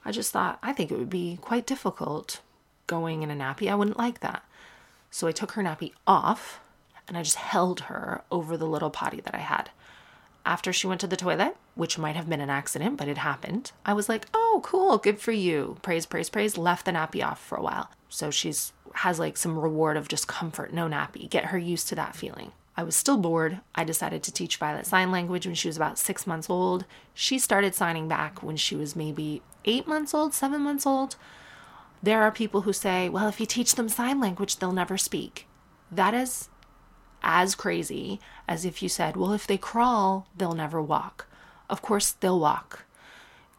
I 0.03 0.11
just 0.11 0.31
thought, 0.31 0.57
I 0.63 0.73
think 0.73 0.91
it 0.91 0.97
would 0.97 1.09
be 1.09 1.37
quite 1.41 1.67
difficult 1.67 2.41
going 2.87 3.21
in 3.21 3.29
a 3.29 3.35
nappy. 3.35 3.69
I 3.69 3.75
wouldn't 3.75 3.99
like 3.99 4.21
that. 4.21 4.43
So 5.11 5.27
I 5.27 5.31
took 5.31 5.51
her 5.51 5.61
nappy 5.61 5.91
off 6.07 6.59
and 7.09 7.17
I 7.17 7.23
just 7.23 7.35
held 7.35 7.81
her 7.81 8.23
over 8.31 8.55
the 8.55 8.67
little 8.67 8.89
potty 8.89 9.19
that 9.21 9.35
I 9.35 9.39
had. 9.39 9.71
After 10.45 10.71
she 10.71 10.87
went 10.87 11.01
to 11.01 11.07
the 11.07 11.17
toilet, 11.17 11.57
which 11.75 11.97
might 11.97 12.15
have 12.15 12.29
been 12.29 12.39
an 12.39 12.49
accident, 12.49 12.97
but 12.97 13.07
it 13.07 13.17
happened, 13.17 13.71
I 13.85 13.93
was 13.93 14.07
like, 14.07 14.27
oh, 14.33 14.61
cool, 14.63 14.97
good 14.97 15.19
for 15.19 15.31
you. 15.31 15.77
Praise, 15.81 16.05
praise, 16.05 16.29
praise. 16.29 16.57
Left 16.57 16.85
the 16.85 16.91
nappy 16.91 17.25
off 17.25 17.43
for 17.43 17.57
a 17.57 17.61
while. 17.61 17.91
So 18.07 18.31
she's 18.31 18.71
has 18.95 19.19
like 19.19 19.37
some 19.37 19.59
reward 19.59 19.97
of 19.97 20.07
just 20.07 20.27
comfort, 20.27 20.73
no 20.73 20.87
nappy. 20.87 21.29
Get 21.29 21.45
her 21.45 21.57
used 21.57 21.87
to 21.89 21.95
that 21.95 22.15
feeling. 22.15 22.51
I 22.75 22.83
was 22.83 22.95
still 22.95 23.17
bored. 23.17 23.59
I 23.75 23.83
decided 23.83 24.23
to 24.23 24.31
teach 24.31 24.57
Violet 24.57 24.85
sign 24.85 25.11
language 25.11 25.45
when 25.45 25.55
she 25.55 25.67
was 25.67 25.77
about 25.77 25.99
six 25.99 26.25
months 26.25 26.49
old. 26.49 26.85
She 27.13 27.37
started 27.37 27.75
signing 27.75 28.07
back 28.07 28.41
when 28.41 28.55
she 28.55 28.75
was 28.75 28.95
maybe 28.95 29.41
eight 29.65 29.85
months 29.85 30.13
old, 30.13 30.33
seven 30.33 30.61
months 30.61 30.85
old. 30.85 31.17
There 32.01 32.21
are 32.21 32.31
people 32.31 32.61
who 32.61 32.73
say, 32.73 33.09
well, 33.09 33.27
if 33.27 33.39
you 33.39 33.45
teach 33.45 33.75
them 33.75 33.89
sign 33.89 34.19
language, 34.19 34.57
they'll 34.57 34.71
never 34.71 34.97
speak. 34.97 35.45
That 35.91 36.13
is 36.13 36.49
as 37.21 37.55
crazy 37.55 38.19
as 38.47 38.65
if 38.65 38.81
you 38.81 38.89
said, 38.89 39.15
well, 39.15 39.33
if 39.33 39.47
they 39.47 39.57
crawl, 39.57 40.27
they'll 40.35 40.53
never 40.53 40.81
walk. 40.81 41.27
Of 41.69 41.81
course, 41.81 42.11
they'll 42.11 42.39
walk. 42.39 42.85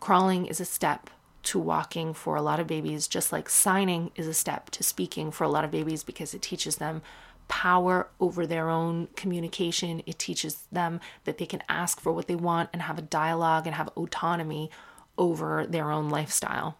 Crawling 0.00 0.46
is 0.46 0.60
a 0.60 0.64
step 0.64 1.10
to 1.42 1.58
walking 1.58 2.12
for 2.12 2.36
a 2.36 2.42
lot 2.42 2.60
of 2.60 2.66
babies, 2.66 3.08
just 3.08 3.32
like 3.32 3.48
signing 3.48 4.10
is 4.14 4.26
a 4.26 4.34
step 4.34 4.70
to 4.70 4.82
speaking 4.82 5.30
for 5.30 5.44
a 5.44 5.48
lot 5.48 5.64
of 5.64 5.70
babies 5.70 6.02
because 6.02 6.34
it 6.34 6.42
teaches 6.42 6.76
them 6.76 7.02
power 7.48 8.08
over 8.20 8.46
their 8.46 8.68
own 8.68 9.08
communication. 9.16 10.02
It 10.06 10.18
teaches 10.18 10.64
them 10.70 11.00
that 11.24 11.38
they 11.38 11.46
can 11.46 11.62
ask 11.68 12.00
for 12.00 12.12
what 12.12 12.28
they 12.28 12.36
want 12.36 12.70
and 12.72 12.82
have 12.82 12.98
a 12.98 13.02
dialogue 13.02 13.66
and 13.66 13.74
have 13.74 13.88
autonomy 13.96 14.70
over 15.18 15.66
their 15.66 15.90
own 15.90 16.08
lifestyle. 16.10 16.76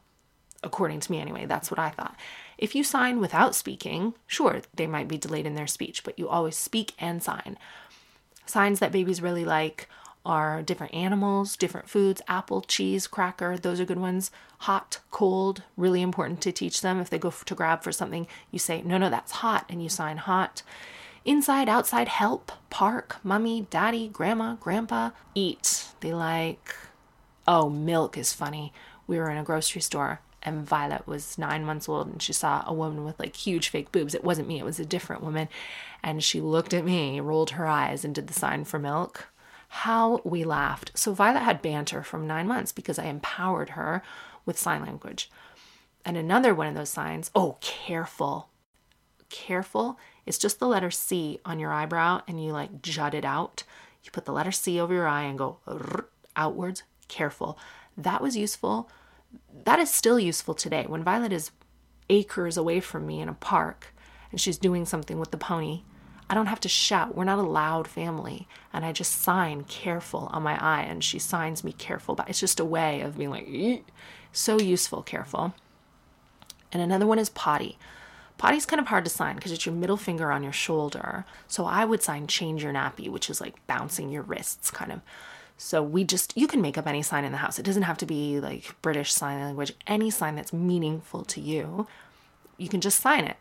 According 0.63 1.01
to 1.01 1.11
me, 1.11 1.21
anyway, 1.21 1.47
that's 1.47 1.71
what 1.71 1.81
I 1.81 1.91
thought. 1.91 2.17
If 2.61 2.75
you 2.75 2.85
sign 2.85 3.21
without 3.21 3.55
speaking, 3.55 4.13
sure, 4.27 4.61
they 4.75 4.87
might 4.87 5.09
be 5.09 5.17
delayed 5.17 5.47
in 5.47 5.55
their 5.55 5.67
speech, 5.67 6.05
but 6.05 6.19
you 6.19 6.29
always 6.29 6.57
speak 6.57 6.93
and 6.99 7.23
sign. 7.23 7.57
Signs 8.45 8.81
that 8.81 8.93
babies 8.93 9.23
really 9.23 9.47
like 9.47 9.89
are 10.27 10.61
different 10.61 10.93
animals, 10.93 11.57
different 11.57 11.89
foods, 11.89 12.21
apple, 12.29 12.61
cheese, 12.61 13.07
cracker, 13.07 13.57
those 13.57 13.81
are 13.81 13.87
good 13.87 13.99
ones. 13.99 14.31
Hot, 14.59 14.99
cold, 15.11 15.63
really 15.79 16.03
important 16.03 16.43
to 16.43 16.53
teach 16.53 16.83
them. 16.83 17.01
If 17.01 17.09
they 17.09 17.19
go 17.19 17.31
to 17.31 17.55
grab 17.55 17.83
for 17.83 17.93
something, 17.93 18.27
you 18.51 18.59
say, 18.59 18.83
no, 18.83 18.99
no, 18.99 19.09
that's 19.09 19.33
hot, 19.33 19.65
and 19.71 19.83
you 19.83 19.89
sign 19.89 20.19
hot. 20.19 20.63
Inside, 21.25 21.67
outside, 21.71 22.09
help, 22.09 22.53
park, 22.69 23.17
mummy, 23.25 23.69
daddy, 23.71 24.09
grandma, 24.09 24.57
grandpa, 24.57 25.13
eat. 25.35 25.87
They 26.01 26.13
like, 26.13 26.75
oh, 27.49 27.71
milk 27.71 28.19
is 28.19 28.35
funny. 28.35 28.75
We 29.07 29.17
were 29.17 29.31
in 29.31 29.39
a 29.39 29.45
grocery 29.45 29.81
store 29.81 30.21
and 30.43 30.67
Violet 30.67 31.07
was 31.07 31.39
nine 31.39 31.65
months 31.65 31.89
old 31.89 32.07
and 32.07 32.23
she 32.23 32.33
saw 32.33 32.65
a 32.67 32.73
woman 32.73 33.05
with 33.05 33.19
like 33.19 33.37
huge 33.37 33.69
fake 33.69 33.93
boobs. 33.93 34.15
It 34.15 34.25
wasn't 34.25 34.49
me, 34.49 34.59
it 34.59 34.65
was 34.65 34.81
a 34.81 34.87
different 34.87 35.23
woman. 35.23 35.49
And 36.03 36.25
she 36.25 36.41
looked 36.41 36.73
at 36.73 36.85
me, 36.85 37.21
rolled 37.21 37.51
her 37.51 37.67
eyes, 37.67 38.05
and 38.05 38.15
did 38.15 38.27
the 38.27 38.35
sign 38.35 38.65
for 38.65 38.79
milk. 38.79 39.29
How 39.69 40.21
we 40.25 40.45
laughed. 40.45 40.93
So 40.95 41.13
Violet 41.13 41.43
had 41.43 41.63
banter 41.63 42.03
from 42.03 42.27
nine 42.27 42.49
months 42.49 42.73
because 42.73 42.99
I 42.99 43.05
empowered 43.05 43.71
her 43.71 44.03
with 44.47 44.59
sign 44.59 44.83
language. 44.83 45.31
And 46.05 46.17
another 46.17 46.55
one 46.55 46.67
of 46.67 46.75
those 46.75 46.89
signs, 46.89 47.31
oh, 47.35 47.59
careful. 47.61 48.49
Careful 49.29 49.99
It's 50.27 50.39
just 50.39 50.59
the 50.59 50.67
letter 50.67 50.91
C 50.91 51.39
on 51.45 51.61
your 51.61 51.73
eyebrow 51.73 52.23
and 52.27 52.43
you 52.43 52.53
like 52.53 52.83
jut 52.83 53.15
it 53.15 53.25
out. 53.25 53.63
You 54.03 54.11
put 54.11 54.25
the 54.25 54.33
letter 54.33 54.51
C 54.51 54.81
over 54.81 54.95
your 54.95 55.07
eye 55.07 55.23
and 55.23 55.39
go 55.39 55.59
outwards, 56.35 56.83
careful. 57.09 57.59
That 57.97 58.23
was 58.23 58.37
useful 58.37 58.91
that 59.65 59.79
is 59.79 59.91
still 59.91 60.19
useful 60.19 60.55
today. 60.55 60.85
When 60.87 61.05
Violet 61.05 61.33
is 61.33 61.51
acres 62.09 62.57
away 62.57 62.81
from 62.81 63.07
me 63.07 63.21
in 63.21 63.29
a 63.29 63.35
park 63.35 63.95
and 64.31 64.41
she's 64.41 64.59
doing 64.59 64.85
something 64.85 65.19
with 65.19 65.31
the 65.31 65.37
pony, 65.37 65.83
I 66.29 66.35
don't 66.35 66.47
have 66.47 66.61
to 66.61 66.69
shout. 66.69 67.17
We're 67.17 67.25
not 67.25 67.39
a 67.39 67.43
loud 67.43 67.89
family. 67.89 68.47
And 68.73 68.85
I 68.85 68.93
just 68.93 69.21
sign 69.21 69.65
careful 69.65 70.31
on 70.33 70.43
my 70.43 70.63
eye 70.63 70.83
and 70.83 71.03
she 71.03 71.19
signs 71.19 71.65
me 71.65 71.73
careful. 71.73 72.15
But 72.15 72.29
it's 72.29 72.41
just 72.41 72.61
a 72.61 72.65
way 72.65 73.01
of 73.01 73.19
being 73.19 73.31
like, 73.31 73.49
Eek. 73.49 73.87
so 74.33 74.59
useful, 74.61 75.03
careful. 75.03 75.55
And 76.73 76.81
another 76.81 77.07
one 77.07 77.19
is 77.19 77.31
potty. 77.31 77.79
Potty's 78.39 78.65
kind 78.65 78.81
of 78.81 78.87
hard 78.87 79.05
to 79.05 79.11
sign 79.11 79.35
because 79.35 79.53
it's 79.53 79.67
your 79.67 79.75
middle 79.75 79.97
finger 79.97 80.31
on 80.31 80.43
your 80.43 80.53
shoulder. 80.53 81.27
So 81.49 81.67
I 81.67 81.85
would 81.85 82.03
sign 82.03 82.27
change 82.27 82.63
your 82.63 82.73
nappy, 82.73 83.09
which 83.09 83.29
is 83.29 83.41
like 83.41 83.67
bouncing 83.67 84.09
your 84.11 84.23
wrists 84.23 84.71
kind 84.71 84.93
of. 84.93 85.01
So 85.63 85.83
we 85.83 86.05
just, 86.05 86.35
you 86.39 86.47
can 86.47 86.63
make 86.63 86.79
up 86.79 86.87
any 86.87 87.03
sign 87.03 87.23
in 87.23 87.33
the 87.33 87.39
house. 87.39 87.59
It 87.59 87.67
doesn't 87.67 87.83
have 87.83 87.99
to 87.99 88.07
be 88.07 88.41
like 88.41 88.81
British 88.81 89.13
sign 89.13 89.39
language, 89.39 89.75
any 89.87 90.09
sign 90.09 90.35
that's 90.35 90.55
meaningful 90.55 91.23
to 91.27 91.39
you. 91.39 91.87
You 92.57 92.71
can 92.71 92.81
just 92.81 92.99
sign 92.99 93.27
it. 93.27 93.37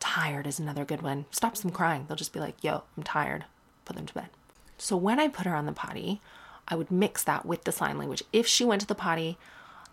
Tired 0.00 0.46
is 0.46 0.58
another 0.58 0.86
good 0.86 1.02
one. 1.02 1.26
Stops 1.30 1.60
them 1.60 1.70
crying. 1.70 2.06
They'll 2.08 2.16
just 2.16 2.32
be 2.32 2.40
like, 2.40 2.64
yo, 2.64 2.84
I'm 2.96 3.02
tired. 3.02 3.44
Put 3.84 3.96
them 3.96 4.06
to 4.06 4.14
bed. 4.14 4.28
So 4.78 4.96
when 4.96 5.20
I 5.20 5.28
put 5.28 5.44
her 5.44 5.54
on 5.54 5.66
the 5.66 5.72
potty, 5.72 6.22
I 6.66 6.76
would 6.76 6.90
mix 6.90 7.22
that 7.24 7.44
with 7.44 7.64
the 7.64 7.72
sign 7.72 7.98
language. 7.98 8.24
If 8.32 8.46
she 8.46 8.64
went 8.64 8.80
to 8.80 8.86
the 8.86 8.94
potty, 8.94 9.36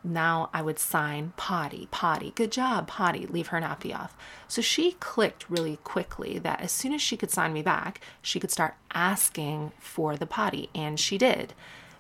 now 0.04 0.50
I 0.54 0.62
would 0.62 0.80
sign 0.80 1.34
potty, 1.38 1.88
potty, 1.92 2.32
good 2.36 2.52
job, 2.52 2.88
potty, 2.88 3.26
leave 3.26 3.48
her 3.48 3.60
nappy 3.60 3.98
off. 3.98 4.16
So 4.48 4.62
she 4.62 4.94
clicked 4.94 5.50
really 5.50 5.78
quickly 5.84 6.40
that 6.40 6.62
as 6.62 6.72
soon 6.72 6.94
as 6.94 7.02
she 7.02 7.18
could 7.18 7.32
sign 7.32 7.54
me 7.54 7.62
back, 7.62 8.02
she 8.22 8.40
could 8.40 8.52
start 8.52 8.76
asking 8.94 9.72
for 9.80 10.16
the 10.16 10.26
potty. 10.26 10.70
And 10.74 11.00
she 11.00 11.18
did 11.18 11.54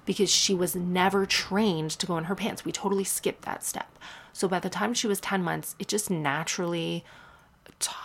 because 0.06 0.32
she 0.32 0.54
was 0.54 0.76
never 0.76 1.26
trained 1.26 1.92
to 1.92 2.06
go 2.08 2.18
in 2.18 2.24
her 2.26 2.36
pants. 2.36 2.64
We 2.64 2.72
totally 2.72 3.04
skipped 3.04 3.44
that 3.44 3.64
step. 3.64 4.00
So 4.32 4.48
by 4.48 4.60
the 4.60 4.70
time 4.70 4.94
she 4.94 5.08
was 5.08 5.20
10 5.20 5.44
months, 5.44 5.76
it 5.78 5.88
just 5.88 6.10
naturally, 6.10 7.04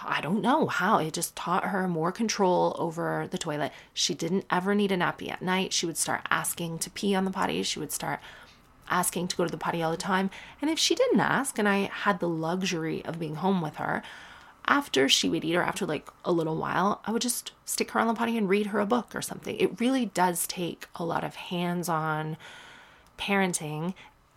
I 0.05 0.21
don't 0.21 0.43
know 0.43 0.67
how, 0.67 0.99
it 0.99 1.13
just 1.13 1.37
taught 1.37 1.67
her 1.67 1.87
more 1.87 2.11
control 2.11 2.75
over 2.79 3.29
the 3.31 3.39
toilet. 3.39 3.71
She 3.95 4.15
didn't 4.15 4.47
ever 4.51 4.75
need 4.75 4.91
a 4.91 4.97
nappy 4.97 5.31
at 5.31 5.43
night. 5.43 5.73
She 5.73 5.87
would 5.87 5.97
start 5.97 6.23
asking 6.31 6.81
to 6.81 6.91
pee 6.91 7.15
on 7.15 7.25
the 7.25 7.31
potty. 7.31 7.63
She 7.63 7.79
would 7.79 7.93
start 7.93 8.21
asking 8.89 9.29
to 9.29 9.37
go 9.37 9.45
to 9.45 9.51
the 9.51 9.57
potty 9.57 9.83
all 9.83 9.91
the 9.91 9.97
time. 9.97 10.31
And 10.61 10.71
if 10.71 10.79
she 10.79 10.95
didn't 10.95 11.21
ask, 11.21 11.59
and 11.59 11.69
I 11.69 11.91
had 11.93 12.21
the 12.21 12.29
luxury 12.29 13.05
of 13.05 13.19
being 13.19 13.37
home 13.37 13.61
with 13.61 13.77
her, 13.77 14.03
after 14.67 15.09
she 15.09 15.29
would 15.29 15.45
eat 15.45 15.57
or 15.57 15.63
after 15.63 15.87
like 15.87 16.09
a 16.25 16.33
little 16.33 16.57
while, 16.57 17.03
I 17.05 17.13
would 17.13 17.23
just 17.23 17.53
stick 17.65 17.91
her 17.93 18.01
on 18.01 18.07
the 18.07 18.15
potty 18.15 18.37
and 18.37 18.49
read 18.49 18.67
her 18.67 18.79
a 18.79 18.87
book 18.87 19.15
or 19.15 19.23
something. 19.23 19.57
It 19.57 19.81
really 19.81 20.07
does 20.07 20.47
take 20.47 20.87
a 20.95 21.05
lot 21.05 21.25
of 21.25 21.35
hands 21.35 21.89
on 21.89 22.37
parenting. 23.19 23.95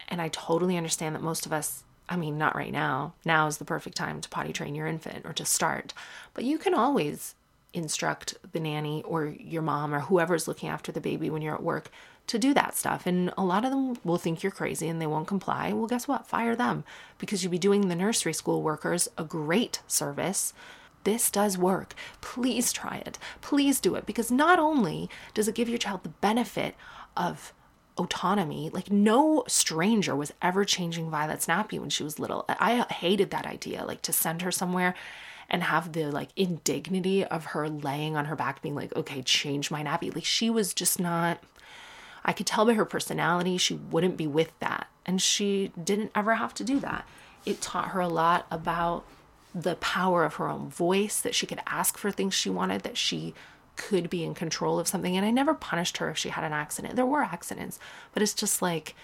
And 0.08 0.21
I 0.21 0.29
totally 0.29 0.77
understand 0.77 1.15
that 1.15 1.21
most 1.21 1.45
of 1.45 1.53
us, 1.53 1.84
I 2.10 2.15
mean, 2.15 2.38
not 2.38 2.55
right 2.55 2.71
now, 2.71 3.13
now 3.23 3.47
is 3.47 3.58
the 3.58 3.65
perfect 3.65 3.97
time 3.97 4.21
to 4.21 4.29
potty 4.29 4.53
train 4.53 4.75
your 4.75 4.88
infant 4.88 5.25
or 5.25 5.34
to 5.34 5.45
start. 5.45 5.93
But 6.34 6.43
you 6.43 6.58
can 6.58 6.73
always 6.73 7.36
instruct 7.73 8.36
the 8.51 8.60
nanny 8.60 9.03
or 9.03 9.25
your 9.25 9.62
mom 9.62 9.93
or 9.93 9.99
whoever's 9.99 10.47
looking 10.47 10.69
after 10.69 10.91
the 10.91 11.01
baby 11.01 11.29
when 11.29 11.41
you're 11.41 11.55
at 11.55 11.63
work 11.63 11.89
to 12.27 12.39
do 12.39 12.53
that 12.53 12.75
stuff. 12.75 13.05
And 13.05 13.33
a 13.38 13.43
lot 13.43 13.65
of 13.65 13.71
them 13.71 13.97
will 14.03 14.17
think 14.17 14.41
you're 14.43 14.51
crazy 14.51 14.88
and 14.88 15.01
they 15.01 15.07
won't 15.07 15.27
comply. 15.27 15.71
Well, 15.73 15.88
guess 15.88 16.07
what? 16.07 16.27
Fire 16.27 16.55
them 16.55 16.83
because 17.17 17.43
you'll 17.43 17.51
be 17.51 17.57
doing 17.57 17.88
the 17.88 17.95
nursery 17.95 18.33
school 18.33 18.61
workers 18.61 19.07
a 19.17 19.23
great 19.23 19.81
service. 19.88 20.53
This 21.03 21.29
does 21.29 21.57
work. 21.57 21.93
Please 22.21 22.73
try 22.73 23.03
it. 23.05 23.19
Please 23.41 23.79
do 23.79 23.95
it 23.95 24.05
because 24.05 24.31
not 24.31 24.57
only 24.57 25.09
does 25.33 25.47
it 25.47 25.55
give 25.55 25.69
your 25.69 25.77
child 25.77 26.03
the 26.03 26.09
benefit 26.09 26.75
of 27.15 27.53
autonomy, 27.97 28.69
like 28.73 28.91
no 28.91 29.43
stranger 29.47 30.15
was 30.15 30.33
ever 30.41 30.65
changing 30.65 31.09
Violet's 31.09 31.45
nappy 31.45 31.79
when 31.79 31.89
she 31.89 32.03
was 32.03 32.19
little. 32.19 32.45
I 32.49 32.85
hated 32.91 33.29
that 33.29 33.45
idea, 33.45 33.85
like 33.85 34.01
to 34.01 34.13
send 34.13 34.41
her 34.41 34.51
somewhere 34.51 34.95
and 35.49 35.63
have 35.63 35.93
the 35.93 36.11
like 36.11 36.29
indignity 36.35 37.23
of 37.23 37.45
her 37.45 37.69
laying 37.69 38.17
on 38.17 38.25
her 38.25 38.35
back 38.35 38.61
being 38.63 38.75
like, 38.75 38.95
okay, 38.95 39.21
change 39.21 39.69
my 39.69 39.83
nappy. 39.83 40.13
Like 40.13 40.25
she 40.25 40.49
was 40.49 40.73
just 40.73 40.99
not 40.99 41.39
I 42.25 42.33
could 42.33 42.47
tell 42.47 42.65
by 42.65 42.73
her 42.73 42.85
personality 42.85 43.57
she 43.57 43.75
wouldn't 43.75 44.17
be 44.17 44.27
with 44.27 44.51
that. 44.59 44.88
And 45.05 45.21
she 45.21 45.71
didn't 45.81 46.11
ever 46.15 46.35
have 46.35 46.53
to 46.55 46.63
do 46.63 46.79
that. 46.79 47.07
It 47.45 47.61
taught 47.61 47.89
her 47.89 47.99
a 47.99 48.07
lot 48.07 48.47
about 48.49 49.05
the 49.53 49.75
power 49.75 50.25
of 50.25 50.35
her 50.35 50.49
own 50.49 50.69
voice, 50.69 51.21
that 51.21 51.35
she 51.35 51.45
could 51.45 51.61
ask 51.67 51.97
for 51.97 52.11
things 52.11 52.33
she 52.33 52.49
wanted, 52.49 52.81
that 52.81 52.97
she 52.97 53.33
could 53.75 54.09
be 54.09 54.23
in 54.23 54.33
control 54.33 54.79
of 54.79 54.88
something. 54.88 55.15
And 55.15 55.25
I 55.25 55.31
never 55.31 55.53
punished 55.53 55.97
her 55.97 56.09
if 56.09 56.17
she 56.17 56.29
had 56.29 56.43
an 56.43 56.51
accident. 56.51 56.95
There 56.95 57.05
were 57.05 57.21
accidents, 57.21 57.79
but 58.13 58.23
it's 58.23 58.33
just 58.33 58.61
like, 58.61 58.95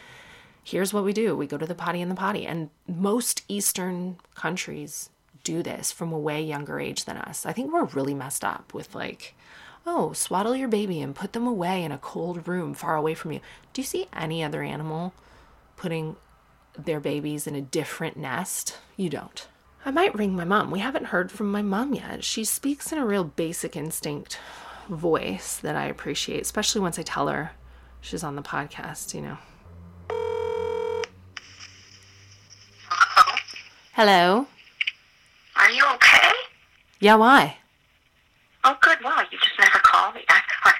here's 0.63 0.93
what 0.93 1.03
we 1.03 1.13
do 1.13 1.35
we 1.35 1.47
go 1.47 1.57
to 1.57 1.65
the 1.65 1.75
potty 1.75 2.01
in 2.01 2.09
the 2.09 2.15
potty. 2.15 2.45
And 2.45 2.69
most 2.87 3.43
Eastern 3.47 4.17
countries 4.33 5.09
do 5.43 5.63
this 5.63 5.91
from 5.91 6.11
a 6.11 6.19
way 6.19 6.41
younger 6.41 6.79
age 6.79 7.05
than 7.05 7.17
us. 7.17 7.45
I 7.45 7.53
think 7.53 7.71
we're 7.71 7.85
really 7.85 8.13
messed 8.13 8.43
up 8.43 8.73
with 8.73 8.93
like, 8.95 9.35
oh, 9.85 10.13
swaddle 10.13 10.55
your 10.55 10.67
baby 10.67 11.01
and 11.01 11.15
put 11.15 11.33
them 11.33 11.47
away 11.47 11.83
in 11.83 11.91
a 11.91 11.97
cold 11.97 12.47
room 12.47 12.73
far 12.73 12.95
away 12.95 13.13
from 13.13 13.31
you. 13.31 13.39
Do 13.73 13.81
you 13.81 13.85
see 13.85 14.07
any 14.13 14.43
other 14.43 14.63
animal 14.63 15.13
putting 15.75 16.15
their 16.77 16.99
babies 16.99 17.47
in 17.47 17.55
a 17.55 17.61
different 17.61 18.17
nest? 18.17 18.77
You 18.95 19.09
don't. 19.09 19.47
I 19.83 19.91
might 19.91 20.15
ring 20.15 20.35
my 20.35 20.45
mom. 20.45 20.69
We 20.69 20.79
haven't 20.79 21.07
heard 21.07 21.31
from 21.31 21.51
my 21.51 21.61
mom 21.61 21.93
yet. 21.93 22.23
She 22.23 22.43
speaks 22.43 22.91
in 22.91 22.99
a 22.99 23.05
real 23.05 23.23
basic 23.23 23.75
instinct 23.75 24.37
voice 24.89 25.57
that 25.57 25.75
I 25.75 25.85
appreciate, 25.85 26.41
especially 26.41 26.81
once 26.81 26.99
I 26.99 27.03
tell 27.03 27.27
her 27.27 27.51
she's 27.99 28.23
on 28.23 28.35
the 28.35 28.41
podcast, 28.41 29.15
you 29.15 29.21
know. 29.21 29.37
Hello? 32.99 33.35
Hello? 33.93 34.47
Are 35.55 35.71
you 35.71 35.83
okay? 35.95 36.29
Yeah, 36.99 37.15
why? 37.15 37.57
Oh, 38.63 38.77
good. 38.81 38.99
Wow, 39.03 39.23
you 39.31 39.37
just 39.39 39.57
never 39.59 39.79
call 39.79 40.13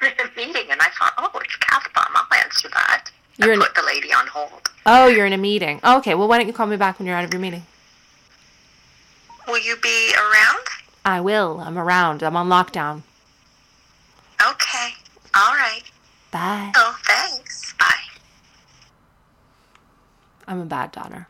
me. 0.02 0.08
I, 0.08 0.12
I'm 0.20 0.28
in 0.28 0.32
a 0.32 0.36
meeting, 0.48 0.72
and 0.72 0.82
I 0.82 0.88
thought, 0.98 1.14
oh, 1.18 1.32
it's 1.40 1.56
Cathbomb. 1.58 2.16
I'll 2.16 2.38
answer 2.44 2.70
that. 2.70 3.10
You're 3.38 3.52
I 3.52 3.54
in- 3.56 3.60
put 3.62 3.76
the 3.76 3.84
lady 3.86 4.14
on 4.14 4.28
hold. 4.28 4.70
Oh, 4.86 5.08
you're 5.08 5.26
in 5.26 5.34
a 5.34 5.38
meeting. 5.38 5.80
Okay, 5.84 6.16
well, 6.16 6.28
why 6.28 6.38
don't 6.38 6.48
you 6.48 6.54
call 6.54 6.68
me 6.68 6.78
back 6.78 7.00
when 7.00 7.06
you're 7.08 7.16
out 7.16 7.24
of 7.24 7.34
your 7.34 7.42
meeting? 7.42 7.64
Will 9.48 9.60
you 9.60 9.76
be 9.82 10.14
around? 10.16 10.66
I 11.04 11.20
will. 11.22 11.60
I'm 11.62 11.78
around. 11.78 12.22
I'm 12.24 12.36
on 12.38 12.48
lockdown. 12.48 13.02
Okay. 14.42 14.90
All 15.36 15.54
right. 15.54 15.84
Bye. 16.32 16.72
Oh, 16.76 16.98
thanks. 17.06 17.74
Bye. 17.74 17.86
I'm 20.48 20.60
a 20.62 20.66
bad 20.66 20.92
daughter. 20.92 21.28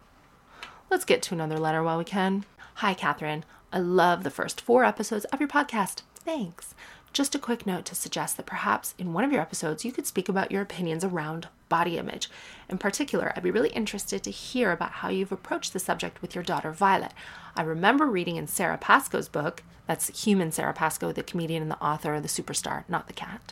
Let's 0.90 1.06
get 1.06 1.22
to 1.24 1.34
another 1.34 1.58
letter 1.58 1.82
while 1.84 1.98
we 1.98 2.04
can. 2.04 2.46
Hi, 2.76 2.94
Katherine. 2.94 3.46
I 3.72 3.80
love 3.80 4.24
the 4.24 4.30
first 4.32 4.60
four 4.62 4.84
episodes 4.84 5.26
of 5.26 5.40
your 5.40 5.50
podcast. 5.50 6.02
Thanks. 6.16 6.74
Just 7.14 7.36
a 7.36 7.40
quick 7.40 7.68
note 7.68 7.84
to 7.86 7.96
suggest 7.96 8.38
that 8.38 8.46
perhaps 8.46 8.96
in 8.98 9.12
one 9.12 9.26
of 9.26 9.34
your 9.34 9.42
episodes 9.42 9.84
you 9.84 9.92
could 9.92 10.08
speak 10.08 10.30
about 10.30 10.50
your 10.50 10.62
opinions 10.62 11.04
around 11.04 11.50
body 11.68 11.98
image. 11.98 12.30
In 12.70 12.78
particular, 12.78 13.34
I'd 13.36 13.44
be 13.44 13.52
really 13.52 13.70
interested 13.70 14.24
to 14.24 14.32
hear 14.32 14.72
about 14.72 14.92
how 14.92 15.10
you've 15.10 15.32
approached 15.32 15.74
the 15.74 15.80
subject 15.80 16.22
with 16.22 16.36
your 16.36 16.44
daughter 16.44 16.72
Violet. 16.72 17.12
I 17.56 17.64
remember 17.64 18.06
reading 18.06 18.38
in 18.38 18.48
Sara 18.48 18.78
Pascoe's 18.78 19.28
book, 19.28 19.62
that's 19.88 20.24
Human 20.24 20.54
Sara 20.54 20.74
Pascoe, 20.74 21.12
the 21.12 21.22
comedian 21.22 21.62
and 21.62 21.72
the 21.72 21.84
author 21.84 22.14
of 22.14 22.24
The 22.24 22.30
Superstar, 22.30 22.86
not 22.88 23.08
the 23.08 23.14
cat, 23.14 23.52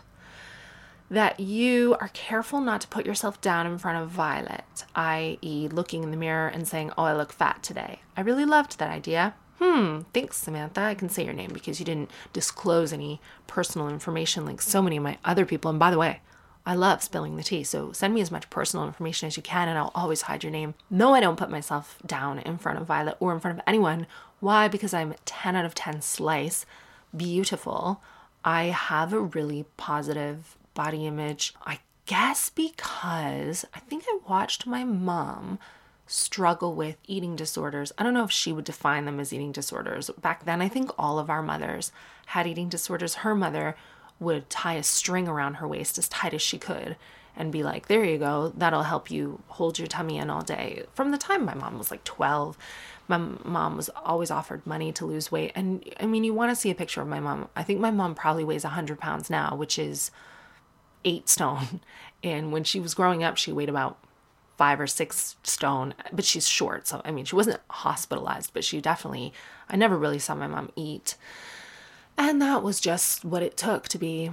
that 1.09 1.41
you 1.41 1.97
are 1.99 2.11
careful 2.13 2.61
not 2.61 2.79
to 2.81 2.87
put 2.87 3.05
yourself 3.05 3.41
down 3.41 3.67
in 3.67 3.77
front 3.77 4.01
of 4.01 4.09
Violet, 4.09 4.85
i.e., 4.95 5.67
looking 5.69 6.03
in 6.03 6.11
the 6.11 6.17
mirror 6.17 6.47
and 6.47 6.65
saying, 6.65 6.91
Oh, 6.97 7.03
I 7.03 7.13
look 7.13 7.33
fat 7.33 7.61
today. 7.61 7.99
I 8.15 8.21
really 8.21 8.45
loved 8.45 8.79
that 8.79 8.89
idea. 8.89 9.33
Hmm, 9.59 10.01
thanks, 10.13 10.37
Samantha. 10.37 10.81
I 10.81 10.95
can 10.95 11.09
say 11.09 11.25
your 11.25 11.33
name 11.33 11.51
because 11.53 11.79
you 11.79 11.85
didn't 11.85 12.11
disclose 12.31 12.93
any 12.93 13.19
personal 13.45 13.89
information 13.89 14.45
like 14.45 14.61
so 14.61 14.81
many 14.81 14.97
of 14.97 15.03
my 15.03 15.17
other 15.25 15.45
people. 15.45 15.69
And 15.69 15.77
by 15.77 15.91
the 15.91 15.97
way, 15.97 16.21
I 16.65 16.75
love 16.75 17.03
spilling 17.03 17.35
the 17.35 17.43
tea, 17.43 17.63
so 17.63 17.91
send 17.91 18.13
me 18.13 18.21
as 18.21 18.31
much 18.31 18.49
personal 18.49 18.85
information 18.85 19.27
as 19.27 19.35
you 19.35 19.43
can 19.43 19.67
and 19.67 19.77
I'll 19.77 19.91
always 19.95 20.23
hide 20.23 20.43
your 20.43 20.51
name. 20.51 20.75
No, 20.89 21.13
I 21.13 21.19
don't 21.19 21.37
put 21.37 21.49
myself 21.49 21.97
down 22.05 22.39
in 22.39 22.57
front 22.57 22.79
of 22.79 22.87
Violet 22.87 23.17
or 23.19 23.33
in 23.33 23.39
front 23.39 23.57
of 23.57 23.63
anyone. 23.67 24.07
Why? 24.39 24.67
Because 24.67 24.93
I'm 24.93 25.15
10 25.25 25.55
out 25.55 25.65
of 25.65 25.75
10 25.75 26.01
slice, 26.01 26.65
beautiful. 27.15 28.01
I 28.45 28.65
have 28.65 29.11
a 29.11 29.19
really 29.19 29.65
positive 29.75 30.55
body 30.73 31.05
image. 31.05 31.53
I 31.65 31.79
guess 32.05 32.49
because 32.49 33.65
I 33.73 33.79
think 33.79 34.05
I 34.07 34.19
watched 34.27 34.65
my 34.65 34.83
mom 34.83 35.59
struggle 36.09 36.73
with 36.73 36.97
eating 37.05 37.35
disorders. 37.35 37.91
I 37.97 38.03
don't 38.03 38.15
know 38.15 38.23
if 38.23 38.31
she 38.31 38.51
would 38.51 38.65
define 38.65 39.05
them 39.05 39.19
as 39.19 39.31
eating 39.31 39.51
disorders. 39.51 40.09
Back 40.19 40.45
then, 40.45 40.59
I 40.59 40.67
think 40.67 40.89
all 40.97 41.19
of 41.19 41.29
our 41.29 41.43
mothers 41.43 41.91
had 42.27 42.47
eating 42.47 42.67
disorders. 42.67 43.15
Her 43.15 43.35
mother 43.35 43.75
would 44.19 44.49
tie 44.49 44.73
a 44.73 44.83
string 44.83 45.27
around 45.27 45.55
her 45.55 45.67
waist 45.67 45.99
as 45.99 46.09
tight 46.09 46.33
as 46.33 46.41
she 46.41 46.57
could 46.57 46.97
and 47.35 47.51
be 47.51 47.61
like, 47.61 47.87
there 47.87 48.03
you 48.03 48.17
go, 48.17 48.51
that'll 48.57 48.83
help 48.83 49.11
you 49.11 49.41
hold 49.47 49.77
your 49.77 49.87
tummy 49.87 50.17
in 50.17 50.31
all 50.31 50.41
day. 50.41 50.83
From 50.93 51.11
the 51.11 51.17
time 51.17 51.45
my 51.45 51.53
mom 51.53 51.77
was 51.77 51.91
like 51.91 52.03
12, 52.03 52.57
my 53.07 53.17
mom 53.17 53.77
was 53.77 53.89
always 54.03 54.31
offered 54.31 54.65
money 54.65 54.91
to 54.91 55.05
lose 55.05 55.31
weight. 55.31 55.51
And 55.53 55.87
I 55.99 56.07
mean, 56.07 56.23
you 56.23 56.33
want 56.33 56.51
to 56.51 56.55
see 56.55 56.71
a 56.71 56.75
picture 56.75 57.01
of 57.01 57.07
my 57.07 57.19
mom. 57.19 57.49
I 57.55 57.63
think 57.63 57.79
my 57.79 57.91
mom 57.91 58.15
probably 58.15 58.43
weighs 58.43 58.63
100 58.63 58.99
pounds 58.99 59.29
now, 59.29 59.55
which 59.55 59.77
is 59.77 60.11
eight 61.05 61.29
stone. 61.29 61.81
And 62.21 62.51
when 62.51 62.65
she 62.65 62.81
was 62.81 62.95
growing 62.95 63.23
up, 63.23 63.37
she 63.37 63.53
weighed 63.53 63.69
about 63.69 63.97
five 64.59 64.81
or 64.81 64.87
six 64.87 65.37
stone, 65.41 65.93
but 66.11 66.25
she's 66.25 66.45
short. 66.45 66.85
So, 66.85 67.01
I 67.05 67.11
mean, 67.11 67.23
she 67.23 67.33
wasn't 67.33 67.61
hospitalized, 67.69 68.51
but 68.53 68.65
she 68.65 68.81
definitely, 68.81 69.31
I 69.69 69.77
never 69.77 69.97
really 69.97 70.19
saw 70.19 70.35
my 70.35 70.47
mom 70.47 70.69
eat. 70.75 71.15
And 72.17 72.41
that 72.41 72.61
was 72.61 72.81
just 72.81 73.23
what 73.23 73.41
it 73.41 73.55
took 73.55 73.87
to 73.87 73.97
be 73.97 74.31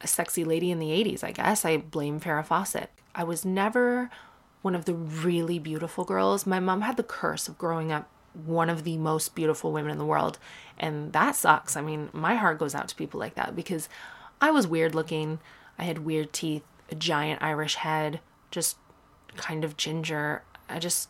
a 0.00 0.08
sexy 0.08 0.42
lady 0.42 0.72
in 0.72 0.80
the 0.80 0.88
80s, 0.88 1.22
I 1.22 1.30
guess. 1.30 1.64
I 1.64 1.76
blame 1.76 2.18
Farrah 2.18 2.44
Fawcett. 2.44 2.90
I 3.14 3.22
was 3.22 3.44
never 3.44 4.10
one 4.62 4.74
of 4.74 4.86
the 4.86 4.94
really 4.94 5.60
beautiful 5.60 6.04
girls. 6.04 6.48
My 6.48 6.58
mom 6.58 6.80
had 6.80 6.96
the 6.96 7.04
curse 7.04 7.46
of 7.46 7.56
growing 7.56 7.92
up 7.92 8.08
one 8.34 8.70
of 8.70 8.82
the 8.82 8.98
most 8.98 9.36
beautiful 9.36 9.70
women 9.70 9.92
in 9.92 9.98
the 9.98 10.04
world. 10.04 10.40
And 10.78 11.12
that 11.12 11.36
sucks. 11.36 11.76
I 11.76 11.80
mean, 11.80 12.08
my 12.12 12.34
heart 12.34 12.58
goes 12.58 12.74
out 12.74 12.88
to 12.88 12.96
people 12.96 13.20
like 13.20 13.36
that 13.36 13.54
because 13.54 13.88
I 14.40 14.50
was 14.50 14.66
weird 14.66 14.96
looking. 14.96 15.38
I 15.78 15.84
had 15.84 16.04
weird 16.04 16.32
teeth, 16.32 16.64
a 16.90 16.96
giant 16.96 17.40
Irish 17.40 17.76
head, 17.76 18.18
just 18.50 18.76
kind 19.36 19.64
of 19.64 19.76
ginger. 19.76 20.42
I 20.68 20.78
just 20.78 21.08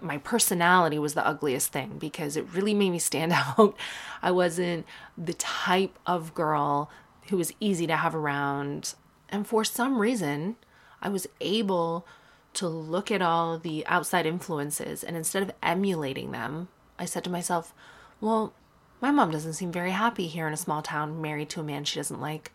my 0.00 0.18
personality 0.18 0.98
was 0.98 1.14
the 1.14 1.26
ugliest 1.26 1.72
thing 1.72 1.98
because 1.98 2.36
it 2.36 2.46
really 2.52 2.74
made 2.74 2.90
me 2.90 2.98
stand 2.98 3.32
out. 3.58 3.76
I 4.22 4.30
wasn't 4.30 4.86
the 5.18 5.34
type 5.34 5.98
of 6.06 6.34
girl 6.34 6.90
who 7.28 7.36
was 7.36 7.52
easy 7.60 7.86
to 7.86 7.96
have 7.96 8.14
around. 8.14 8.94
And 9.28 9.46
for 9.46 9.64
some 9.64 9.98
reason, 9.98 10.56
I 11.00 11.08
was 11.08 11.26
able 11.40 12.06
to 12.54 12.68
look 12.68 13.10
at 13.10 13.22
all 13.22 13.58
the 13.58 13.86
outside 13.86 14.26
influences 14.26 15.02
and 15.02 15.16
instead 15.16 15.42
of 15.42 15.52
emulating 15.62 16.32
them, 16.32 16.68
I 16.98 17.04
said 17.06 17.24
to 17.24 17.30
myself, 17.30 17.72
well, 18.20 18.52
my 19.00 19.10
mom 19.10 19.30
doesn't 19.30 19.54
seem 19.54 19.72
very 19.72 19.90
happy 19.90 20.26
here 20.26 20.46
in 20.46 20.52
a 20.52 20.58
small 20.58 20.82
town 20.82 21.20
married 21.20 21.48
to 21.50 21.60
a 21.60 21.64
man 21.64 21.84
she 21.84 21.98
doesn't 21.98 22.20
like, 22.20 22.52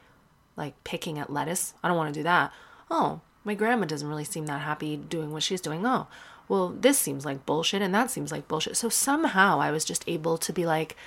like 0.55 0.81
picking 0.83 1.19
at 1.19 1.31
lettuce. 1.31 1.73
I 1.83 1.87
don't 1.87 1.97
want 1.97 2.13
to 2.13 2.19
do 2.19 2.23
that. 2.23 2.53
Oh, 2.89 3.21
my 3.47 3.55
grandma 3.55 3.85
doesn't 3.85 4.09
really 4.09 4.25
seem 4.25 4.45
that 4.45 4.61
happy 4.61 4.97
doing 4.97 5.31
what 5.31 5.41
she's 5.41 5.61
doing. 5.61 5.85
Oh, 5.85 6.07
well, 6.49 6.67
this 6.67 6.99
seems 6.99 7.25
like 7.25 7.45
bullshit 7.45 7.81
and 7.81 7.95
that 7.95 8.11
seems 8.11 8.29
like 8.29 8.49
bullshit. 8.49 8.75
So 8.75 8.89
somehow 8.89 9.61
I 9.61 9.71
was 9.71 9.85
just 9.85 10.03
able 10.05 10.37
to 10.39 10.51
be 10.51 10.65
like, 10.65 10.97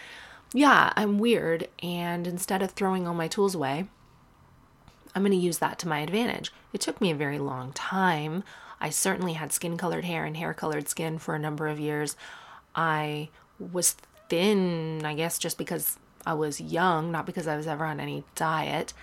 yeah, 0.55 0.91
I'm 0.97 1.19
weird. 1.19 1.69
And 1.83 2.27
instead 2.27 2.63
of 2.63 2.71
throwing 2.71 3.07
all 3.07 3.13
my 3.13 3.29
tools 3.29 3.55
away, 3.55 3.89
I'm 5.15 5.23
going 5.23 5.33
to 5.33 5.37
use 5.37 5.59
that 5.59 5.79
to 5.81 5.89
my 5.89 6.01
advantage. 6.01 6.51
It 6.73 6.81
took 6.81 6.99
me 6.99 7.11
a 7.11 7.15
very 7.15 7.39
long 7.39 7.73
time. 7.73 8.43
I 8.81 8.89
certainly 8.89 9.35
had 9.35 9.53
skin 9.53 9.77
colored 9.77 10.07
hair 10.07 10.25
and 10.25 10.39
hair 10.39 10.55
colored 10.55 10.89
skin 10.89 11.19
for 11.19 11.35
a 11.35 11.39
number 11.39 11.69
of 11.69 11.79
years. 11.79 12.17
I 12.75 13.29
was 13.59 13.97
thin, 14.31 15.03
I 15.05 15.13
guess, 15.13 15.39
just 15.39 15.59
because 15.59 15.99
I 16.25 16.33
was 16.33 16.59
young, 16.59 17.13
not 17.13 17.27
because 17.27 17.47
I 17.47 17.59
was 17.59 17.67
ever 17.67 17.85
on 17.85 18.01
any 18.01 18.25
diet. 18.35 18.95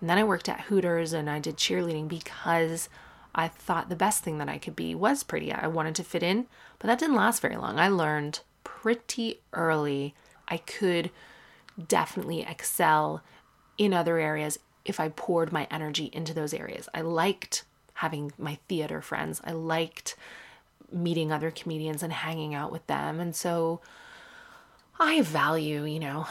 And 0.00 0.08
then 0.08 0.18
I 0.18 0.24
worked 0.24 0.48
at 0.48 0.62
Hooters 0.62 1.12
and 1.12 1.28
I 1.28 1.38
did 1.38 1.56
cheerleading 1.56 2.08
because 2.08 2.88
I 3.34 3.48
thought 3.48 3.88
the 3.88 3.96
best 3.96 4.22
thing 4.22 4.38
that 4.38 4.48
I 4.48 4.58
could 4.58 4.74
be 4.74 4.94
was 4.94 5.22
pretty. 5.22 5.52
I 5.52 5.66
wanted 5.66 5.94
to 5.96 6.04
fit 6.04 6.22
in, 6.22 6.46
but 6.78 6.86
that 6.88 6.98
didn't 6.98 7.16
last 7.16 7.42
very 7.42 7.56
long. 7.56 7.78
I 7.78 7.88
learned 7.88 8.40
pretty 8.64 9.40
early 9.52 10.14
I 10.50 10.58
could 10.58 11.10
definitely 11.88 12.42
excel 12.42 13.22
in 13.78 13.94
other 13.94 14.18
areas 14.18 14.58
if 14.84 14.98
I 14.98 15.08
poured 15.10 15.52
my 15.52 15.68
energy 15.70 16.10
into 16.12 16.34
those 16.34 16.52
areas. 16.52 16.88
I 16.92 17.02
liked 17.02 17.64
having 17.94 18.32
my 18.36 18.58
theater 18.68 19.00
friends. 19.00 19.40
I 19.44 19.52
liked 19.52 20.16
meeting 20.90 21.30
other 21.30 21.50
comedians 21.50 22.02
and 22.02 22.12
hanging 22.12 22.54
out 22.54 22.72
with 22.72 22.86
them. 22.88 23.20
And 23.20 23.34
so 23.36 23.80
I 24.98 25.22
value, 25.22 25.84
you 25.84 26.00
know, 26.00 26.26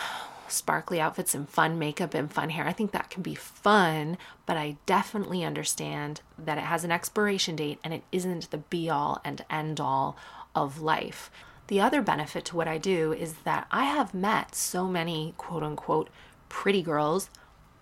sparkly 0.51 0.99
outfits 0.99 1.35
and 1.35 1.47
fun 1.47 1.79
makeup 1.79 2.13
and 2.13 2.31
fun 2.31 2.49
hair. 2.49 2.65
I 2.65 2.73
think 2.73 2.91
that 2.91 3.09
can 3.09 3.21
be 3.21 3.35
fun, 3.35 4.17
but 4.45 4.57
I 4.57 4.77
definitely 4.85 5.43
understand 5.43 6.21
that 6.37 6.57
it 6.57 6.63
has 6.63 6.83
an 6.83 6.91
expiration 6.91 7.55
date 7.55 7.79
and 7.83 7.93
it 7.93 8.03
isn't 8.11 8.51
the 8.51 8.57
be 8.57 8.89
all 8.89 9.21
and 9.23 9.45
end 9.49 9.79
all 9.79 10.17
of 10.55 10.81
life. 10.81 11.29
The 11.67 11.79
other 11.79 12.01
benefit 12.01 12.45
to 12.45 12.55
what 12.55 12.67
I 12.67 12.77
do 12.77 13.13
is 13.13 13.33
that 13.43 13.67
I 13.71 13.85
have 13.85 14.13
met 14.13 14.55
so 14.55 14.87
many 14.87 15.33
quote 15.37 15.63
unquote 15.63 16.09
pretty 16.49 16.81
girls, 16.81 17.29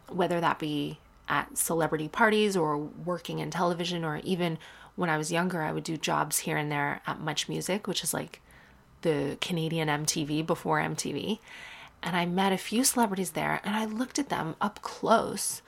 whether 0.09 0.41
that 0.41 0.59
be 0.59 0.99
at 1.29 1.57
celebrity 1.57 2.07
parties 2.07 2.55
or 2.55 2.77
working 2.77 3.39
in 3.39 3.51
television, 3.51 4.03
or 4.03 4.17
even 4.23 4.57
when 4.95 5.09
I 5.09 5.17
was 5.17 5.31
younger, 5.31 5.61
I 5.61 5.71
would 5.71 5.83
do 5.83 5.95
jobs 5.95 6.39
here 6.39 6.57
and 6.57 6.71
there 6.71 7.01
at 7.05 7.19
Much 7.19 7.47
Music, 7.47 7.87
which 7.87 8.03
is 8.03 8.13
like 8.13 8.41
the 9.01 9.37
Canadian 9.39 9.87
MTV 9.87 10.45
before 10.45 10.79
MTV 10.79 11.39
and 12.03 12.15
I 12.15 12.25
met 12.25 12.53
a 12.53 12.57
few 12.57 12.83
celebrities 12.83 13.31
there 13.31 13.61
and 13.63 13.75
I 13.75 13.85
looked 13.85 14.19
at 14.19 14.29
them 14.29 14.55
up 14.61 14.81
close 14.81 15.61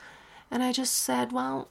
and 0.52 0.64
I 0.64 0.72
just 0.72 0.94
said, 0.94 1.32
well, 1.32 1.68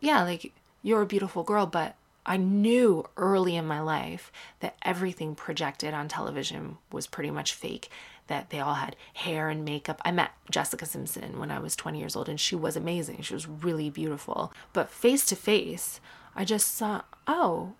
yeah, 0.00 0.22
like 0.22 0.52
you're 0.82 1.02
a 1.02 1.06
beautiful 1.06 1.42
girl, 1.42 1.66
but 1.66 1.94
I 2.24 2.36
knew 2.36 3.06
early 3.16 3.54
in 3.54 3.66
my 3.66 3.80
life 3.80 4.32
that 4.60 4.76
everything 4.82 5.34
projected 5.34 5.94
on 5.94 6.08
television 6.08 6.78
was 6.90 7.06
pretty 7.06 7.30
much 7.30 7.54
fake, 7.54 7.88
that 8.26 8.50
they 8.50 8.58
all 8.58 8.74
had 8.74 8.96
hair 9.14 9.48
and 9.48 9.64
makeup. 9.64 10.02
I 10.04 10.10
met 10.10 10.32
Jessica 10.50 10.86
Simpson 10.86 11.38
when 11.38 11.52
I 11.52 11.60
was 11.60 11.76
20 11.76 11.98
years 11.98 12.16
old 12.16 12.28
and 12.28 12.40
she 12.40 12.56
was 12.56 12.76
amazing. 12.76 13.22
She 13.22 13.34
was 13.34 13.46
really 13.46 13.90
beautiful. 13.90 14.52
But 14.72 14.90
face 14.90 15.24
to 15.26 15.36
face, 15.36 16.00
I 16.34 16.44
just 16.44 16.74
saw, 16.74 17.02
oh, 17.28 17.74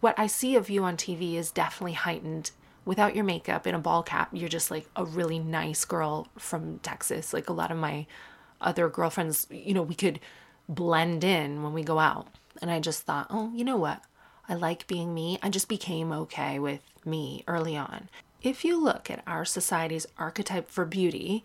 what 0.00 0.18
I 0.18 0.28
see 0.28 0.56
of 0.56 0.70
you 0.70 0.84
on 0.84 0.96
TV 0.96 1.34
is 1.34 1.50
definitely 1.50 1.92
heightened 1.92 2.52
without 2.84 3.14
your 3.14 3.24
makeup 3.24 3.66
in 3.66 3.74
a 3.74 3.78
ball 3.78 4.02
cap, 4.02 4.30
you're 4.32 4.48
just 4.48 4.70
like 4.70 4.86
a 4.96 5.04
really 5.04 5.38
nice 5.38 5.84
girl 5.84 6.28
from 6.38 6.78
Texas. 6.80 7.32
Like 7.32 7.48
a 7.48 7.52
lot 7.54 7.70
of 7.70 7.78
my 7.78 8.06
other 8.60 8.88
girlfriends, 8.88 9.46
you 9.50 9.74
know, 9.74 9.82
we 9.82 9.94
could 9.94 10.20
blend 10.68 11.24
in 11.24 11.62
when 11.62 11.72
we 11.72 11.82
go 11.82 11.98
out. 11.98 12.28
And 12.62 12.70
I 12.70 12.80
just 12.80 13.02
thought, 13.02 13.26
oh, 13.30 13.50
you 13.54 13.64
know 13.64 13.76
what? 13.76 14.02
I 14.48 14.54
like 14.54 14.86
being 14.86 15.14
me. 15.14 15.38
I 15.42 15.48
just 15.48 15.68
became 15.68 16.12
okay 16.12 16.58
with 16.58 16.80
me 17.04 17.44
early 17.46 17.76
on. 17.76 18.08
If 18.42 18.64
you 18.64 18.82
look 18.82 19.10
at 19.10 19.22
our 19.26 19.44
society's 19.44 20.06
archetype 20.18 20.70
for 20.70 20.84
beauty, 20.84 21.44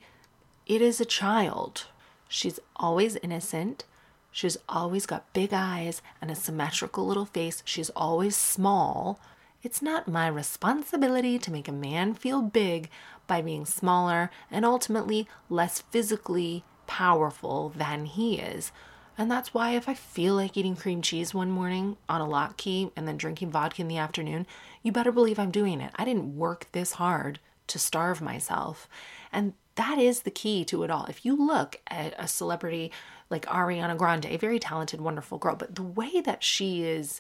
it 0.66 0.82
is 0.82 1.00
a 1.00 1.06
child. 1.06 1.86
She's 2.28 2.60
always 2.76 3.16
innocent. 3.18 3.86
She's 4.32 4.58
always 4.68 5.06
got 5.06 5.34
big 5.34 5.52
eyes 5.54 6.02
and 6.22 6.30
a 6.30 6.36
symmetrical 6.36 7.08
little 7.08 7.26
face. 7.26 7.64
She's 7.66 7.90
always 7.92 8.36
small. 8.36 9.20
It's 9.62 9.82
not 9.82 10.08
my 10.08 10.28
responsibility 10.28 11.38
to 11.38 11.52
make 11.52 11.68
a 11.68 11.74
man 11.74 12.14
feel 12.14 12.42
big 12.42 12.90
by 13.28 13.42
being 13.42 13.66
smaller 13.66 14.32
and 14.50 14.64
ultimately 14.64 15.28
less 15.50 15.82
physically 15.82 16.64
powerful 16.88 17.70
than 17.76 18.06
he 18.06 18.40
is. 18.40 18.72
And 19.18 19.30
that's 19.30 19.54
why 19.54 19.72
if 19.72 19.90
I 19.90 19.96
feel 19.96 20.36
like 20.36 20.56
eating 20.56 20.78
cream 20.78 21.02
cheese 21.02 21.34
one 21.34 21.52
morning 21.52 21.98
on 22.08 22.22
a 22.22 22.54
key 22.56 22.92
and 22.96 23.06
then 23.06 23.18
drinking 23.18 23.52
vodka 23.52 23.82
in 23.82 23.90
the 23.90 23.98
afternoon, 23.98 24.48
you 24.82 24.94
better 24.94 25.12
believe 25.12 25.38
I'm 25.38 25.52
doing 25.52 25.82
it. 25.82 25.92
I 25.98 26.06
didn't 26.06 26.38
work 26.38 26.68
this 26.72 26.94
hard 26.94 27.40
to 27.68 27.78
starve 27.78 28.22
myself. 28.22 28.88
And 29.30 29.54
that 29.76 30.00
is 30.00 30.22
the 30.22 30.32
key 30.32 30.64
to 30.66 30.84
it 30.84 30.90
all. 30.90 31.06
If 31.06 31.26
you 31.26 31.36
look 31.36 31.82
at 31.88 32.14
a 32.18 32.30
celebrity 32.30 32.94
like 33.30 33.46
Ariana 33.46 33.98
Grande, 33.98 34.28
a 34.28 34.38
very 34.38 34.58
talented, 34.58 35.02
wonderful 35.02 35.38
girl, 35.38 35.56
but 35.56 35.76
the 35.76 35.84
way 35.84 36.22
that 36.22 36.44
she 36.44 36.84
is 36.84 37.20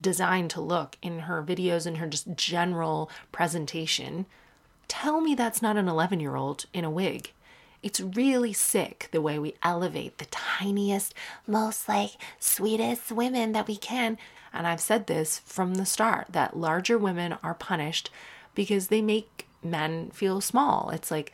designed 0.00 0.50
to 0.50 0.60
look 0.60 0.96
in 1.02 1.20
her 1.20 1.42
videos 1.42 1.86
and 1.86 1.98
her 1.98 2.06
just 2.06 2.34
general 2.36 3.10
presentation, 3.32 4.26
tell 4.88 5.20
me 5.20 5.34
that's 5.34 5.62
not 5.62 5.76
an 5.76 5.88
11 5.88 6.20
year 6.20 6.36
old 6.36 6.66
in 6.72 6.84
a 6.84 6.90
wig. 6.90 7.32
It's 7.82 8.00
really 8.00 8.54
sick 8.54 9.08
the 9.12 9.20
way 9.20 9.38
we 9.38 9.54
elevate 9.62 10.16
the 10.16 10.24
tiniest, 10.26 11.14
most 11.46 11.88
like 11.88 12.12
sweetest 12.40 13.12
women 13.12 13.52
that 13.52 13.68
we 13.68 13.76
can. 13.76 14.16
And 14.54 14.66
I've 14.66 14.80
said 14.80 15.06
this 15.06 15.40
from 15.40 15.74
the 15.74 15.84
start 15.84 16.28
that 16.30 16.56
larger 16.56 16.96
women 16.96 17.36
are 17.42 17.54
punished 17.54 18.10
because 18.54 18.88
they 18.88 19.02
make 19.02 19.46
men 19.62 20.10
feel 20.10 20.40
small. 20.40 20.90
It's 20.90 21.10
like, 21.10 21.32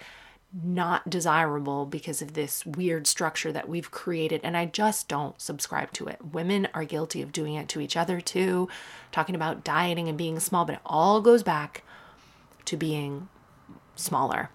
not 0.52 1.08
desirable 1.10 1.86
because 1.86 2.22
of 2.22 2.34
this 2.34 2.66
weird 2.66 3.06
structure 3.06 3.52
that 3.52 3.68
we've 3.68 3.90
created. 3.90 4.40
And 4.42 4.56
I 4.56 4.66
just 4.66 5.08
don't 5.08 5.40
subscribe 5.40 5.92
to 5.92 6.08
it. 6.08 6.18
Women 6.32 6.68
are 6.74 6.84
guilty 6.84 7.22
of 7.22 7.32
doing 7.32 7.54
it 7.54 7.68
to 7.70 7.80
each 7.80 7.96
other 7.96 8.20
too, 8.20 8.68
talking 9.12 9.34
about 9.34 9.64
dieting 9.64 10.08
and 10.08 10.18
being 10.18 10.40
small, 10.40 10.64
but 10.64 10.76
it 10.76 10.80
all 10.84 11.20
goes 11.20 11.42
back 11.42 11.82
to 12.64 12.76
being 12.76 13.28
smaller. 13.94 14.50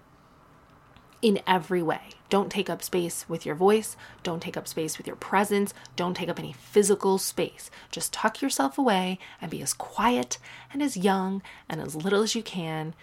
in 1.22 1.40
every 1.46 1.82
way. 1.82 2.00
Don't 2.28 2.50
take 2.50 2.68
up 2.68 2.82
space 2.82 3.28
with 3.28 3.46
your 3.46 3.54
voice. 3.54 3.96
Don't 4.22 4.42
take 4.42 4.56
up 4.56 4.68
space 4.68 4.98
with 4.98 5.06
your 5.06 5.16
presence. 5.16 5.72
Don't 5.96 6.14
take 6.14 6.28
up 6.28 6.38
any 6.38 6.52
physical 6.52 7.18
space. 7.18 7.70
Just 7.90 8.12
tuck 8.12 8.42
yourself 8.42 8.78
away 8.78 9.18
and 9.40 9.50
be 9.50 9.62
as 9.62 9.72
quiet 9.72 10.38
and 10.72 10.82
as 10.82 10.96
young 10.96 11.42
and 11.68 11.80
as 11.80 11.96
little 11.96 12.22
as 12.22 12.34
you 12.34 12.42
can. 12.42 12.94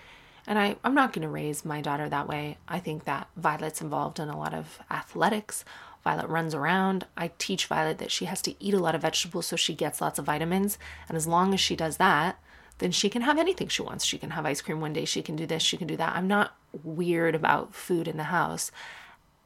And 0.45 0.59
I, 0.59 0.75
I'm 0.83 0.93
not 0.93 1.13
going 1.13 1.23
to 1.23 1.29
raise 1.29 1.63
my 1.63 1.81
daughter 1.81 2.09
that 2.09 2.27
way. 2.27 2.57
I 2.67 2.79
think 2.79 3.05
that 3.05 3.27
Violet's 3.37 3.81
involved 3.81 4.19
in 4.19 4.29
a 4.29 4.37
lot 4.37 4.53
of 4.53 4.79
athletics. 4.91 5.63
Violet 6.03 6.27
runs 6.27 6.53
around. 6.53 7.05
I 7.15 7.31
teach 7.37 7.67
Violet 7.67 7.97
that 7.99 8.11
she 8.11 8.25
has 8.25 8.41
to 8.43 8.61
eat 8.61 8.73
a 8.73 8.79
lot 8.79 8.95
of 8.95 9.01
vegetables 9.01 9.45
so 9.45 9.55
she 9.55 9.73
gets 9.73 10.01
lots 10.01 10.19
of 10.19 10.25
vitamins. 10.25 10.77
And 11.07 11.15
as 11.15 11.27
long 11.27 11.53
as 11.53 11.61
she 11.61 11.77
does 11.77 11.97
that, 11.97 12.39
then 12.79 12.91
she 12.91 13.09
can 13.09 13.21
have 13.21 13.37
anything 13.37 13.69
she 13.69 13.81
wants. 13.81 14.03
She 14.03 14.17
can 14.17 14.31
have 14.31 14.45
ice 14.45 14.61
cream 14.61 14.81
one 14.81 14.93
day, 14.93 15.05
she 15.05 15.21
can 15.21 15.37
do 15.37 15.45
this, 15.45 15.63
she 15.63 15.77
can 15.77 15.87
do 15.87 15.95
that. 15.95 16.15
I'm 16.15 16.27
not 16.27 16.55
weird 16.83 17.35
about 17.35 17.73
food 17.73 18.07
in 18.07 18.17
the 18.17 18.23
house. 18.23 18.71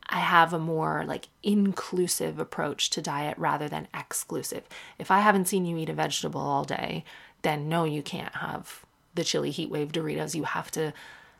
I 0.10 0.20
have 0.20 0.54
a 0.54 0.60
more 0.60 1.04
like 1.06 1.28
inclusive 1.44 2.40
approach 2.40 2.90
to 2.92 3.02
diet 3.02 3.38
rather 3.38 3.68
than 3.68 3.90
exclusive. 3.94 4.64
If 4.98 5.12
I 5.12 5.20
haven't 5.20 5.48
seen 5.48 5.66
you 5.66 5.78
eat 5.78 5.90
a 5.90 5.94
vegetable 5.94 6.42
all 6.42 6.64
day, 6.64 7.04
then 7.42 7.70
no, 7.70 7.84
you 7.84 8.02
can't 8.02 8.36
have 8.38 8.86
the 9.18 9.26
chili 9.26 9.52
heat 9.52 9.70
wave 9.70 9.92
Doritos. 9.92 10.34
You 10.34 10.44
have 10.44 10.72
to 10.72 10.94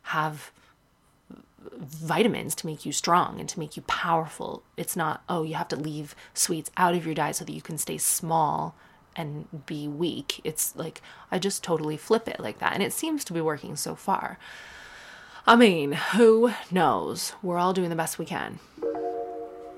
have 0.04 0.52
vitamins 1.78 2.56
to 2.56 2.66
make 2.66 2.86
you 2.86 2.92
strong 2.92 3.40
and 3.40 3.48
to 3.50 3.60
make 3.60 3.78
you 3.78 3.84
powerful. 3.84 4.64
It's 4.76 4.96
not, 4.96 5.24
oh, 5.30 5.44
you 5.44 5.56
have 5.56 5.68
to 5.70 5.76
leave 5.76 6.16
sweets 6.34 6.72
out 6.76 6.96
of 6.96 7.06
your 7.06 7.16
diet 7.16 7.38
so 7.38 7.46
that 7.46 7.54
you 7.54 7.62
can 7.62 7.78
stay 7.78 7.98
small 7.98 8.76
and 9.16 9.66
be 9.66 9.88
weak. 9.88 10.42
It's 10.44 10.76
like, 10.76 11.02
I 11.32 11.40
just 11.40 11.64
totally 11.64 11.98
flip 11.98 12.28
it 12.28 12.40
like 12.40 12.60
that. 12.60 12.74
And 12.74 12.84
it 12.84 12.94
seems 12.94 13.24
to 13.26 13.34
be 13.34 13.42
working 13.42 13.76
so 13.76 13.96
far. 13.96 14.38
I 15.46 15.56
mean, 15.56 15.94
who 15.94 16.52
knows? 16.70 17.34
We're 17.42 17.58
all 17.58 17.74
doing 17.74 17.90
the 17.90 17.96
best 17.96 18.20
we 18.20 18.26
can. 18.26 18.60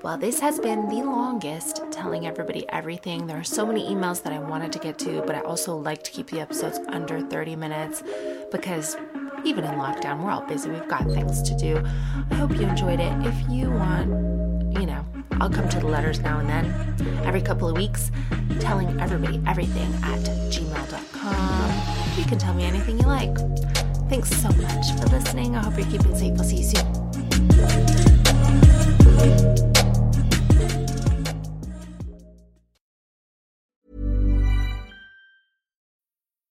Well, 0.02 0.16
this 0.16 0.40
has 0.40 0.58
been 0.58 0.88
the 0.88 1.02
longest 1.02 1.82
telling 1.90 2.26
everybody 2.26 2.66
everything. 2.70 3.26
There 3.26 3.36
are 3.36 3.44
so 3.44 3.66
many 3.66 3.84
emails 3.84 4.22
that 4.22 4.32
I 4.32 4.38
wanted 4.38 4.72
to 4.72 4.78
get 4.78 4.98
to, 5.00 5.20
but 5.26 5.36
I 5.36 5.40
also 5.40 5.76
like 5.76 6.02
to 6.04 6.10
keep 6.10 6.28
the 6.30 6.40
episodes 6.40 6.80
under 6.88 7.20
30 7.20 7.54
minutes 7.56 8.02
because 8.50 8.96
even 9.44 9.62
in 9.64 9.72
lockdown, 9.72 10.24
we're 10.24 10.30
all 10.30 10.40
busy. 10.40 10.70
We've 10.70 10.88
got 10.88 11.04
things 11.04 11.42
to 11.42 11.54
do. 11.54 11.84
I 12.30 12.34
hope 12.36 12.56
you 12.56 12.62
enjoyed 12.62 12.98
it. 12.98 13.12
If 13.26 13.34
you 13.50 13.70
want, 13.70 14.08
you 14.78 14.86
know, 14.86 15.04
I'll 15.32 15.50
come 15.50 15.68
to 15.68 15.78
the 15.78 15.86
letters 15.86 16.20
now 16.20 16.38
and 16.38 16.48
then, 16.48 16.72
every 17.26 17.42
couple 17.42 17.68
of 17.68 17.76
weeks, 17.76 18.10
telling 18.58 18.98
everybody 19.02 19.42
everything 19.46 19.92
at 20.02 20.20
gmail.com. 20.50 22.18
You 22.18 22.24
can 22.24 22.38
tell 22.38 22.54
me 22.54 22.64
anything 22.64 22.98
you 22.98 23.06
like. 23.06 23.36
Thanks 24.08 24.30
so 24.30 24.48
much 24.48 24.92
for 24.98 25.08
listening. 25.08 25.56
I 25.56 25.62
hope 25.62 25.76
you're 25.76 25.90
keeping 25.90 26.16
safe. 26.16 26.38
I'll 26.38 26.44
see 26.44 26.56
you 26.56 26.64
soon. 29.44 29.69